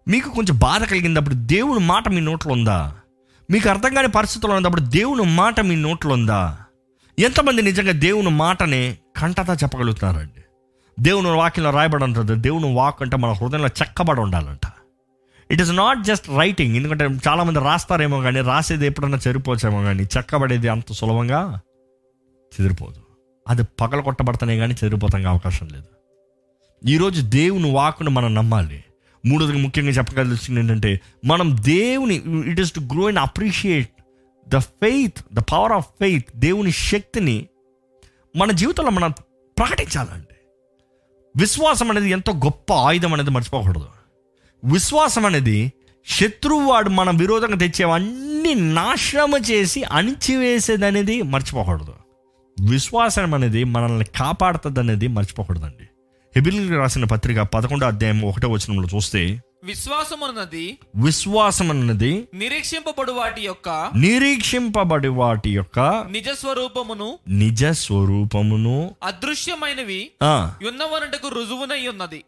మీకు 0.09 0.31
కొంచెం 0.31 0.59
బాధ 0.59 0.85
కలిగినప్పుడు 0.85 1.35
దేవుని 1.35 1.87
మాట 1.87 2.09
మీ 2.09 2.21
నోట్లో 2.21 2.53
ఉందా? 2.53 2.97
మీకు 3.51 3.69
అర్థం 3.69 3.95
కాని 3.95 4.09
పరిస్థితుల్లో 4.09 4.57
ఉన్నప్పుడు 4.57 4.81
దేవుని 4.81 5.23
మాట 5.23 5.61
మీ 5.61 5.75
నోట్లో 5.75 6.13
ఉందా? 6.13 6.59
ఎంతమంది 7.19 7.63
నిజంగా 7.63 7.93
దేవుని 7.93 8.31
మాటని 8.31 8.97
కంటతా 9.17 9.55
చెప్పగలుగుతున్నారండి? 9.55 10.45
దేవుని 11.01 11.31
వాక్యంలో 11.31 11.71
రాయబడి 11.71 12.05
ఉంటుంది 12.05 12.35
దేవుని 12.35 12.75
వాక్ 12.75 13.03
అంటే 13.03 13.17
మన 13.17 13.33
హృదయంలో 13.33 13.69
చెక్కబడి 13.69 14.21
ఉండాలంట. 14.21 14.61
It 15.51 15.63
is 15.63 15.71
not 15.71 16.05
just 16.05 16.29
writing 16.29 16.77
ఎందుకంటే 16.77 17.05
చాలామంది 17.29 17.59
రాస్తారేమో 17.59 18.21
కానీ 18.21 18.41
రాసేది 18.41 18.87
ఎప్పుడన్నా 18.87 19.19
చెరిపోవచ్చేమో 19.29 19.83
కానీ 19.83 20.03
చెక్కబడేది 20.03 20.69
అంత 20.69 20.93
సులభంగా 20.93 21.61
చెదిరిపోదు. 22.55 23.01
అది 23.49 23.63
పగల 23.81 24.01
కొట్టబడతానే 24.01 24.57
కానీ 24.57 24.75
చెదిరిపోతానికి 24.75 25.29
అవకాశం 25.29 25.69
లేదు. 25.69 25.91
ఈరోజు 26.89 27.23
దేవుని 27.23 27.73
వాకును 27.73 28.11
మనం 28.11 28.35
నమ్మాలి. 28.35 28.85
మూడోది 29.27 29.53
ముఖ్యంగా 29.53 29.91
చెప్పగలిసింది 29.91 30.61
ఏంటంటే 30.61 31.01
మనం 31.25 31.57
దేవుని 31.61 32.23
it 32.47 32.61
is 32.61 32.73
to 32.73 32.81
grow 32.81 33.07
and 33.07 33.19
appreciate 33.19 33.91
the 34.49 34.59
faith 34.59 35.35
the 35.35 35.39
power 35.39 35.73
of 35.73 35.87
faith 36.01 36.27
దేవుని 36.37 36.71
శక్తిని 36.71 37.47
మన 38.37 38.51
జీవితంలో 38.51 38.91
మనం 38.91 39.11
ప్రకటించాలండి 39.59 40.37
విశ్వాసం 41.37 41.91
అనేది 41.91 42.11
ఎంతో 42.11 42.33
గొప్ప 42.33 42.73
ఆయుధం 42.73 43.15
అనేది 43.15 43.31
మర్చిపోకూడదు. 43.31 44.00
విశ్వాసం 44.65 45.27
అనేది 45.27 45.73
శత్రువు 46.07 46.63
వాడు 46.63 46.89
మన 46.89 47.11
విరోధంగా 47.11 47.57
తెచ్చేవన్నీ 47.57 48.55
నాశనం 48.55 49.37
చేసి 49.51 49.83
అణిచివేసేది 49.83 50.87
అనేది 50.87 51.23
మర్చిపోకూడదు. 51.23 51.95
విశ్వాసం 52.69 53.35
అనేది 53.35 53.65
మనల్ని 53.65 54.05
కాపాడుతుంది 54.05 54.81
అనేది 54.81 55.07
మర్చిపోకూడదండి. 55.07 55.85
హెబిల్కి 56.37 56.75
రాసిన 56.75 57.05
పత్రిక 57.05 57.41
పదకొండో 57.41 57.87
అధ్యాయం 57.87 58.23
ఒకటో 58.23 58.49
వచనంలో 58.49 58.89
చూస్తే 58.95 59.43
విశ్వాసం 59.65 60.25
అన్నది 60.25 60.79
విశ్వాసం 60.97 61.71
అన్నది 61.71 62.29
నిరీక్షింపబడు 62.35 63.13
వాటి 63.13 63.43
యొక్క 63.43 63.91
నిరీక్షింపబడి 63.97 65.09
వాటి 65.09 65.51
యొక్క 65.51 66.07
నిజ 66.11 66.29
స్వరూపమును 66.29 67.19
నిజ 67.29 67.65
స్వరూపమును 67.65 68.95
అదృశ్యమైనవి 69.03 70.11
ఉన్నవనుటకు 70.69 71.29
రుజువునై 71.29 71.87
ఉన్నది. 71.87 72.25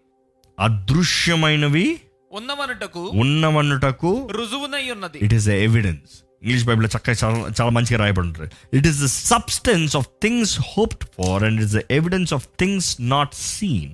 అదృశ్యమైనవి 0.60 2.00
ఉన్నవనుటకు 2.32 3.12
ఉన్నవన్నుటకు 3.14 4.28
రుజువునై 4.32 4.90
ఉన్నది. 4.90 5.18
ఇట్ 5.22 5.34
ఈస్ 5.34 5.48
ఎవిడెన్స్ 5.48 6.12
ఇంగ్లీష్ 6.42 6.64
బైబిల్లో 6.64 6.88
చక్కగా 6.96 7.16
చాలా 7.24 7.50
చాలా 7.60 7.70
మంచిగా 7.70 7.98
రాయబడి 7.98 8.26
ఉంటుంది. 8.26 8.78
It 8.78 8.86
is 8.86 9.02
the 9.02 9.06
substance 9.06 9.96
of 9.96 10.06
things 10.22 10.60
hoped 10.60 11.04
far 11.18 11.44
and 11.44 11.60
it's 11.60 11.76
the 11.76 11.80
evidence 11.90 12.34
of 12.34 12.48
things 12.60 12.96
not 13.00 13.34
seen 13.34 13.92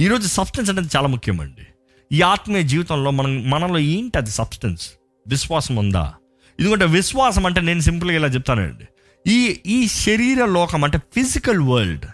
ఈరోజు 0.00 0.28
సబ్స్టెన్స్ 0.28 0.70
అనేది 0.70 0.88
చాలా 0.96 1.08
ముఖ్యమండి. 1.08 1.66
ఈ 2.12 2.22
ఆత్మీయ 2.22 2.62
జీవితంలో 2.62 3.10
మనం 3.10 3.50
మనలో 3.50 3.78
ఏంటి 3.78 4.18
అది 4.18 4.30
సబ్స్టెన్స్ 4.30 4.90
విశ్వాసం 5.28 5.76
ఉందా? 5.76 6.14
ఎందుకంటే 6.60 6.84
విశ్వాసం 6.84 7.46
అంటే 7.46 7.60
నేను 7.60 7.80
సింపుల్గా 7.80 8.16
ఇలా 8.16 8.28
చెప్తానండి. 8.28 8.86
ఈ 9.26 9.60
ఈ 9.66 9.88
శరీర 9.88 10.44
లోకం 10.44 10.84
అంటే 10.84 10.98
ఫిజికల్ 10.98 11.60
వరల్డ్ 11.60 12.06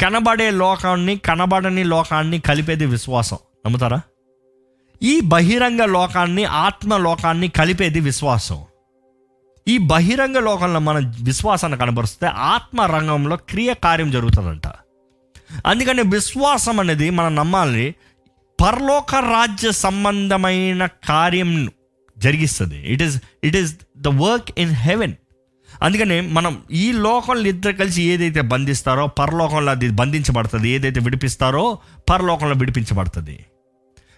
కనబడే 0.00 0.50
లోకాన్ని 0.50 1.16
కనబడని 1.16 1.84
లోకాన్ని 1.84 2.38
కలిపేది 2.40 2.86
విశ్వాసం. 2.86 3.38
నమ్ముతారా? 3.66 4.00
ఈ 5.04 5.20
బహిరంగ 5.20 5.82
లోకాన్ని 5.84 6.44
ఆత్మ 6.44 6.96
లోకాన్ని 6.96 7.48
కలిపేది 7.48 8.00
విశ్వాసం. 8.00 8.58
ఈ 9.68 9.78
బహిరంగ 9.78 10.38
లోకంలో 10.38 10.80
మన 10.80 10.98
విశ్వాసాన్ని 11.22 11.78
కనబరిస్తే 11.78 12.26
ఆత్మ 12.26 12.82
రంగంలో 12.82 13.36
క్రియ 13.36 13.74
కార్యం 13.74 14.10
జరుగుతుందంట. 14.10 14.66
అందుకని 15.66 16.02
విశ్వాసం 16.02 16.80
అనేది 16.80 17.10
మనం 17.10 17.34
నమ్మాలి 17.36 17.94
పరలోక 18.60 19.14
రాజ్య 19.14 19.72
సంబంధమైన 19.72 20.86
కార్యం 20.86 21.70
జరిగిస్తుంది. 22.16 22.78
It 22.92 23.02
is 23.02 23.16
it 23.44 23.56
is 23.56 23.72
the 23.96 24.08
work 24.08 24.50
in 24.58 24.74
heaven 24.86 25.14
అందుకని 25.82 26.20
మనం 26.20 26.52
ఈ 26.70 26.92
లోకంలో 26.92 27.48
ఇద్దరు 27.48 27.72
కలిసి 27.72 28.02
ఏదైతే 28.02 28.40
బంధిస్తారో 28.40 29.06
పరలోకంలో 29.06 29.70
అది 29.70 29.90
బంధించబడుతుంది 29.90 30.68
ఏదైతే 30.68 31.00
విడిపిస్తారో 31.00 31.78
పరలోకంలో 32.10 32.56
విడిపించబడుతుంది. 32.56 33.36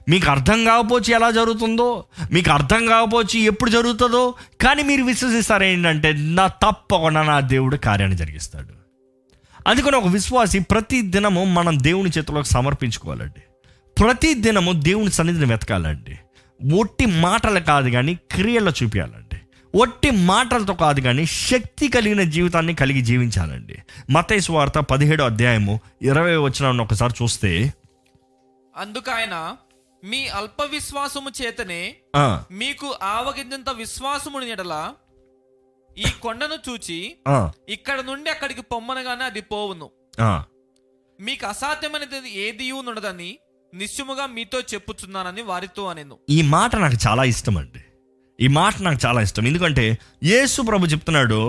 మీకు 0.09 0.31
అర్థం 0.31 0.65
కాకపోవచ్చు 0.65 1.15
ఎలా 1.15 1.31
జరుగుతుందో 1.31 2.05
మీకు 2.33 2.51
అర్థం 2.51 2.87
కాకపోవచ్చు 2.87 3.39
ఎప్పుడు 3.39 3.71
జరుగుతుందో 3.71 4.35
కానీ 4.61 4.83
మీరు 4.83 5.05
విశ్వసిస్తారు 5.05 5.65
ఏంటంటే 5.65 6.13
నా 6.13 6.47
తప్పకుండా 6.47 7.23
నా 7.23 7.41
దేవుడు 7.41 7.77
కార్యాన్ని 7.77 8.17
జరిగిస్తాడు. 8.17 8.69
అందుకని 9.69 9.97
ఒక 9.97 10.07
విశ్వాసి 10.07 10.59
ప్రతి 10.59 11.03
దినము 11.03 11.45
మనం 11.45 11.83
దేవుని 11.83 12.11
చేతిలోకి 12.19 12.49
సమర్పించుకోవాలండి. 12.49 13.41
ప్రతి 14.03 14.35
దినము 14.35 14.73
దేవుని 14.73 15.11
సన్నిధిని 15.11 15.47
వెతకాలండి. 15.47 16.19
ఒట్టి 16.75 17.07
మాటలు 17.07 17.61
కాదు 17.61 17.91
కానీ 17.91 18.15
క్రియల్లో 18.15 18.73
చూపించాలండి. 18.83 19.41
ఒట్టి 19.75 20.11
మాటలతో 20.11 20.75
కాదు 20.75 21.01
కానీ 21.01 21.27
శక్తి 21.27 21.89
కలిగిన 21.89 22.23
జీవితాన్ని 22.23 22.75
కలిగి 22.75 23.01
జీవించాలండి. 23.01 23.77
మతైసు 24.11 24.53
వార్త 24.53 24.79
పదిహేడో 24.79 25.25
అధ్యాయము 25.25 25.81
ఇరవై 26.03 26.37
వచ్చిన 26.37 26.81
ఒకసారి 26.81 27.15
చూస్తే 27.23 27.75
అందుకైనా 28.77 29.57
మీ 30.11 30.19
అల్ప 30.39 30.63
విశ్వాసము 30.75 31.31
చేతనే 31.39 31.83
మీకు 32.61 32.89
ఆవగింజంత 33.15 33.71
విశ్వాసముని 33.81 34.51
ఎడల 34.55 34.75
ఈ 35.97 36.09
కొండను 36.25 36.57
చూచి 36.67 36.99
ఇక్కడ 37.75 37.99
నుండి 38.11 38.29
అక్కడికి 38.35 38.63
పొమ్మనగానే 38.73 39.25
అది 39.31 39.43
పోవును. 39.53 39.89
మీకు 41.19 41.45
అసాధ్యమైనది 41.53 42.31
ఏది 42.45 42.67
ఉండదని 42.81 43.31
నిశ్చయముగా 43.73 44.27
మీతో 44.35 44.59
చెప్పుచున్నానని 44.73 45.43
వారితో 45.51 45.85
అనెను. 45.93 46.17
ఈ 46.37 46.39
మాట 46.55 46.73
నాకు 46.85 46.99
చాలా 47.07 47.25
ఇష్టం 47.33 47.57
అండి 47.61 47.83
ఈ 48.39 48.47
మాట 48.59 48.75
నాకు 48.87 49.01
చాలా 49.07 49.21
ఇష్టం. 49.27 49.47
ఎందుకంటే 49.51 49.85
యేసు 50.31 50.63
ప్రభు 50.69 50.91
చెప్తున్నాడు 50.93 51.41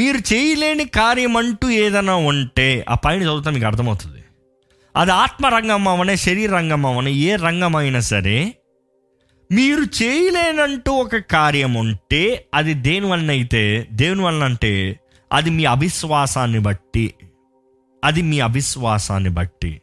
మీరు 0.00 0.20
చేయలేని 0.32 0.86
కార్యం 0.98 1.36
అంటూ 1.42 1.68
ఏదైనా 1.84 2.16
ఉంటే 2.30 2.68
ఆ 2.88 2.96
పైన 3.04 3.20
చదువుతా 3.22 3.52
మీకు 3.56 3.68
అర్థమవుతుంది. 3.70 4.21
అది 4.96 5.10
ఆత్మరంగం 5.10 5.88
అవనే 5.88 6.16
శరీర 6.16 6.50
రంగం 6.50 6.86
అవనే 6.86 7.12
ఏ 7.12 7.36
రంగం 7.36 7.76
అయినా 7.76 8.00
సరే 8.00 8.54
మీరు 9.52 9.80
చేయలేనంటూ 9.80 10.92
ఒక 10.92 11.16
కార్యం 11.16 11.74
ఉంటే 11.74 12.46
అది 12.54 12.74
దేని 12.74 13.06
వలన 13.06 13.30
అయితే 13.30 13.86
దేని 13.92 14.20
వలన 14.20 14.44
అంటే 14.44 15.00
అది 15.32 15.50
మీ 15.50 15.64
అవిశ్వాసాన్ని 15.64 16.58
బట్టి 16.58 17.14
అది 18.04 18.22
మీ 18.22 18.40
అవిశ్వాసాన్ని 18.40 19.30
బట్టి. 19.30 19.80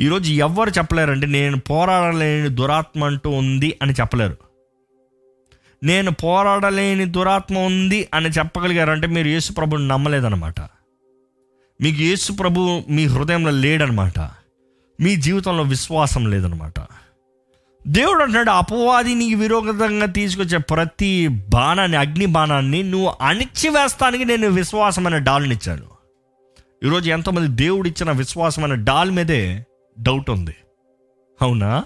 ఈరోజు 0.00 0.32
ఎవ్వరు 0.32 0.70
చెప్పలేరండి 0.70 1.26
నేను 1.26 1.56
పోరాడలేని 1.58 2.48
దురాత్మ 2.48 3.04
అంటూ 3.04 3.30
ఉంది 3.30 3.78
అని 3.82 3.92
చెప్పలేరు. 3.92 4.36
నేను 5.82 6.10
పోరాడలేని 6.10 7.04
దురాత్మ 7.04 7.58
ఉంది 7.58 8.08
అని 8.14 8.28
చెప్పగలిగారంటే 8.28 9.06
మీరు 9.06 9.28
యేసు 9.28 9.52
ప్రభుని 9.52 9.88
నమ్మలేదన్నమాట. 9.88 10.54
మీకు 11.80 12.00
యేసు 12.00 12.32
ప్రభు 12.32 12.82
మీ 12.90 13.06
హృదయంలో 13.06 13.50
లేడనమాట. 13.50 14.18
మీ 15.00 15.16
జీవితంలో 15.16 15.62
విశ్వాసం 15.62 16.30
లేదనమాట. 16.30 16.74
దేవుడు 17.86 18.22
అంటున్నాడు 18.22 18.50
అపవాది 18.50 19.14
నీకు 19.14 19.40
విరోధంగా 19.40 20.06
తీసుకొచ్చే 20.06 20.58
ప్రతి 20.58 21.28
బాణాన్ని 21.28 21.96
అగ్ని 21.96 22.26
బాణాన్ని 22.26 22.82
నువ్వు 22.82 23.12
అణిచివేస్తానికి 23.20 24.24
నేను 24.24 24.48
విశ్వాసం 24.48 25.06
అనే 25.06 25.18
డాల్నిచ్చాను 25.18 25.96
ఈరోజు 26.84 27.10
ఎంతోమంది 27.10 27.48
దేవుడు 27.48 27.88
ఇచ్చిన 27.88 28.10
విశ్వాసం 28.10 28.64
అనే 28.64 28.84
డాల్ 28.84 29.10
మీదే 29.10 29.66
డౌట్ 30.00 30.30
ఉంది. 30.30 30.54
అవునా? 31.42 31.84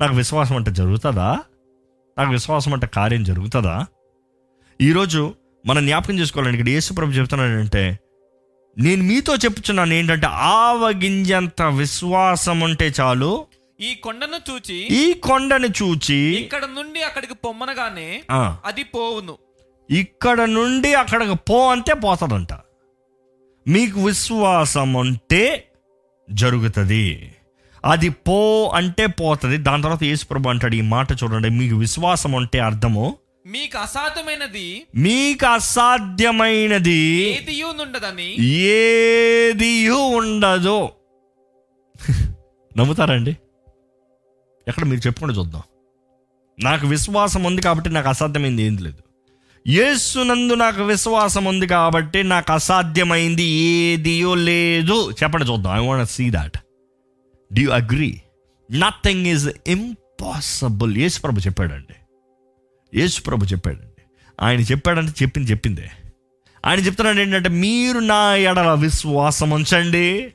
నాకు 0.00 0.14
విశ్వాసం 0.14 0.56
అంటే 0.56 0.70
జరుగుతుందా? 0.70 1.38
నాకు 2.18 2.30
విశ్వాసం 2.30 2.72
అంటే 2.72 2.86
కార్యం 2.86 3.24
జరుగుతుందా? 3.24 3.86
ఈరోజు 4.80 5.34
మనం 5.66 5.86
జ్ఞాపకం 5.86 6.18
చేసుకోవాలండి 6.18 6.58
ఇక్కడ 6.58 6.68
యేసుప్రభు 6.68 7.10
చెప్తున్నాడంటే 7.10 7.98
నేను 8.78 9.02
మీతో 9.02 9.32
చెప్పుచున్నాను 9.36 9.94
ఏంటంటే 9.94 10.26
ఆవగింజంత 10.26 11.62
విశ్వాసం 11.62 12.60
ఉంటే 12.60 12.86
చాలు. 13.00 13.46
ఈ 13.80 13.94
కొండను 13.94 14.38
చూచి 14.48 14.76
ఈ 15.00 15.12
కొండని 15.12 15.68
చూచి 15.80 16.18
ఇక్కడ 16.36 16.64
నుండి 16.76 17.00
అక్కడికి 17.02 17.34
పొమ్మనగానే 17.34 18.08
అది 18.64 18.84
పోవును. 18.84 19.34
ఇక్కడ 19.90 20.40
నుండి 20.40 20.94
అక్కడికి 20.94 21.34
పో 21.48 21.58
అంటే 21.70 21.94
పోతుందంట. 21.94 22.52
మీకు 23.66 24.04
విశ్వాసం 24.04 24.92
ఉంటే 24.92 25.42
జరుగుతుంది. 26.30 27.32
అది 27.84 28.08
పో 28.08 28.40
అంటే 28.74 29.06
పోతుంది. 29.06 29.56
దాని 29.56 29.82
తర్వాత 29.82 30.04
యేసుప్రభు 30.04 30.48
అంటాడు 30.48 30.74
ఈ 30.74 30.80
మాట 30.80 31.12
చూడండి 31.12 31.50
మీకు 31.50 31.76
విశ్వాసం 31.76 32.32
ఉంటే 32.32 32.58
అర్థము 32.58 33.16
మీకు 33.48 33.78
అసాధ్యమైనది 33.78 34.86
మీకు 34.94 35.46
అసాధ్యమైనది 35.46 36.98
ఏది 37.30 37.62
ఉండదని? 37.62 38.44
ఏది 38.44 39.88
ఉండదు. 39.88 40.88
నమ్ముతారండి? 42.76 43.36
ఎక్కడ 44.68 44.84
మీరు 44.84 45.06
చెప్పుకుంటూ 45.06 45.34
చూద్దాం. 45.34 45.62
నాకు 46.62 46.86
విశ్వాసం 46.86 47.44
ఉంది 47.44 47.62
కాబట్టి 47.62 47.90
నాకు 47.90 48.08
అసాధ్యమైంది 48.08 48.62
ఏం 48.62 48.76
లేదు. 48.76 49.02
యేసునందు 49.66 50.54
నాకు 50.54 50.82
విశ్వాసం 50.84 51.44
ఉంది 51.44 51.66
కాబట్టి 51.66 52.22
నాకు 52.22 52.52
అసాధ్యమైంది 52.52 53.42
ఏదియో 53.42 54.34
లేదు. 54.34 55.10
చెప్పండి 55.22 55.46
చూద్దాం. 55.46 55.72
I 55.76 55.86
want 55.86 56.10
see 56.10 56.30
that 56.30 56.58
do 57.54 57.62
you 57.62 57.70
agree 57.70 58.20
nothing 58.72 59.26
is 59.26 59.48
impossible 59.66 60.96
యేసు 60.96 61.20
ప్రభు 61.20 61.40
చెప్పాడండి. 61.40 61.97
యేసు 62.94 63.22
ప్రభు 63.22 63.44
చెప్పాడండి. 63.44 64.02
ఆయన 64.40 64.60
చెప్పాడంటే 64.60 65.12
చెప్పింది 65.22 65.50
చెప్పిందే. 65.50 65.90
ఆయన 66.66 66.78
చెప్తున్నాడు 66.78 67.18
ఏంటంటే 67.18 67.48
మీరు 67.48 67.98
నా 67.98 68.34
ఎడల 68.34 68.74
విశ్వాసం 68.74 69.50
ఉంచండి 69.50 70.34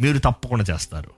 మీరు 0.00 0.18
తప్పకుండా 0.18 0.74
చేస్తారు. 0.74 1.10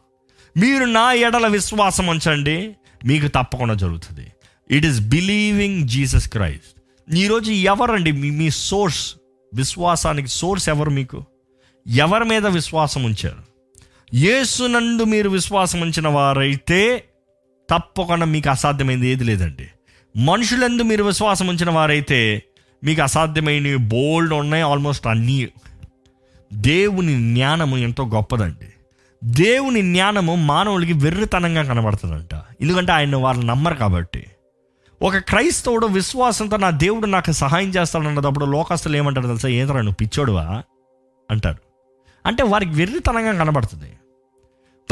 మీరు 0.57 0.85
నా 0.85 1.13
ఎడల 1.13 1.47
విశ్వాసం 1.47 2.07
ఉంచండి 2.07 2.77
మీకు 3.07 3.27
తప్పకుండా 3.27 3.75
జరుగుతుంది. 3.75 4.33
It 4.71 4.87
is 4.87 5.01
believing 5.01 5.89
Jesus 5.89 6.29
Christ 6.29 6.81
ఈరోజు 7.17 7.53
ఎవరండి? 7.53 8.13
మీ 8.13 8.31
మీ 8.31 8.51
సోర్స్ 8.51 9.15
విశ్వాసానికి 9.55 10.29
సోర్స్ 10.29 10.69
ఎవరు 10.69 10.91
మీకు? 10.91 11.25
ఎవరి 11.87 12.25
మీద 12.25 12.47
విశ్వాసం 12.47 13.05
ఉంచారు? 13.05 13.43
యేసునందు 14.15 15.05
మీరు 15.05 15.31
విశ్వాసం 15.31 15.81
ఉంచిన 15.81 16.09
వారైతే 16.09 17.05
తప్పకుండా 17.71 18.27
మీకు 18.27 18.51
అసాధ్యమైంది 18.51 19.09
ఏది 19.09 19.25
లేదండి. 19.25 19.69
మనుషులందు 20.17 20.83
మీరు 20.83 21.05
విశ్వాసం 21.05 21.47
ఉంచిన 21.47 21.71
వారైతే 21.71 22.43
మీకు 22.85 23.03
అసాధ్యమైనవి 23.03 23.77
బోల్డ్ 23.77 24.33
ఉన్నాయి 24.33 24.63
ఆల్మోస్ట్ 24.63 25.07
అన్నీ. 25.07 25.49
దేవుని 26.53 27.35
జ్ఞానము 27.35 27.77
ఎంతో 27.77 28.07
గొప్పదండి. 28.07 28.73
దేవుని 29.25 29.83
జ్ఞానము 29.83 30.35
మానవులకి 30.35 30.93
వెర్రితనంగా 30.93 31.63
కనబడుతుందంట. 31.63 32.35
ఎందుకంటే 32.35 32.93
ఆయన 32.93 33.17
వాళ్ళు 33.17 33.47
నమ్మరు 33.47 33.75
కాబట్టి. 33.75 34.27
ఒక 35.03 35.17
క్రైస్తవుడు 35.17 35.87
విశ్వాసంతో 35.87 36.57
నా 36.57 36.71
దేవుడు 36.71 37.07
నాకు 37.07 37.33
సహాయం 37.33 37.69
చేస్తాడన్నప్పుడు 37.69 38.45
లోకస్తులు 38.45 38.97
ఏమంటారు 38.97 39.27
తెలుసా? 39.27 39.49
ఏంటరా 39.49 39.81
నువ్వు 39.81 39.95
పిచ్చోడువా? 39.95 40.63
అంటారు. 41.31 41.59
అంటే 42.27 42.43
వారికి 42.43 42.73
వెర్రితనంగా 42.73 43.33
కనబడుతుంది. 43.33 43.93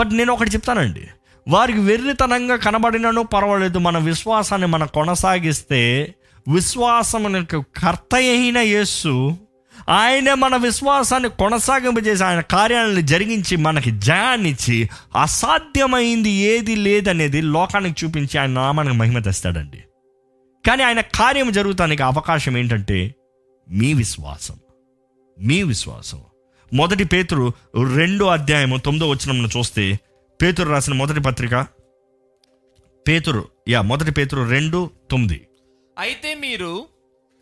బట్ 0.01 0.09
నేను 0.09 0.33
ఒకటి 0.33 0.51
చెప్తానండి. 0.51 1.09
వారికి 1.49 1.79
వెర్రితనంగా 1.79 2.57
కనబడినను 2.57 3.23
పర్వాలేదు. 3.23 3.79
మన 3.79 3.99
విశ్వాసాన్ని 3.99 4.69
మనం 4.69 4.87
కొనసాగిస్తే 4.87 6.15
విశ్వాసం 6.53 7.47
కర్త 7.55 8.15
అయిన 8.15 8.59
యేస్సు 8.59 9.37
ఆయన 9.89 10.35
మన 10.35 10.57
విశ్వాసాన్ని 10.57 11.29
కొనసాగింపజేసి 11.29 12.25
ఆయన 12.25 12.41
కార్యాలను 12.41 13.01
జరిగించి 13.01 13.57
మనకి 13.57 13.91
జయాన్నిచ్చి 13.91 14.89
అసాధ్యమైంది 15.23 16.31
ఏది 16.31 16.77
లేదనేది 16.77 17.43
లోకానికి 17.43 18.07
చూపించి 18.07 18.39
ఆయన 18.39 18.51
నామానికి 18.51 18.97
మహిమ 18.97 19.19
తెస్తాడండి. 19.19 19.79
కానీ 20.67 20.83
ఆయన 20.83 21.01
కార్యం 21.01 21.53
జరుగుతానికి 21.53 22.03
అవకాశం 22.03 22.59
ఏంటంటే 22.59 23.15
మీ 23.71 23.93
విశ్వాసం. 23.93 24.55
మీ 25.41 25.63
విశ్వాసం. 25.63 26.21
మొదటి 26.73 27.05
పేతురు 27.05 27.53
రెండో 27.95 28.27
అధ్యాయము 28.27 28.77
తొమ్మిదో 28.77 29.09
వచ్చిన 29.09 29.49
చూస్తే 29.57 30.01
పేతురు 30.45 30.71
రాసిన 30.71 30.95
మొదటి 30.95 31.21
పత్రిక. 31.21 31.67
పేతురు 33.09 33.49
యా 33.69 33.81
మొదటి 33.81 34.11
పేతురు 34.11 34.43
రెండు 34.51 34.91
తొమ్మిది. 35.11 35.49
అయితే 35.99 36.35
మీరు 36.35 36.89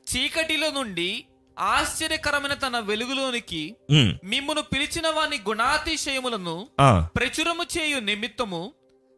చీకటిలో 0.07 0.71
నుండి 0.71 1.25
ఆశ్చర్యకరమైన 1.59 2.55
తన 2.55 2.79
వెలుగులోనికి 2.79 3.77
మిమ్మును 4.25 4.63
పిలిచిన 4.63 5.09
వాని 5.09 5.37
గుణాతిశయములను 5.49 6.69
ప్రచురము 7.17 7.65
చేయు 7.79 8.01
నిమిత్తము 8.01 8.73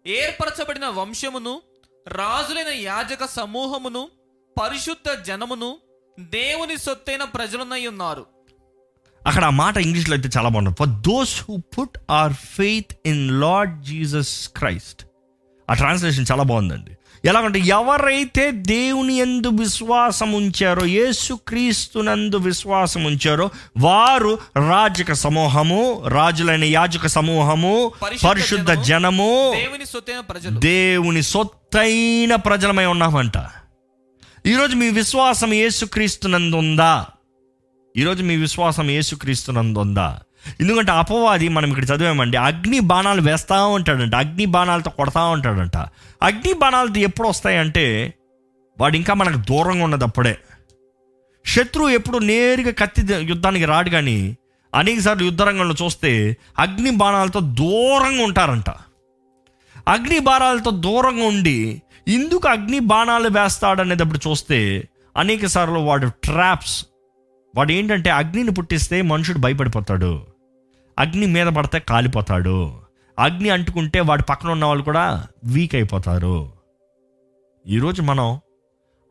ఏర్పరచబడిన 0.06 0.86
వంశమును 0.86 1.62
రాజులైన 2.08 2.68
యాజక 2.68 3.24
సమూహమును 3.24 4.08
పరిశుద్ధ 4.62 5.22
జనమును 5.22 5.78
దేవుని 6.20 6.78
సొత్తైన 6.78 7.24
ప్రజలునై 7.24 7.86
ఉన్నారు. 7.86 8.33
అక్కడ 9.26 9.44
ఆ 9.44 9.50
మాట 9.50 9.76
ఇంగ్లీష్లో 9.76 10.14
అయితే 10.16 10.30
చాలా 10.36 10.48
బాగుంటుంది. 10.48 10.76
For 10.80 10.92
those 11.08 11.34
who 11.48 11.56
put 11.56 11.98
our 12.10 12.32
faith 12.32 12.92
in 13.06 13.40
Lord 13.40 13.82
Jesus 13.82 14.48
Christ 14.48 15.00
ఆ 15.70 15.74
ట్రాన్స్లేషన్ 15.74 16.26
చాలా 16.32 16.42
బాగుందండి. 16.42 16.92
ఎలాగంటే 17.24 17.58
ఎవరైతే 17.58 18.50
దేవుని 18.50 19.14
ఎందు 19.16 19.48
విశ్వాసం 19.48 20.32
ఉంచారో 20.32 20.86
యేసుక్రీస్తునందు 20.86 22.36
విశ్వాసం 22.36 23.04
ఉంచారో 23.04 23.46
వారు 23.78 24.38
రాజక 24.68 25.12
సమూహము 25.12 26.02
రాజులైన 26.08 26.64
యాజక 26.64 27.06
సమూహము 27.06 27.92
పరిశుద్ధ 28.24 28.70
జనము, 28.72 29.54
దేవుని 30.58 31.22
సొత్తైన 31.22 32.34
ప్రజలమై 32.34 32.86
ఉన్నామంట 32.86 33.36
ఈరోజు 34.46 34.76
మీ 34.76 34.88
విశ్వాసం 34.90 35.52
యేసుక్రీస్తునందు 35.52 36.56
ఉందా? 36.56 37.06
ఈరోజు 37.94 38.22
మీ 38.22 38.36
విశ్వాసం 38.36 38.86
యేసుక్రీస్తునందు 38.90 39.78
ఉందా? 39.78 40.06
ఎందుకంటే 40.60 40.92
అపవాది 40.92 41.48
మనం 41.48 41.68
ఇక్కడ 41.70 41.84
చదివామండి 41.84 42.36
అగ్ని 42.36 42.80
బాణాలు 42.80 43.22
వేస్తూ 43.22 43.56
ఉంటాడంట 43.68 44.14
అగ్ని 44.14 44.44
బాణాలతో 44.46 44.90
కొడతా 44.90 45.22
ఉంటాడంట. 45.26 45.76
అగ్ని 46.22 46.52
బాణాలతో 46.52 47.00
ఎప్పుడు 47.00 47.28
వస్తాయంటే 47.28 47.84
వాడు 48.78 48.96
ఇంకా 48.96 49.14
మనకు 49.14 49.38
దూరంగా 49.50 49.84
ఉన్నదప్పుడే 49.84 50.34
శత్రువు 51.44 51.90
ఎప్పుడు 51.90 52.18
నేరుగా 52.24 52.72
కత్తి 52.72 53.02
యుద్ధానికి 53.22 53.64
రాడు 53.64 53.90
కానీ 53.90 54.18
అనేకసార్లు 54.72 55.24
యుద్ధరంగంలో 55.24 55.74
చూస్తే 55.82 56.12
అగ్ని 56.58 56.90
బాణాలతో 57.02 57.40
దూరంగా 57.60 58.24
ఉంటారంట. 58.24 58.70
అగ్ని 59.88 60.18
బాణాలతో 60.18 60.70
దూరంగా 60.86 61.26
ఉండి 61.26 61.58
ఎందుకు 62.08 62.48
అగ్ని 62.48 62.78
బాణాలు 62.92 63.28
వేస్తాడనేటప్పుడు 63.28 64.20
చూస్తే 64.28 64.60
అనేక 65.16 65.46
సార్లు 65.46 65.78
వాడు 65.80 66.06
ట్రాప్స్ 66.24 66.76
వాడు 67.54 67.72
ఏంటంటే 67.72 68.10
అగ్నిని 68.10 68.50
పుట్టిస్తే 68.50 69.02
మనుషుడు 69.02 69.38
భయపడిపోతాడు. 69.38 70.26
అగ్ని 70.98 71.26
మీద 71.26 71.46
పడితే 71.46 71.78
కాలిపోతాడు. 71.78 72.74
అగ్ని 73.18 73.50
అంటుకుంటే 73.50 74.00
వాడి 74.00 74.22
పక్కన 74.22 74.50
ఉన్న 74.50 74.64
వాళ్ళు 74.64 74.84
కూడా 74.84 75.26
వీక్ 75.44 75.74
అయిపోతారు. 75.74 76.52
ఈరోజు 77.66 78.02
మనం 78.02 78.40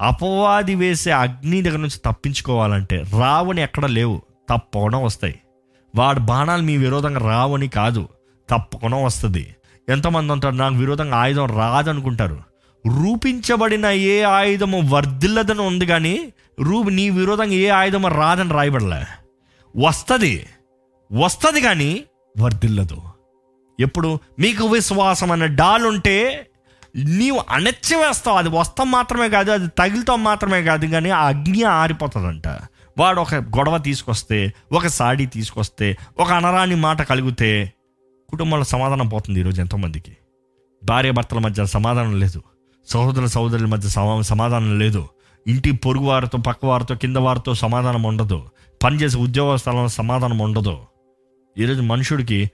అపవాది 0.02 0.76
వేసే 0.76 1.12
అగ్ని 1.12 1.62
దగ్గర 1.62 1.78
నుంచి 1.78 2.00
తప్పించుకోవాలంటే 2.06 3.04
రావని 3.20 3.62
ఎక్కడ 3.62 3.86
లేవు. 3.86 4.22
తప్పకుండా 4.50 4.98
వస్తాయి. 4.98 5.40
వాడి 5.96 6.20
బాణాలు 6.20 6.62
మీ 6.62 6.78
విరోధంగా 6.78 7.20
రావని 7.20 7.68
కాదు. 7.68 8.08
తప్పకుండా 8.50 8.98
వస్తుంది. 8.98 9.56
ఎంతమంది 9.90 10.32
అంటారు 10.32 10.56
నాకు 10.56 10.76
విరోధంగా 10.76 11.18
ఆయుధం 11.18 11.46
రాదనుకుంటారు. 11.46 12.40
రూపించబడిన 12.88 13.86
ఏ 13.86 14.22
ఆయుధము 14.22 14.90
వర్ధిల్లదని 14.90 15.62
ఉంది 15.62 15.86
కానీ 15.86 16.34
రూబ్ 16.62 16.96
నీ 16.96 17.10
విరోధంగా 17.10 17.52
ఏ 17.52 17.70
ఆయుధం 17.70 18.06
రాదని 18.06 18.54
రాయబడలే. 18.54 19.06
వస్తుంది. 19.86 20.46
వస్తుంది 21.12 21.62
కానీ 21.62 22.04
వర్ధిల్లదు. 22.40 23.02
ఎప్పుడు? 23.80 24.20
మీకు 24.40 24.66
విశ్వాసం 24.66 25.32
అనే 25.32 25.48
డాల్ 25.48 25.86
ఉంటే 25.86 26.48
నీవు 26.96 27.44
అణచివేస్తావు. 27.50 28.38
అది 28.38 28.50
వస్తాం 28.50 28.92
మాత్రమే 28.92 29.30
కాదు 29.30 29.52
అది 29.52 29.68
తగిలితో 29.68 30.16
మాత్రమే 30.16 30.64
కాదు 30.64 30.86
కానీ 30.86 31.10
ఆ 31.10 31.28
అగ్ని 31.28 31.64
ఆరిపోతుందంట. 31.64 32.48
వాడు 32.98 33.22
ఒక 33.22 33.36
గొడవ 33.36 33.78
తీసుకొస్తే 33.78 34.54
ఒక 34.72 34.88
సాడీ 34.88 35.26
తీసుకొస్తే 35.26 35.98
ఒక 36.20 36.32
అనరాని 36.32 36.76
మాట 36.76 37.02
కలిగితే 37.02 37.74
కుటుంబంలో 38.30 38.64
సమాధానం 38.64 39.08
పోతుంది 39.08 39.40
ఈరోజు 39.40 39.62
ఎంతోమందికి. 39.62 40.18
భార్య 40.84 41.12
భర్తల 41.12 41.40
మధ్య 41.40 41.66
సమాధానం 41.66 42.20
లేదు. 42.20 42.44
సహోదర 42.88 43.26
సహోదరుల 43.26 43.66
మధ్య 43.66 43.90
సమా- 43.90 44.22
సమాధానం 44.22 44.80
లేదు. 44.80 45.08
ఇంటి 45.48 45.72
పొరుగు 45.72 46.04
వారితో 46.04 46.38
పక్క 46.38 46.66
వారితో 46.66 46.96
కింద 46.96 47.18
వారితో 47.18 47.54
సమాధానం 47.54 48.04
ఉండదు. 48.04 48.50
పనిచేసే 48.84 49.18
ఉద్యోగ 49.18 49.56
స్థలంలో 49.56 49.88
సమాధానం 49.88 50.38
ఉండదు. 50.40 50.78
ఈరోజు 51.58 51.82
మనుషుడికి 51.82 52.52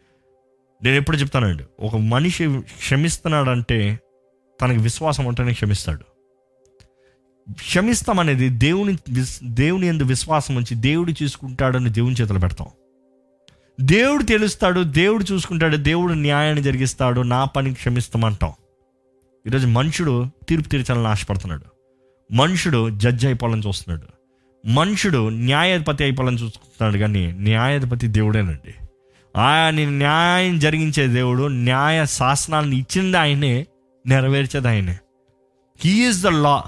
నేను 0.84 0.96
ఎప్పుడు 0.96 1.18
చెప్తానండి 1.18 1.64
ఒక 1.80 1.96
మనిషి 1.96 2.62
క్షమిస్తున్నాడంటే 2.62 4.00
తనకి 4.62 4.80
విశ్వాసం 4.80 5.26
ఉంటేనే 5.26 5.54
క్షమిస్తాడు. 5.54 6.04
క్షమిస్తామనేది 7.54 8.50
దేవుని 8.50 8.98
దేవుని 9.44 9.88
ఎందు 9.88 10.04
విశ్వాసం 10.04 10.56
ఉంచి 10.56 10.76
దేవుడు 10.76 11.14
చూసుకుంటాడని 11.24 11.90
దేవుని 11.90 12.16
చేతులు 12.22 12.40
పెడతాం. 12.40 12.68
దేవుడు 13.82 14.24
తెలుస్తాడు 14.24 14.84
దేవుడు 14.84 15.34
చూసుకుంటాడు 15.34 15.78
దేవుడు 15.78 16.14
న్యాయాన్ని 16.14 16.64
జరిగిస్తాడు 16.64 17.22
నా 17.22 17.46
పని 17.46 17.74
క్షమిస్తామంటాం 17.74 18.54
ఈరోజు 19.48 19.68
మనుషుడు 19.68 20.26
తీర్పు 20.50 20.70
తీర్చాలని 20.70 21.08
ఆశపడుతున్నాడు. 21.08 21.79
మనుషుడు 22.32 22.90
జడ్జి 22.90 23.28
అయిపోవాలని 23.28 23.62
చూస్తున్నాడు. 23.68 24.08
మనుషుడు 24.68 25.30
న్యాయాధిపతి 25.30 26.04
అయిపోవాలని 26.04 26.38
చూస్తున్నాడు 26.38 26.98
కానీ 26.98 27.32
న్యాయాధిపతి 27.32 28.08
దేవుడేనండి. 28.08 28.74
ఆయన 29.38 29.90
న్యాయం 29.90 30.60
జరిగించే 30.60 31.08
దేవుడు 31.08 31.48
న్యాయ 31.48 32.06
శాసనాలను 32.06 32.74
ఇచ్చింది 32.74 33.18
ఆయనే 33.18 33.66
నెరవేర్చేది 34.08 34.68
ఆయనే. 34.68 34.98
He is 35.86 36.24
the 36.24 36.28
law 36.28 36.64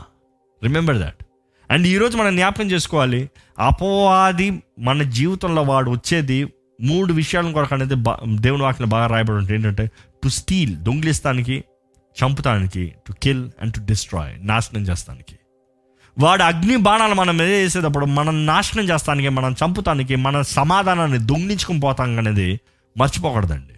remember 0.63 0.97
that 0.97 1.23
and 1.71 1.87
ఈరోజు 1.87 2.17
మనం 2.17 2.35
జ్ఞాపకం 2.35 2.71
చేసుకోవాలి 2.71 3.29
అపవాది 3.59 4.63
మన 4.79 5.03
జీవితంలో 5.03 5.61
వాడు 5.61 5.91
వచ్చేది 5.91 6.47
మూడు 6.81 7.13
విషయాల 7.13 7.51
కొరకు 7.51 7.75
అనేది 7.75 7.95
బా- 7.95 8.37
దేవుని 8.39 8.63
వాక్యం 8.63 8.89
బాగా 8.89 9.07
రాయబడి 9.07 9.31
ఉంటుంది. 9.31 9.53
ఏంటంటే 9.53 9.91
టు 10.23 10.29
స్టీల్ 10.29 10.75
దొంగిలిస్తానికి 10.75 11.63
చంపుతానికి 12.23 12.93
to 13.07 13.13
kill 13.13 13.49
and 13.61 13.73
to 13.73 13.79
destroy 13.79 14.47
నాశనం 14.47 14.81
చేస్తానికి. 14.81 15.35
వాడు 16.19 16.43
అగ్ని 16.43 16.75
బాణాలు 16.75 17.13
మనం 17.13 17.37
మీద 17.37 17.47
వేసేటప్పుడు 17.47 18.05
మనం 18.05 18.45
నాశనం 18.45 18.83
చేస్తానికి 18.83 19.29
మనం 19.29 19.55
చంపుతానికి 19.65 20.15
మన 20.15 20.41
సమాధానాన్ని 20.41 21.17
దొంగిలించుకుని 21.17 21.79
పోతాం 21.79 22.17
అనేది 22.17 22.59
మర్చిపోకూడదండి. 22.97 23.73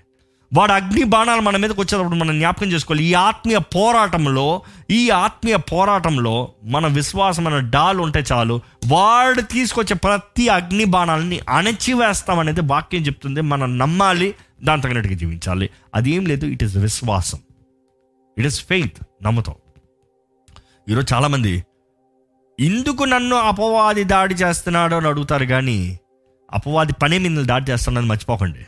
వాడు 0.53 0.71
అగ్ని 0.71 1.03
బాణాలు 1.03 1.41
మన 1.41 1.57
మీదకి 1.57 1.81
వచ్చేటప్పుడు 1.81 2.15
మనం 2.15 2.39
జ్ఞాపకం 2.39 2.67
చేసుకోవాలి. 2.67 3.03
ఈ 3.03 3.13
ఆత్మీయ 3.13 3.57
పోరాటంలో 3.57 4.61
ఈ 4.89 5.09
ఆత్మీయ 5.09 5.55
పోరాటంలో 5.55 6.51
మన 6.63 6.87
విశ్వాసం 6.87 7.47
అనే 7.47 7.69
డాల్ 7.69 7.99
ఉంటే 7.99 8.23
చాలు 8.31 8.61
వాడు 8.87 9.41
తీసుకొచ్చే 9.41 9.93
ప్రతి 9.95 10.47
అగ్ని 10.47 10.85
బాణాలని 10.85 11.39
అణచివేస్తామనేది 11.49 12.61
వాక్యం 12.61 13.01
చెప్తుంది. 13.01 13.41
మనం 13.41 13.77
నమ్మాలి 13.77 14.35
దాని 14.63 14.81
తగినట్టుగా 14.81 15.15
జీవించాలి. 15.15 15.69
అది 15.95 16.11
ఏం 16.11 16.25
లేదు 16.25 16.45
ఇట్ 16.45 16.63
ఇస్ 16.63 16.77
విశ్వాసం. 16.77 17.39
ఇట్ 18.37 18.47
ఇస్ 18.47 18.65
ఫెయిత్ 18.65 18.97
నమ్ముతాం. 19.23 19.55
ఈరోజు 20.89 21.13
చాలామంది 21.13 21.63
ఎందుకు 22.59 23.03
నన్ను 23.03 23.35
అపవాది 23.35 24.03
దాడి 24.03 24.33
చేస్తున్నాడో 24.33 24.97
అని 24.97 25.07
అడుగుతారు 25.07 25.45
కానీ 25.45 25.99
అపవాది 26.53 26.93
పని 26.93 27.19
మీద 27.19 27.45
దాడి 27.45 27.71
చేస్తున్నది 27.71 28.05
మర్చిపోకండి. 28.05 28.67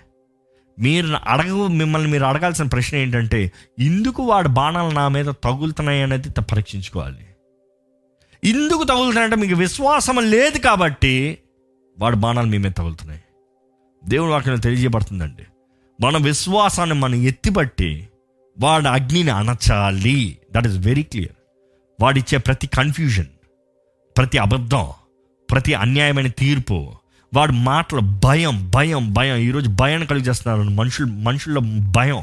మీరు 0.79 1.07
అడగ 1.07 1.67
మిమ్మల్ని 1.67 2.11
మీరు 2.11 2.23
అడగాల్సిన 2.23 2.65
ప్రశ్న 2.65 2.97
ఏంటంటే 2.97 3.51
ఎందుకు 3.79 4.23
వాడు 4.23 4.47
బాణాలు 4.47 4.93
నా 4.93 5.07
మీద 5.07 5.25
తగులుతున్నాయి 5.25 6.03
అనేది 6.03 6.29
పరీక్షించుకోవాలి. 6.41 7.27
ఎందుకు 8.43 8.83
తగులుతున్నాయంటే 8.83 9.35
మీకు 9.35 9.55
విశ్వాసం 9.55 10.31
లేదు 10.31 10.57
కాబట్టి 10.57 11.37
వాడు 11.99 12.15
బాణాలు 12.15 12.47
మీ 12.47 12.57
మీద 12.57 12.71
తగులుతున్నాయి. 12.77 13.21
దేవుడు 14.07 14.31
వాక్యం 14.31 14.59
తెలియజేయబడుతుందండి. 14.59 15.43
మన 16.05 16.23
విశ్వాసాన్ని 16.23 16.95
మనం 16.95 17.15
ఎత్తిపట్టి 17.15 18.09
వాడు 18.59 18.87
అగ్నిని 18.87 19.31
అనచాలి 19.31 20.37
దట్ 20.51 20.67
ఈస్ 20.67 20.77
వెరీ 20.77 21.03
క్లియర్ 21.03 21.35
వాడిచ్చే 22.01 22.37
ప్రతి 22.37 22.67
కన్ఫ్యూజన్ 22.67 23.25
ప్రతి 24.17 24.37
అబద్ధం 24.37 24.87
ప్రతి 25.51 25.73
అన్యాయమైన 25.73 26.27
తీర్పు 26.27 26.91
వాడు 27.33 27.51
మాటలు 27.51 27.99
భయం 27.99 28.71
భయం 28.75 29.13
భయం. 29.13 29.35
ఈరోజు 29.35 29.69
భయాన్ని 29.69 30.07
కలిగి 30.07 30.23
చేస్తున్నారు 30.23 30.69
మనుషులు 30.69 31.07
మనుషుల్లో 31.07 31.61
భయం 31.91 32.21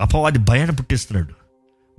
అపవాది 0.00 0.38
భయాన్ని 0.38 0.76
పుట్టిస్తున్నాడు. 0.76 1.34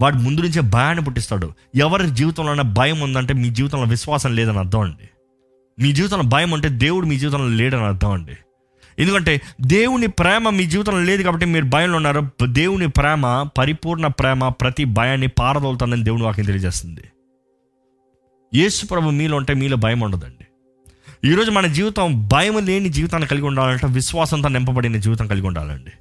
వాడు 0.02 0.16
ముందు 0.16 0.42
నుంచే 0.42 0.62
భయాన్ని 0.62 1.04
పుట్టిస్తాడు. 1.04 1.54
ఎవరి 1.76 2.10
జీవితంలోనే 2.10 2.64
భయం 2.64 3.00
ఉందంటే 3.00 3.34
మీ 3.34 3.50
జీవితంలో 3.50 3.84
విశ్వాసం 3.84 4.36
లేదని 4.36 4.58
అర్థం 4.58 4.80
అండి. 4.80 5.10
మీ 5.84 5.92
జీవితంలో 5.92 6.24
భయం 6.24 6.52
ఉంటే 6.52 6.70
దేవుడు 6.70 7.06
మీ 7.06 7.20
జీవితంలో 7.20 7.48
లేడని 7.48 7.84
అర్థం 7.84 8.12
అండి. 8.12 8.38
ఎందుకంటే 9.00 9.42
దేవుని 9.62 10.08
ప్రేమ 10.08 10.50
మీ 10.50 10.66
జీవితంలో 10.66 11.04
లేదు 11.04 11.24
కాబట్టి 11.24 11.46
మీరు 11.46 11.66
భయంలో 11.66 11.96
ఉన్నారు. 11.96 12.30
దేవుని 12.44 12.88
ప్రేమ 12.88 13.48
పరిపూర్ణ 13.58 14.08
ప్రేమ 14.08 14.48
ప్రతి 14.48 14.84
భయాన్ని 14.84 15.28
పారదోలుతుందని 15.28 16.04
దేవుని 16.04 16.24
వాక్యం 16.24 16.46
తెలియజేస్తుంది. 16.46 17.02
యేసు 18.56 18.86
ప్రభు 18.86 19.10
మీలో 19.10 19.38
ఉంటే 19.38 19.54
మీలో 19.54 19.78
భయం 19.78 20.00
ఉండదండి. 20.00 20.48
ఈరోజు 21.30 21.52
మన 21.52 21.68
జీవితం 21.68 22.28
భయం 22.28 22.66
లేని 22.66 22.89
జీవితాన్ని 22.89 23.28
కలిగి 23.28 23.45
ఉండాలంటే 23.45 23.88
విశ్వాసంతో 23.88 24.48
నింపబడిన 24.50 24.98
జీవితం 24.98 25.28
కలిగి 25.28 25.48
ఉండాలండి. 25.48 25.91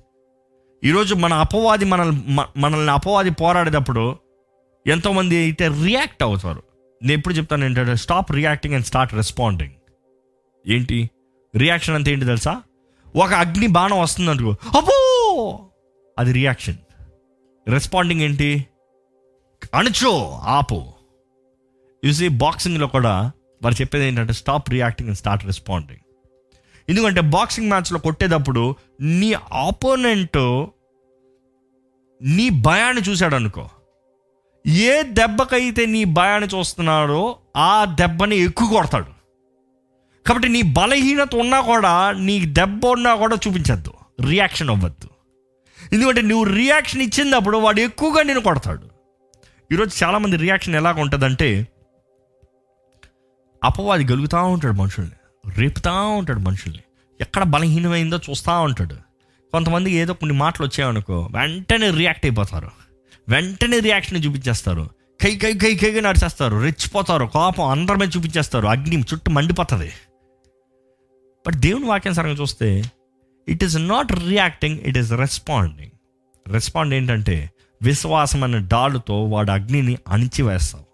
ఈరోజు 0.88 1.14
మన 1.14 1.32
అపవాది 1.32 1.84
మనల్ని 1.84 2.24
మ- 2.28 2.46
మనల్ని 2.56 2.90
అపవాది 2.92 3.30
పోరాడేటప్పుడు 3.30 4.16
ఎంతోమంది 4.86 5.36
అయితే 5.36 5.68
రియాక్ట్ 5.68 6.22
అవుతారు. 6.22 6.62
నేను 7.02 7.18
ఎప్పుడు 7.18 7.34
చెప్తాను 7.34 7.64
ఏంటంటే 7.64 7.96
stop 7.96 8.32
reacting 8.32 8.74
and 8.74 8.86
start 8.86 9.14
responding. 9.14 9.72
ఏంటి? 10.68 11.10
రియాక్షన్ 11.56 11.94
అంటే 11.94 12.12
ఏంటి 12.12 12.24
తెలుసా? 12.24 12.62
ఒక 13.16 13.32
అగ్ని 13.32 13.66
బాణం 13.66 14.00
వస్తుంది 14.00 14.30
అనుకో 14.30 14.50
అబ్బో! 14.50 15.58
అది 16.18 16.32
రియాక్షన్. 16.32 16.76
రెస్పాండింగ్ 17.68 18.20
ఏంటి? 18.20 18.66
అణచో 19.74 20.40
ఆపు. 20.44 20.95
యూసీ 22.06 22.28
బాక్సింగ్లో 22.28 22.86
కూడా 22.86 23.32
వారు 23.62 23.74
చెప్పేది 23.74 24.04
ఏంటంటే 24.04 24.32
stop 24.32 24.70
reacting 24.70 25.08
and 25.08 25.18
start 25.18 25.44
responding 25.44 25.98
ఎందుకంటే 26.88 27.20
బాక్సింగ్ 27.20 27.68
మ్యాచ్లో 27.68 27.98
కొట్టేటప్పుడు 27.98 28.76
నీ 29.00 29.32
ఆపోనెంట్ 29.52 30.66
నీ 32.22 32.48
భయాన్ని 32.48 33.02
చూశాడు 33.02 33.34
అనుకో 33.34 33.68
ఏ 34.66 35.02
దెబ్బకైతే 35.02 35.86
నీ 35.86 36.04
భయాన్ని 36.04 36.58
చూస్తున్నాడో 36.58 37.36
ఆ 37.56 37.84
దెబ్బని 37.84 38.36
ఎక్కువ 38.36 38.68
కొడతాడు. 38.68 39.10
కాబట్టి 40.26 40.48
నీ 40.48 40.62
బలహీనత 40.62 41.34
ఉన్నా 41.34 41.60
కూడా 41.60 42.12
నీ 42.12 42.46
దెబ్బ 42.46 42.86
ఉన్నా 42.86 43.14
కూడా 43.14 43.36
చూపించద్దు. 43.36 43.92
రియాక్షన్ 44.28 44.70
అవ్వద్దు. 44.70 45.08
ఎందుకంటే 45.92 46.22
నువ్వు 46.22 46.44
రియాక్షన్ 46.44 47.02
ఇచ్చినప్పుడు 47.02 47.58
వాడు 47.58 47.80
ఎక్కువగా 47.80 48.22
నేను 48.22 48.40
కొడతాడు. 48.40 48.88
ఈరోజు 49.72 50.04
చాలామంది 50.04 50.36
రియాక్షన్ 50.36 50.74
ఎలాగ 50.74 51.00
ఉంటుందంటే 51.00 51.68
అపవాది 53.64 54.04
గలుగుతూ 54.04 54.44
ఉంటాడు 54.44 54.72
మనుషుల్ని 54.72 55.12
రేపుతూ 55.54 56.08
ఉంటాడు 56.08 56.38
మనుషుల్ని. 56.38 56.82
ఎక్కడ 57.20 57.42
బలహీనమైందో 57.42 58.16
చూస్తూ 58.16 58.60
ఉంటాడు. 58.60 58.94
కొంతమంది 59.52 59.90
ఏదో 59.90 60.14
కొన్ని 60.14 60.36
మాటలు 60.36 60.66
వచ్చాయనుకో 60.66 61.28
వెంటనే 61.32 61.90
రియాక్ట్ 61.90 62.26
అయిపోతారు. 62.26 62.70
వెంటనే 63.28 63.78
రియాక్షన్ 63.78 64.24
చూపించేస్తారు. 64.24 64.90
కై 65.22 65.36
కై 65.36 65.52
కై 65.52 65.74
కైగా 65.74 66.00
నడిచేస్తారు. 66.00 66.56
రెచ్చిపోతారు. 66.56 67.26
కోపం 67.26 67.64
అందరి 67.64 67.96
మీద 67.96 68.08
చూపించేస్తారు. 68.16 68.66
అగ్ని 68.66 69.00
చుట్టూ 69.00 69.32
మండిపోతుంది. 69.32 69.92
బట్ 71.46 71.54
దేవుని 71.54 71.86
వాక్యానుసారంగా 71.86 72.34
చూస్తే 72.34 72.90
it 73.48 73.64
is 73.64 73.76
not 73.76 74.12
reacting 74.12 74.78
it 74.78 74.98
is 74.98 75.12
responding 75.12 75.90
respond 76.52 76.94
ఏంటంటే 76.94 77.50
విశ్వాసం 77.82 78.44
అనే 78.44 78.58
డాలుతో 78.58 79.24
వాడు 79.24 79.50
అగ్నిని 79.50 79.98
అణిచివేస్తావు. 80.08 80.85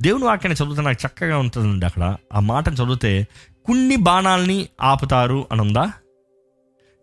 దేవుని 0.00 0.24
వాక్యాన్ని 0.24 0.64
చదివితే 0.64 0.82
నాకు 0.82 1.06
చక్కగా 1.06 1.38
ఉంటుందండి 1.38 1.86
అక్కడ. 1.86 2.16
ఆ 2.32 2.40
మాటను 2.40 2.74
చదివితే 2.74 3.26
కొన్ని 3.66 3.96
బాణాలని 3.96 4.68
ఆపుతారు 4.82 5.46
అని 5.52 5.60
ఉందా 5.60 5.92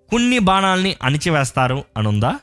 కొన్ని 0.09 0.39
బాణాలని 0.39 0.95
అణిచివేస్తారు 1.03 1.83
అని 1.97 2.07
ఉందా 2.07 2.39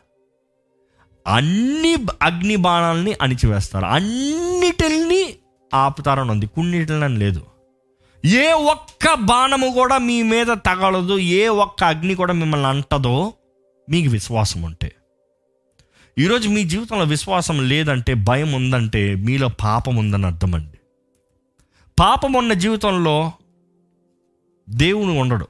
అన్ని 1.27 1.97
అగ్ని 2.23 2.57
బాణాలని 2.57 3.15
అణిచివేస్తారు. 3.23 3.87
అన్నిటిని 3.87 5.35
ఆపుతారు 5.75 6.21
అని 6.21 6.31
ఉంది 6.31 6.47
కొన్నిటిని 6.47 7.19
లేదు. 7.19 7.43
ఏ 8.25 8.53
ఒక్క 8.53 9.15
బాణము 9.15 9.73
కూడా 9.73 9.99
మీ 9.99 10.23
మీద 10.23 10.47
తగలదు. 10.47 11.19
ఏ 11.19 11.49
ఒక్క 11.49 11.85
అగ్ని 11.85 12.15
కూడా 12.15 12.33
మిమ్మల్ని 12.33 12.67
అంటదో 12.67 13.33
మీకు 13.91 14.09
విశ్వాసం 14.11 14.63
ఉంటే 14.63 14.93
ఈరోజు 16.19 16.49
మీ 16.49 16.65
జీవితంలో 16.65 17.05
విశ్వాసం 17.05 17.69
లేదంటే 17.69 18.15
భయం 18.15 18.53
ఉందంటే 18.53 19.15
మీలో 19.15 19.49
పాపం 19.49 19.97
ఉందని 19.97 20.27
అర్థమండి. 20.27 20.79
పాపం 21.99 22.33
ఉన్న 22.33 22.53
జీవితంలో 22.53 23.33
దేవుని 24.71 25.19
ఉండడు. 25.19 25.49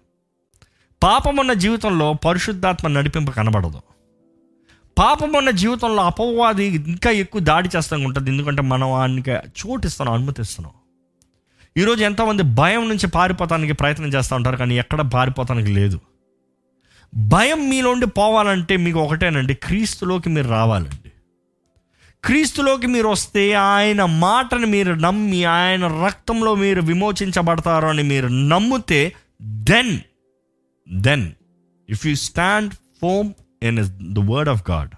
పాపం 1.02 1.36
ఉన్న 1.36 1.52
జీవితంలో 1.52 2.12
పరిశుద్ధాత్మ 2.12 2.88
నడిపింపు 2.88 3.30
కనబడదు. 3.30 3.80
పాపం 4.98 5.32
ఉన్న 5.32 5.50
జీవితంలో 5.50 6.02
అపవాది 6.02 6.64
ఇంకా 6.64 7.10
ఎక్కువ 7.10 7.40
దాడి 7.40 7.68
చేస్తూ 7.76 7.96
ఉంటుంది. 7.96 8.30
ఎందుకంటే 8.30 8.62
మనం 8.62 8.92
ఆయనకి 8.92 9.30
చోటిస్తున్నాం 9.30 10.16
అనుమతిస్తున్నాం 10.16 10.72
ఈరోజు 11.76 12.04
ఎంతోమంది 12.04 12.42
భయం 12.42 12.88
నుంచి 12.88 13.06
పారిపోతానికి 13.06 13.72
ప్రయత్నం 13.72 14.08
చేస్తూ 14.08 14.36
ఉంటారు 14.36 14.56
కానీ 14.56 14.78
ఎక్కడ 14.78 15.00
పారిపోతానికి 15.00 15.68
లేదు. 15.68 16.00
భయం 17.14 17.70
మీలోండి 17.70 18.06
పోవాలంటే 18.06 18.76
మీకు 18.76 18.98
ఒకటేనండి 18.98 19.54
క్రీస్తులోకి 19.54 20.28
మీరు 20.28 20.48
రావాలండి. 20.48 21.12
క్రీస్తులోకి 22.24 22.86
మీరు 22.86 23.08
వస్తే 23.08 23.54
ఆయన 23.54 24.04
మాటను 24.04 24.66
మీరు 24.66 24.92
నమ్మి 24.92 25.44
ఆయన 25.44 25.86
రక్తంలో 25.86 26.54
మీరు 26.54 26.80
విమోచించబడతారు 26.80 27.86
అని 27.86 28.02
మీరు 28.02 28.28
నమ్మితే 28.28 29.12
then 29.42 29.98
then 30.88 31.32
if 31.90 32.06
you 32.06 32.14
stand 32.14 32.74
firm 33.02 33.32
in 33.62 33.78
the 34.14 34.18
word 34.18 34.50
of 34.50 34.70
God 34.70 34.90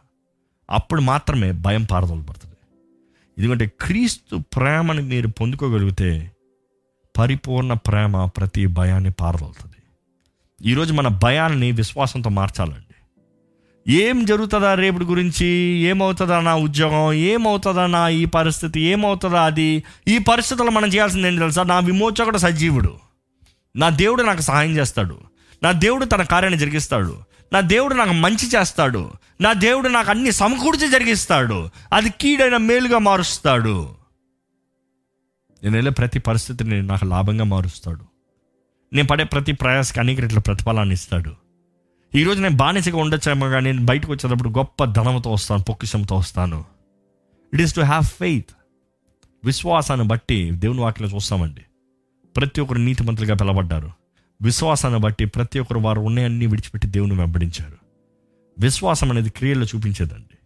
అప్పుడు 0.71 1.01
మాత్రమే 1.01 1.53
భయం 1.53 1.85
పారదోలబడుతుంది 1.85 2.55
ఎందుకంటే 3.39 3.73
క్రీస్తు 3.81 4.37
ప్రేమని 4.37 5.03
మీరు 5.03 5.29
పొందుకోగలిగితే 5.29 6.33
పరిపూర్ణ 7.19 7.73
ప్రేమ 7.73 8.25
ప్రతి 8.25 8.67
భయాన్ని 8.67 9.11
పారదోలుతుంది. 9.11 9.80
ఈరోజు 10.67 10.93
మన 10.93 11.09
భయాన్ని 11.09 11.73
విశ్వాసంతో 11.73 12.31
మార్చాలండి. 12.31 12.95
ఏం 13.93 14.25
జరుగుతుందా 14.25 14.75
రేపటి 14.75 15.05
గురించి? 15.05 15.47
ఏమవుతుందా 15.79 16.41
నా 16.41 16.55
ఉద్యోగం? 16.55 17.13
ఏమవుతుందా 17.13 17.87
నా 17.87 18.09
ఈ 18.09 18.25
పరిస్థితి? 18.25 18.81
ఏమవుతుందా 18.81 19.43
అది? 19.43 19.85
ఈ 20.09 20.19
పరిస్థితుల్లో 20.19 20.73
మనం 20.73 20.89
చేయాల్సింది 20.89 21.29
ఏంటి 21.29 21.41
తెలుసా? 21.41 21.63
నా 21.63 21.79
విమోచకుడు 21.79 22.39
సజీవుడు. 22.39 22.99
నా 23.77 23.89
దేవుడు 23.89 24.23
నాకు 24.23 24.41
సహాయం 24.41 24.77
చేస్తాడు. 24.77 25.19
నా 25.63 25.73
దేవుడు 25.73 26.05
తన 26.05 26.23
కార్యాన్ని 26.23 26.61
జరిగిస్తాడు. 26.61 27.19
నా 27.53 27.61
దేవుడు 27.61 27.95
నాకు 27.95 28.13
మంచి 28.13 28.49
చేస్తాడు. 28.49 29.11
నా 29.41 29.53
దేవుడు 29.53 29.89
నాకు 29.89 30.11
అన్ని 30.11 30.33
సమకూర్చి 30.33 30.89
జరిగిస్తాడు. 30.89 31.69
అది 31.93 32.11
కీడైన 32.11 32.57
మేలుగా 32.57 32.99
మారుస్తాడు. 32.99 33.89
నేను 35.63 35.75
వెళ్ళే 35.75 35.91
ప్రతి 35.91 36.19
పరిస్థితిని 36.19 36.83
నాకు 36.83 37.05
లాభంగా 37.05 37.45
మారుస్తాడు. 37.45 38.10
నేను 38.93 39.09
పడే 39.09 39.25
ప్రతి 39.25 39.53
ప్రయాసకి 39.53 40.01
అనేక 40.01 40.21
రెట్ల 40.21 40.39
ప్రతిఫలాన్ని 40.39 40.93
ఇస్తాడు. 40.93 41.35
ఈరోజు 42.15 42.43
నేను 42.43 42.57
బానిసగా 42.57 42.97
ఉండొచ్చేమో 42.97 43.49
కానీ 43.49 43.73
నేను 43.73 43.85
బయటకు 43.85 44.13
వచ్చేటప్పుడు 44.13 44.49
గొప్ప 44.49 44.85
ధనంతో 44.85 45.33
వస్తాను 45.33 45.63
పొక్కిషంతో 45.63 46.17
వస్తాను. 46.17 46.65
It 47.55 47.63
is 47.63 47.75
to 47.75 47.81
have 47.81 48.05
faith 48.05 48.51
విశ్వాసాన్ని 49.45 50.07
బట్టి 50.07 50.51
దేవుని 50.51 50.81
వాక్యలో 50.81 51.11
చూస్తామండి. 51.11 51.61
ప్రతి 52.37 52.61
ఒక్కరు 52.61 52.79
నీతిమంతులుగా 52.79 53.35
పిలవడ్డారు 53.35 53.91
విశ్వాసాన్ని 54.43 55.01
బట్టి 55.01 55.25
ప్రతి 55.25 55.59
ఒక్కరు 55.59 55.79
వారు 55.79 56.01
ఉన్నాయన్నీ 56.01 56.47
విడిచిపెట్టి 56.47 56.89
దేవుని 56.89 57.15
వెంబడించారు. 57.15 57.79
విశ్వాసం 58.59 59.11
అనేది 59.11 59.31
క్రియల్లో 59.31 59.67
చూపించేదండి. 59.67 60.39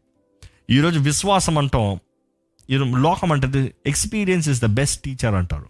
ఈరోజు 0.70 1.01
విశ్వాసం 1.01 1.59
అంటాం 1.59 2.01
ఈరోజు 2.70 2.97
లోకం 2.97 3.32
అంటే 3.32 3.74
experience 3.86 4.49
is 4.49 4.62
the 4.62 4.66
best 4.66 5.03
teacher 5.03 5.34
అంటారు. 5.34 5.68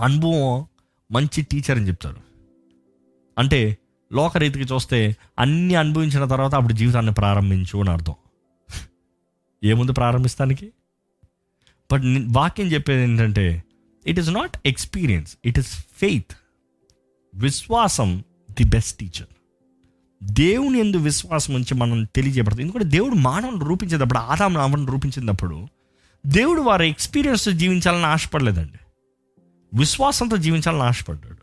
అనుభవం 0.00 0.66
మంచి 1.10 1.42
టీచర్ 1.42 1.70
అని 1.70 1.88
చెప్తారు. 1.88 2.16
అంటే 3.38 3.78
లోకరీతికి 4.12 4.74
చూస్తే 4.74 5.16
అన్నీ 5.38 5.74
అనుభవించిన 5.74 6.24
తర్వాత 6.24 6.54
అప్పుడు 6.54 6.72
జీవితాన్ని 6.72 7.12
ప్రారంభించు 7.12 7.80
అని 7.80 7.90
అర్థం. 7.90 8.14
ఏముంది 9.64 9.92
ప్రారంభిస్తానికి? 9.92 10.72
బట్ 11.92 12.02
వాక్యం 12.36 12.66
చెప్పేది 12.66 13.02
ఏంటంటే 13.02 13.64
it 14.06 14.18
is 14.18 14.30
not 14.30 14.56
experience 14.66 15.36
it 15.44 15.58
is 15.58 15.78
faith 15.96 16.36
విశ్వాసం 17.34 18.24
ది 18.50 18.64
బెస్ట్ 18.64 18.98
టీచర్ 18.98 19.26
దేవుని 20.22 20.78
ఎందు 20.78 20.96
విశ్వాసం 20.96 21.54
ఉంచి 21.54 21.74
మనం 21.74 22.04
తెలియజేయబడుతుంది 22.04 22.62
ఎందుకంటే 22.62 22.84
దేవుడు 22.84 23.14
మానవుని 23.14 23.64
రూపించేటప్పుడు 23.64 24.18
ఆదాం 24.18 24.54
నామని 24.54 24.86
రూపించినప్పుడు 24.86 25.68
దేవుడు 26.26 26.60
వారి 26.60 26.88
ఎక్స్పీరియన్స్ 26.88 27.48
జీవించాలని 27.48 28.06
ఆశపడలేదండి. 28.06 28.78
విశ్వాసంతో 29.74 30.36
జీవించాలని 30.36 30.82
ఆశపడ్డాడు. 30.82 31.38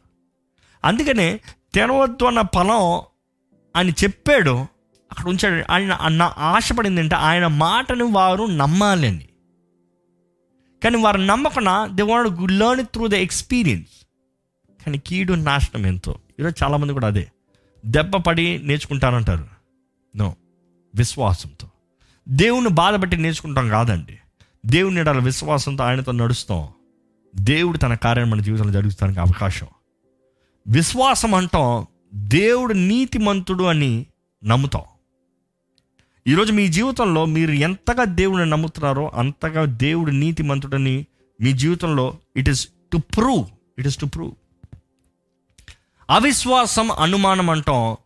అందుకనే 0.86 1.39
తినవద్దు 1.73 2.26
అన్న 2.26 2.41
ఫలం 2.41 3.01
ఆయన 3.76 3.89
చెప్పాడు. 3.89 4.65
అక్కడ 5.11 5.28
ఉంచాడు. 5.28 5.71
ఆయన 5.71 5.91
అన్న 5.91 6.34
ఆశపడింది 6.38 7.01
అంటే 7.01 7.15
ఆయన 7.15 7.47
మాటను 7.47 8.05
వారు 8.05 8.43
నమ్మాలి 8.43 9.07
అని. 9.07 9.28
కానీ 10.84 10.97
వారు 10.97 11.17
నమ్మకుండా 11.17 11.86
they 11.86 12.03
want 12.03 12.51
learn 12.51 12.86
through 12.86 13.07
the 13.07 13.13
experience 13.13 14.07
కానీ 14.86 14.97
కీడు 14.97 15.34
నాశనం 15.34 15.86
ఎంతో? 15.86 16.19
ఈరోజు 16.39 16.63
చాలామంది 16.63 16.93
కూడా 16.93 17.07
అదే. 17.07 17.32
దెబ్బ 17.86 18.15
పడి 18.15 18.59
నేర్చుకుంటానంటారు 18.63 19.47
నో 20.15 20.36
విశ్వాసంతో. 20.95 21.67
దేవుని 22.30 22.69
బాధపట్టి 22.69 23.17
నేర్చుకుంటాం 23.17 23.69
కాదండి. 23.69 24.19
దేవుని 24.65 25.19
విశ్వాసంతో 25.19 25.84
ఆయనతో 25.84 26.11
నడుస్తాం. 26.11 26.67
దేవుడు 27.40 27.78
తన 27.78 27.94
కార్యం 27.94 28.30
మన 28.30 28.42
జీవితంలో 28.42 28.72
జరుగుతానికి 28.72 29.20
అవకాశం. 29.20 29.68
విశ్వాసం 30.68 31.36
అంటాం 31.36 31.86
దేవుడు 32.14 32.74
నీతిమంతుడు 32.74 33.64
అని 33.64 34.06
నమ్ముతాం. 34.46 34.82
ఈరోజు 36.28 36.54
మీ 36.54 36.68
జీవితంలో 36.68 37.26
మీరు 37.26 37.52
ఎంతగా 37.52 38.04
దేవుడిని 38.04 38.50
నమ్ముతున్నారో 38.50 39.10
అంతగా 39.10 39.66
దేవుడు 39.66 40.12
నీతిమంతుడని 40.12 41.06
మీ 41.42 41.54
జీవితంలో 41.54 42.18
it 42.38 42.50
is 42.50 42.68
to 42.92 42.98
prove 42.98 43.46
it 43.80 43.88
is 43.88 43.98
to 43.98 44.06
prove 44.06 44.34
అవిశ్వాసం 46.10 46.92
అనుమానం 46.92 47.50
అంటాం 47.50 47.98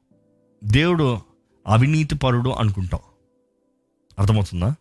దేవుడు 0.64 1.20
అవినీతి 1.68 2.16
పరుడు 2.16 2.50
అనుకుంటాం. 2.50 3.00
అర్థమవుతుందా? 4.20 4.76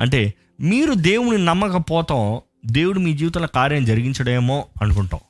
అంటే 0.00 0.34
మీరు 0.60 0.94
దేవుని 0.94 1.44
నమ్మకపోతాం 1.44 2.40
దేవుడు 2.66 2.98
మీ 2.98 3.16
జీవితంలో 3.16 3.46
కార్యం 3.46 3.84
జరిగించడేమో 3.84 4.66
అనుకుంటాం. 4.82 5.20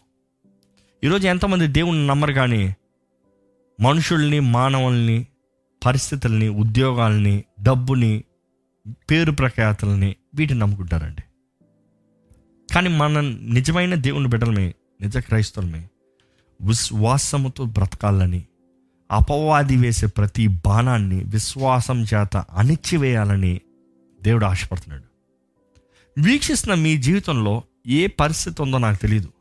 ఈరోజు 1.04 1.28
ఎంతమంది 1.28 1.66
దేవుని 1.66 2.06
నమ్మరు 2.06 2.32
కానీ 2.32 2.74
మనుషుల్ని 3.80 4.40
మానవుల్ని 4.40 5.26
పరిస్థితుల్ని 5.86 6.48
ఉద్యోగాల్ని 6.48 7.44
డబ్బుని 7.62 8.24
పేరు 9.10 9.32
ప్రఖ్యాతుల్ని 9.32 10.16
వీటిని 10.34 10.60
నమ్ముకుంటారండి. 10.60 11.22
కానీ 12.74 12.88
మన 12.88 13.20
నిజమైన 13.42 13.94
దేవుని 13.94 14.28
బిడ్డలమే 14.28 14.74
నిజ 15.00 15.18
క్రైస్తవులమే 15.18 15.88
విశ్వాసముతో 16.62 17.64
బ్రతకాలని 17.64 18.44
అపవాది 19.10 19.76
వేసే 19.76 20.06
ప్రతి 20.06 20.46
బాణాన్ని 20.46 21.24
విశ్వాసం 21.24 22.02
చేత 22.02 22.36
అణిచివేయాలని 22.36 23.60
దేవుడు 24.22 24.44
ఆశపడుతున్నాడు. 24.44 25.15
వీక్షిస్తున్న 26.18 26.74
మీ 26.74 26.96
జీవితంలో 26.96 27.62
ఏ 27.86 28.06
పరిస్థితి 28.06 28.62
ఉందో 28.62 28.78
నాకు 28.78 28.98
తెలియదు 28.98 29.32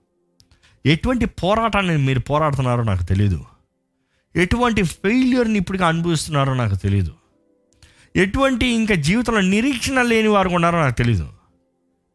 ఎటువంటి 0.85 1.25
పోరాటాన్ని 1.25 1.97
మీరు 1.97 2.19
పోరాడుతున్నారో 2.19 2.83
నాకు 2.83 3.03
తెలియదు 3.03 3.45
ఎటువంటి 4.35 4.83
ఫెయిల్యూర్ని 4.83 5.59
ఇప్పటికీ 5.59 5.83
అనుభవిస్తున్నారో 5.83 6.53
నాకు 6.53 6.75
తెలియదు 6.75 7.13
ఎటువంటి 8.15 8.67
ఇంకా 8.67 8.95
జీవితంలో 8.95 9.41
నిరీక్షణ 9.41 10.01
లేని 10.01 10.27
వారు 10.27 10.49
ఉన్నారో 10.49 10.79
నాకు 10.79 10.95
తెలియదు 10.95 11.29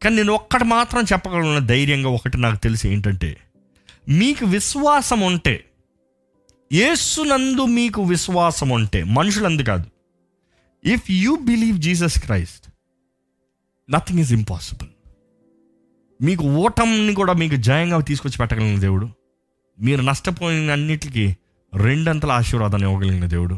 కానీ 0.03 0.15
నేను 0.15 0.33
ఒక్కటి 0.33 0.63
మాత్రం 0.63 1.03
చెప్పగలను 1.03 1.59
ధైర్యంగా 1.59 2.09
ఒకటి 2.09 2.37
నాకు 2.37 2.55
తెలిసి 2.55 2.89
ఏంటంటే 2.89 3.37
మీకు 4.09 4.45
విశ్వాసం 4.45 5.19
ఉంటే 5.19 5.65
యేసునందు 6.73 7.65
మీకు 7.65 8.03
విశ్వాసం 8.03 8.69
ఉంటే 8.69 9.03
మనుషులందు 9.03 9.63
కాదు. 9.63 9.89
If 10.85 11.03
you 11.09 11.35
believe 11.35 11.77
Jesus 11.77 12.19
Christ 12.19 12.70
nothing 13.91 14.19
is 14.19 14.33
impossible 14.33 14.89
మీకు 16.23 16.43
ఓటంని 16.43 17.13
కూడా 17.13 17.33
మీకు 17.33 17.55
జయంగా 17.55 17.99
తీసుకొచ్చి 17.99 18.37
పెట్టగలిగిన 18.37 18.79
దేవుడు. 18.79 19.09
మీరు 19.81 20.01
నష్టపోయిన 20.01 20.71
అన్నిటికీ 20.71 21.35
రెండంతల 21.75 22.31
ఆశీర్వాదాన్ని 22.31 22.91
ఇవ్వగలిగిన 22.91 23.25
దేవుడు. 23.25 23.57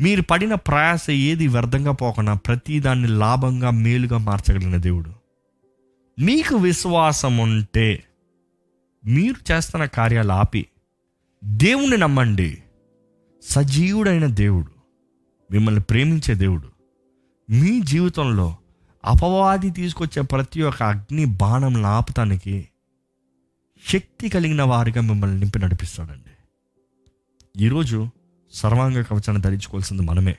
మీరు 0.00 0.22
పడిన 0.22 0.54
ప్రయాస 0.54 1.10
ఏది 1.10 1.46
వ్యర్థంగా 1.46 1.92
పోకుండా 1.92 2.34
ప్రతిదాన్ని 2.34 3.08
లాభంగా 3.08 3.70
మేలుగా 3.70 4.18
మార్చగలిగిన 4.18 4.76
దేవుడు. 4.76 5.12
మీకు 6.20 6.56
విశ్వాసం 6.56 7.36
ఉంటే 7.36 8.04
మీరు 9.06 9.52
చేస్తున్న 9.52 9.84
కార్యాలు 9.84 10.32
ఆపి 10.32 10.66
దేవుణ్ణి 11.44 11.96
నమ్మండి. 11.96 12.62
సజీవుడైన 13.42 14.26
దేవుడు. 14.26 14.68
మిమ్మల్ని 15.52 15.80
ప్రేమించే 15.80 16.34
దేవుడు. 16.34 16.68
మీ 17.50 17.80
జీవితంలో 17.80 18.56
అపవాది 19.04 19.70
తీసుకొచ్చే 19.70 20.22
ప్రతి 20.22 20.62
ఒక్క 20.62 20.82
అగ్ని 20.82 21.24
బాణం 21.24 21.86
ఆపటానికి 21.86 22.68
శక్తి 23.88 24.28
కలిగిన 24.28 24.62
వారిగా 24.62 25.00
మిమ్మల్ని 25.00 25.40
నింపి 25.40 25.58
నడిపిస్తాడండి. 25.58 26.30
ఈరోజు 27.64 28.08
సర్వాంగ 28.52 29.02
కవచాన్ని 29.02 29.40
ధరించుకోవాల్సింది 29.40 30.02
మనమే. 30.02 30.36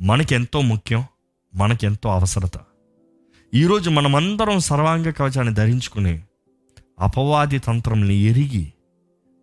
మనకెంతో 0.00 0.60
ముఖ్యం 0.60 1.04
మనకెంతో 1.54 2.10
అవసరత. 2.10 2.52
ఈరోజు 3.54 3.90
మనమందరం 3.90 4.58
సర్వాంగ 4.58 5.10
కవచాన్ని 5.10 5.54
ధరించుకుని 5.54 6.22
అపవాది 7.00 7.58
తంత్రంని 7.58 8.14
ఎరిగి 8.14 8.72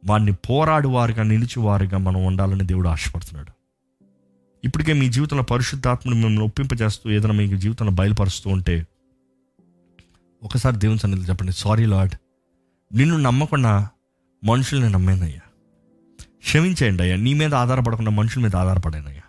వాడిని 0.05 0.31
పోరాడువారుగా 0.31 1.23
నిలిచివారుగా 1.23 1.97
మనం 1.97 2.25
ఉండాలని 2.25 2.67
దేవుడు 2.67 2.89
ఆశపడుతున్నాడు. 2.89 3.58
ఇప్పటికే 4.63 4.93
మీ 4.93 5.09
జీవితంలో 5.09 5.43
పరిశుద్ధాత్మను 5.43 6.15
మిమ్మల్ని 6.15 6.43
ఒప్పింపజేస్తూ 6.43 7.11
ఏదైనా 7.11 7.33
మీ 7.33 7.47
జీవితంలో 7.47 7.91
బయలుపరుస్తూ 7.91 8.49
ఉంటే 8.49 8.87
ఒకసారి 10.43 10.77
దేవుని 10.77 10.99
సన్నిధిలో 10.99 11.29
చెప్పండి 11.29 11.51
సారీ 11.51 11.85
లాడ్ 11.85 12.11
నిన్ను 12.95 13.17
నమ్మకుండా 13.17 13.89
మనుషుల్ని 14.43 14.89
నమ్మానయ్యా. 14.89 15.39
క్షమించండి 16.39 17.03
అయ్యా. 17.03 17.15
నీ 17.15 17.33
మీద 17.33 17.55
ఆధారపడకుండా 17.55 18.11
మనుషుల 18.11 18.43
మీద 18.43 18.55
ఆధారపడానయ్యా. 18.55 19.21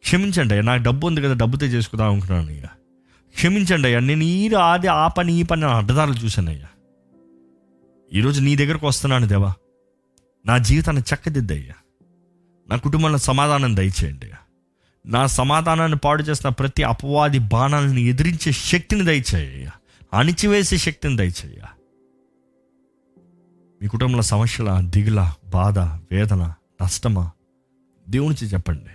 క్షమించండి 0.00 0.54
అయ్యా. 0.54 0.62
నాకు 0.62 0.82
డబ్బు 0.82 1.06
ఉంది 1.06 1.22
కదా 1.22 1.34
డబ్బుతో 1.34 1.66
చేసుకుందాం 1.66 2.12
అనుకున్నాను 2.12 2.48
అయ్యా. 2.48 2.68
క్షమించండి 3.34 3.88
అయ్యా. 3.88 4.00
నేను 4.00 4.22
ఈ 4.22 4.54
ఆది 4.54 4.86
ఆ 4.86 5.08
పని 5.08 5.34
ఈ 5.34 5.42
పని 5.42 5.64
అడ్డదారులు 5.64 6.24
చూశానయ్యా. 6.24 6.66
ఈరోజు 8.12 8.40
నీ 8.40 8.56
దగ్గరకు 8.56 8.86
వస్తున్నాను 8.86 9.26
దేవా. 9.26 9.54
నా 10.46 10.58
జీవితాన్ని 10.58 11.02
చక్కదిద్దయ్యా. 11.14 11.74
నా 12.68 12.76
కుటుంబంలో 12.76 13.18
సమాధానం 13.18 13.76
దయచేయండి 13.76 14.26
అయ్యా. 14.26 14.36
నా 15.08 15.26
సమాధానాన్ని 15.26 15.98
పాడు 15.98 16.22
చేసిన 16.22 16.48
ప్రతి 16.48 16.82
అపవాది 16.82 17.38
బాణాలను 17.38 17.98
ఎదిరించే 17.98 18.52
శక్తిని 18.52 19.04
దయచేయ 19.04 19.70
అణిచివేసే 20.14 20.76
శక్తిని 20.76 21.16
దయచేయ 21.16 21.62
మీ 23.82 23.88
కుటుంబంలో 23.88 24.22
సమస్యల 24.22 24.80
దిగుల 24.80 25.32
బాధ 25.48 25.78
వేదన 25.78 26.54
నష్టమా? 26.82 27.30
దేవునితో 28.08 28.46
చెప్పండి. 28.46 28.90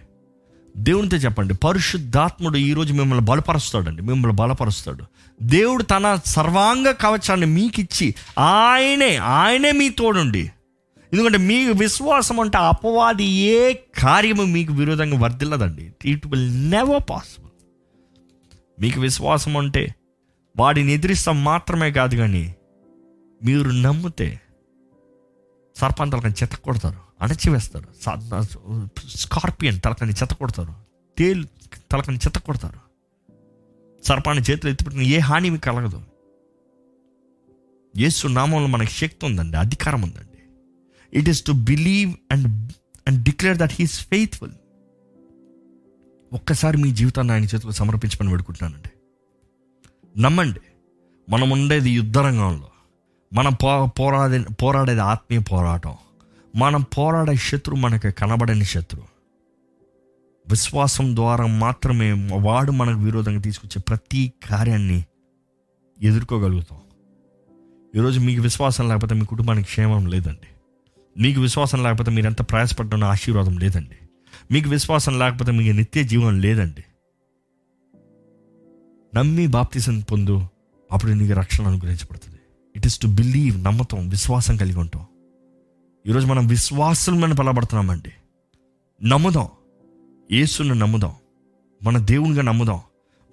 దేవునితో 0.78 1.18
చెప్పండి. 1.18 1.53
పరిశుద్ధాత్ముడు 1.53 2.57
ఈరోజు 2.57 2.93
మిమ్మల్ని 2.93 3.26
బలపరుస్తాడండి. 3.26 4.01
మిమ్మల్ని 4.01 4.36
బలపరుస్తాడు. 4.36 5.03
దేవుడు 5.41 5.84
తన 5.84 6.20
సర్వాంగ 6.26 6.91
కవచాన్ని 6.91 7.45
మీకిచ్చి 7.45 8.16
ఆయనే 8.39 9.16
ఆయనే 9.16 9.72
మీ 9.72 9.89
తోడుండి. 9.89 10.51
ఎందుకంటే 11.14 11.38
మీకు 11.38 11.72
విశ్వాసం 11.72 12.39
అంటే 12.39 12.57
అపవాది 12.57 13.24
ఏ 13.24 13.74
కార్యము 13.74 14.43
మీకు 14.43 14.74
విరోధంగా 14.74 15.18
వర్దిల్లదండి 15.20 15.93
ఇట్ 16.05 16.28
విల్ 16.28 16.72
నెవర్ 16.72 17.03
పాసిబుల్ 17.09 17.51
మీకు 18.82 19.01
విశ్వాసం 19.01 19.57
అంటే 19.57 19.95
వాడిని 20.57 20.91
ఎదిరిస్తాం 20.91 21.43
మాత్రమే 21.43 21.91
కాదు 21.91 22.16
కానీ 22.16 22.55
మీరు 23.43 23.70
నమ్మితే 23.70 24.39
సర్పం 25.76 26.09
తలకని 26.09 26.34
చెత్త 26.34 26.55
కొడతారు 26.55 26.99
అణచివేస్తారు 27.22 27.88
స్కార్పియన్ 29.09 29.80
తలకని 29.86 30.11
చెత్త 30.11 30.34
కొడతారు 30.34 30.74
తేలు 31.18 31.45
తలకని 31.91 32.18
చెత్త 32.18 32.39
కొడతారు. 32.39 32.80
సర్పాన్ని 34.03 34.43
చేతులు 34.51 34.72
ఎత్తిపెట్టిన 34.72 35.03
ఏ 35.03 35.18
హాని 35.18 35.49
మీకు 35.49 35.64
కలగదు. 35.64 36.01
యేసు 37.97 38.28
నామంలో 38.28 38.68
మనకి 38.68 38.91
శక్తి 38.91 39.26
ఉందండి 39.26 39.57
అధికారం 39.57 40.01
ఉందండి. 40.01 40.33
It 41.14 41.30
is 41.30 41.43
to 41.45 41.51
believe 41.51 42.14
and 42.32 42.72
and 43.07 43.24
declare 43.24 43.57
that 43.57 43.72
he's 43.74 43.99
faithful 43.99 44.51
ఒక్కసారి 46.34 46.78
మీ 46.78 46.91
జీవితాన్ని 46.91 47.34
ఆయన 47.34 47.43
చేతిలో 47.43 47.72
సమర్పించమని 47.72 48.30
పెడుకుంటున్నానండి 48.30 48.89
నమ్మండి 50.22 50.59
మనం 51.30 51.49
ఉండేది 51.49 51.89
యుద్ధ 51.91 52.18
రంగంలో. 52.18 52.70
మనం 53.34 53.53
పో 53.53 53.88
పోరాడే 53.99 54.45
పోరాడేది 54.64 54.99
ఆత్మీయ 54.99 55.39
పోరాటం. 55.39 55.93
మనం 56.55 56.82
పోరాడే 56.82 57.36
శత్రు 57.36 57.76
మనకి 57.76 58.11
కనబడని 58.11 58.66
శత్రు. 58.66 59.03
విశ్వాసం 60.49 61.16
ద్వారా 61.16 61.45
మాత్రమే 61.45 62.30
వాడు 62.34 62.72
మనకు 62.72 62.99
విరోధంగా 62.99 63.41
తీసుకొచ్చే 63.41 63.82
ప్రతి 63.88 64.34
కార్యాన్ని 64.49 65.05
ఎదుర్కోగలుగుతాం. 66.01 66.80
ఈరోజు 67.95 68.20
మీకు 68.20 68.41
విశ్వాసం 68.41 68.89
లేకపోతే 68.89 69.16
మీ 69.16 69.26
కుటుంబానికి 69.26 69.68
క్షేమం 69.68 70.05
లేదండి. 70.05 70.53
మీకు 71.20 71.41
విశ్వాసం 71.41 71.84
లేకపోతే 71.84 72.11
మీరు 72.11 72.26
ఎంత 72.26 72.41
ప్రయాసపడ్డా 72.41 73.07
ఆశీర్వాదం 73.07 73.57
లేదండి. 73.57 73.95
మీకు 74.51 74.70
విశ్వాసం 74.70 75.20
లేకపోతే 75.20 75.51
మీకు 75.51 75.78
నిత్య 75.78 76.03
జీవనం 76.03 76.39
లేదండి. 76.39 76.84
నమ్మి 79.16 79.47
బాప్తిసం 79.47 79.99
పొందు 79.99 80.41
అప్పుడు 80.91 81.11
నీకు 81.11 81.34
రక్షణ 81.34 81.68
అనుగ్రహించబడుతుంది. 81.68 82.39
ఇట్ 82.76 82.88
ఇస్ 82.88 82.99
టు 82.99 83.07
బిలీవ్ 83.07 83.64
నమ్మతం 83.64 84.09
విశ్వాసం 84.09 84.57
కలిగి 84.57 84.80
ఉంటాం 84.80 85.05
ఈరోజు 86.07 86.28
మనం 86.28 86.47
విశ్వాసం 86.47 87.36
బలపడుతున్నామండి 87.36 88.11
నమ్ముదాం. 89.07 89.47
యేసును 90.32 90.74
నమ్ముదాం. 90.74 91.11
మన 91.84 91.97
దేవునిగా 91.97 92.41
నమ్ముదాం. 92.41 92.80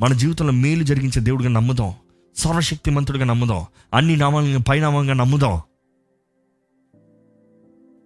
మన 0.01 0.13
జీవితంలో 0.13 0.53
మేలు 0.53 0.83
జరిగించే 0.83 1.21
దేవుడిగా 1.21 1.51
నమ్ముదాం. 1.51 1.95
సర్వశక్తిమంతుడిగా 2.37 3.25
నమ్ముదాం. 3.25 3.65
అన్ని 3.95 4.17
నామాలను 4.17 4.63
పైనామంగా 4.63 5.15
నమ్ముదాం. 5.15 5.61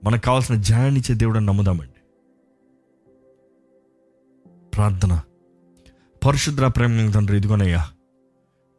మనకు 0.05 0.21
కావాల్సిన 0.21 0.55
జయాన్నిచ్చే 0.55 1.15
దేవుడని 1.15 1.47
నమ్ముదామండి. 1.47 1.93
ప్రార్థన. 4.75 5.21
పరిశుద్ర 6.27 6.67
ప్రేమ 6.67 7.11
తండ్రి 7.11 7.37
ఇదిగోనయ్యా 7.37 7.87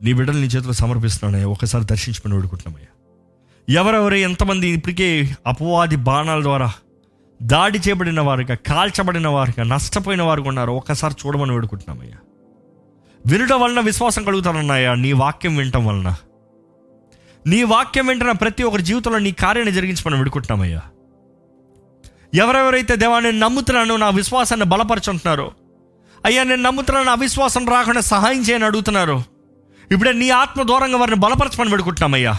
నీ 0.03 0.13
బిడ్డలు 0.13 0.37
నీ 0.37 0.45
చేతిలో 0.45 0.73
సమర్పిస్తున్నానయ్యా 0.73 1.47
ఒకసారి 1.47 1.85
దర్శించుకుని 1.85 2.35
వేడుకుంటున్నామయ్యా. 2.35 2.87
ఎవరెవరు 3.81 4.15
ఎంతమంది 4.15 4.67
ఇప్పటికే 4.67 5.35
అపవాది 5.47 5.95
బాణాల 5.95 6.41
ద్వారా 6.41 6.73
దాడి 7.43 7.77
చేయబడిన 7.77 8.21
వారిగా 8.21 8.55
కాల్చబడిన 8.55 9.27
వారిగా 9.27 9.63
నష్టపోయిన 9.63 10.21
వారు 10.21 10.41
ఉన్నారు 10.41 10.71
ఒకసారి 10.71 11.15
చూడమని 11.25 11.53
వేడుకుంటున్నామయ్యా. 11.53 12.15
వినడం 13.27 13.61
వలన 13.61 13.79
విశ్వాసం 13.79 14.23
కలుగుతానన్నాయా 14.23 14.95
నీ 14.95 15.11
వాక్యం 15.11 15.55
వినటం 15.55 15.85
వలన. 15.85 16.15
నీ 17.47 17.63
వాక్యం 17.63 18.07
వెంటనే 18.07 18.31
ప్రతి 18.31 18.63
ఒక్కరి 18.63 18.83
జీవితంలో 18.83 19.19
నీ 19.19 19.31
కార్యాన్ని 19.31 19.75
జరిగించమని 19.75 20.17
వేడుకుంటున్నామయ్యా. 20.17 20.81
ఎవరెవరైతే 22.35 22.95
దేవా 22.95 23.19
నేను 23.19 23.39
నమ్ముతున్నాను 23.39 23.95
నా 23.95 24.09
విశ్వాసాన్ని 24.09 24.65
బలపరచుంటున్నారో 24.65 25.51
అయ్యా 26.25 26.43
నేను 26.43 26.61
నమ్ముతున్నాను 26.61 27.07
నా 27.07 27.15
రాకుండా 27.69 28.01
సహాయం 28.01 28.41
చేయని 28.41 28.65
అడుగుతున్నారు. 28.65 29.23
ఇప్పుడే 29.91 30.13
నీ 30.13 30.29
ఆత్మ 30.29 30.61
దూరంగా 30.61 30.97
వారిని 30.97 31.17
బలపరచమని 31.17 31.69
పెడుకుంటున్నామయ్యా 31.69 32.37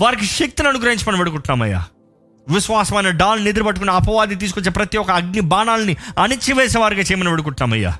వారికి 0.00 0.26
శక్తిని 0.26 0.68
అనుగ్రహించమని 0.68 1.18
పెడుకుంటున్నామయ్యా 1.18 1.84
విశ్వాసమైన 2.48 3.10
డాల్ 3.10 3.44
నిద్ర 3.44 3.62
పట్టుకుని 3.62 3.90
అపవాది 3.90 4.34
తీసుకొచ్చే 4.34 4.70
ప్రతి 4.70 4.98
ఒక్క 4.98 5.10
అగ్ని 5.10 5.40
బాణాలని 5.40 5.96
అణిచివేసే 6.18 6.78
వారికి 6.78 7.00
చేయమని 7.00 7.30
పెడుకుంటున్నామయ్యా 7.30 7.92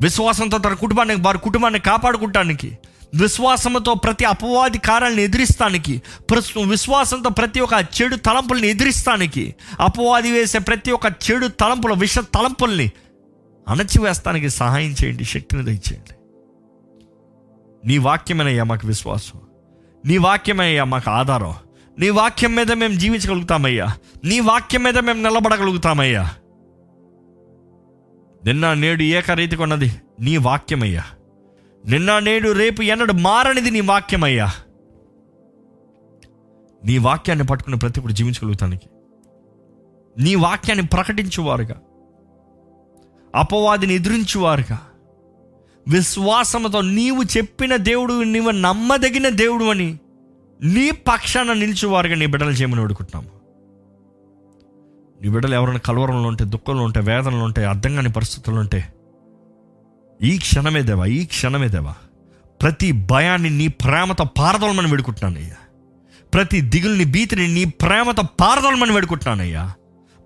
విశ్వాసంతో 0.00 0.58
తన 0.58 0.74
కుటుంబాన్ని 0.74 1.14
వారి 1.14 1.38
కుటుంబాన్ని 1.38 1.80
కాపాడుకుంటానికి 1.80 2.78
విశ్వాసంతో 3.14 3.94
ప్రతి 3.94 4.24
అపవాది 4.24 4.78
కారాలను 4.78 5.20
ఎదిరిస్తానికి 5.20 6.02
ప్రస్తుతం 6.30 6.68
విశ్వాసంతో 6.68 7.30
ప్రతి 7.30 7.60
ఒక్క 7.60 8.02
చెడు 8.02 8.16
తలంపుల్ని 8.16 8.68
ఎదిరిస్తానికి 8.68 9.54
అపవాది 9.80 10.32
వేసే 10.32 10.58
ప్రతి 10.58 10.90
ఒక్క 10.90 11.06
చెడు 11.06 11.46
తలంపుల 11.46 11.92
విష 11.98 12.18
తలంపుల్ని 12.18 12.90
అణచివేస్తానికి 13.68 14.50
సహాయం 14.50 14.94
చేయండి 15.04 15.24
శక్తిని 15.24 15.64
దయచేయండి. 15.64 16.14
నీ 17.88 17.98
వాక్యమేనయ్యా 17.98 18.64
మాకు 18.64 18.86
విశ్వాసం. 18.86 19.40
నీ 20.06 20.18
వాక్యమయ్యా 20.18 20.84
మాకు 20.84 21.10
ఆధారం. 21.10 21.54
నీ 21.98 22.10
వాక్యం 22.10 22.54
మీద 22.54 22.72
మేము 22.72 22.94
జీవించగలుగుతామయ్యా. 22.94 23.86
నీ 24.24 24.40
వాక్యం 24.40 24.82
మీద 24.82 24.98
మేము 24.98 25.28
నిలబడగలుగుతామయ్యా. 25.28 26.30
నిన్న 28.44 28.74
నేడు 28.74 29.02
ఏకరీతిగా 29.02 29.62
ఉన్నది 29.62 29.94
నీ 30.20 30.36
వాక్యమయ్యా. 30.36 31.04
నిన్న 31.86 32.18
నేడు 32.18 32.52
రేపు 32.52 32.82
ఎన్నడు 32.82 33.12
మారనిది 33.12 33.70
నీ 33.70 33.80
వాక్యమయ్యా. 33.80 34.52
నీ 36.84 36.98
వాక్యాన్ని 36.98 37.46
పట్టుకుని 37.46 37.76
ప్రతి 37.76 38.00
ఒక్కరు 38.00 38.14
జీవించగలుగుతానికి. 38.14 38.88
నీ 40.18 40.34
వాక్యాన్ని 40.34 40.86
ప్రకటించువారుగా. 40.86 41.80
అపవాదిని 43.34 43.94
ఎదురించువారుగా. 43.94 44.78
విశ్వాసంతో 45.88 46.80
నీవు 46.80 47.22
చెప్పిన 47.22 47.76
దేవుడు 47.76 48.22
నీవు 48.22 48.50
నమ్మదగిన 48.50 49.28
దేవుడు 49.28 49.64
అని 49.64 49.98
నీ 50.62 50.90
పక్షాన 50.90 51.52
నిలిచేవారుగా 51.52 52.14
నీ 52.14 52.26
బిడ్డలు 52.26 52.50
చేయమని 52.50 52.80
వేడుకుంటున్నాము. 52.80 53.40
నీ 55.22 55.28
బిడ్డలు 55.28 55.54
ఎవరైనా 55.54 55.78
కలవరంలో 55.78 56.28
ఉంటే 56.28 56.44
దుఃఖంలో 56.44 56.82
ఉంటే 56.82 57.00
వేదనలు 57.00 57.44
ఉంటే 57.44 57.64
అర్థం 57.64 57.94
కాని 57.94 58.12
పరిస్థితులు 58.12 58.56
ఉంటే 58.56 58.94
ఈ 60.22 60.38
క్షణమే 60.38 60.82
దేవా 60.82 61.06
ఈ 61.06 61.24
క్షణమే 61.24 61.68
దేవా. 61.68 61.94
ప్రతి 62.62 62.92
భయాన్ని 62.92 63.50
నీ 63.50 63.68
ప్రేమతో 63.68 64.24
పారదోలమని 64.24 64.90
వేడుకుంటున్నానయ్యా 64.90 65.54
ప్రతి 66.34 66.60
దిగుల్ని 66.60 67.04
భీతిని 67.04 67.48
నీ 67.48 67.64
ప్రేమతో 67.64 68.22
పారదోలమని 68.40 68.92
వేడుకుంటున్నానయ్యా 68.92 69.72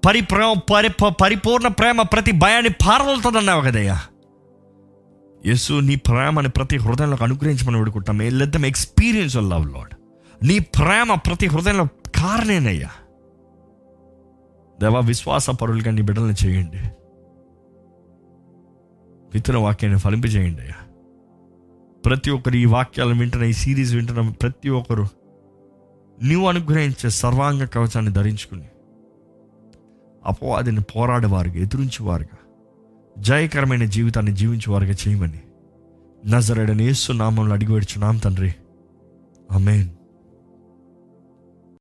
పరిప్రేమ 0.07 0.55
పరి 0.75 0.89
ప- 0.89 1.15
పరిపూర్ణ 1.21 1.69
ప్రేమ 1.69 2.03
ప్రతి 2.03 2.33
భయాన్ని 2.33 2.71
పారదోలుతుందన్నావు 2.71 3.61
కదయ్యా 3.63 4.01
యేసు 5.47 5.73
నీ 5.73 5.97
ప్రేమని 5.97 6.49
ప్రతి 6.49 6.77
హృదయంలోకి 6.77 7.25
అనుగ్రహించమని 7.25 7.77
వేడుకుంటాం 7.77 8.19
let 8.19 8.51
them 8.51 8.65
experience 8.65 9.37
love 9.37 9.73
Lord 9.73 9.95
నీ 10.47 10.59
ప్రేమ 10.59 11.15
ప్రతి 11.15 11.47
హృదయంలో 11.47 11.85
కారణేనయ్యా. 12.17 12.91
దేవా 14.81 15.01
విశ్వాస 15.01 15.51
పరులుగా 15.51 15.91
నీ 15.91 16.03
బిడ్డలను 16.03 16.35
చేయండి. 16.45 16.79
విత్తన 19.35 19.57
వాక్యాన్ని 19.57 20.01
ఫలింపజేయండి 20.01 20.61
అయ్యా. 20.61 20.87
ప్రతి 22.07 22.31
ఒక్కరు 22.31 22.55
ఈ 22.57 22.65
వాక్యాలను 22.65 23.19
వింటున్న 23.19 23.45
ఈ 23.45 23.53
సిరీస్ 23.53 23.95
వింటున్న 23.95 24.29
ప్రతి 24.29 24.69
ఒక్కరు 24.69 25.07
నీవు 26.23 26.49
అనుగ్రహించే 26.49 27.11
సర్వాంగ 27.11 27.65
కవచాన్ని 27.65 28.13
ధరించుకుని 28.13 28.65
అపవాదిని 30.27 30.81
పోరాడేవారుగా 30.81 31.55
ఎదురించేవారుగా 31.55 32.39
జయకరమైన 33.19 33.85
జీవితాన్ని 33.85 34.33
జీవించేవారుగా 34.33 34.93
చేయమని 34.93 35.41
నజరడని 36.27 36.85
యేసు 36.85 37.13
నామంలో 37.13 37.53
అడిగి 37.53 37.73
వేడుచున్నాం 37.73 38.17
తండ్రి. 38.17 38.55
అమేన్ 39.51 39.89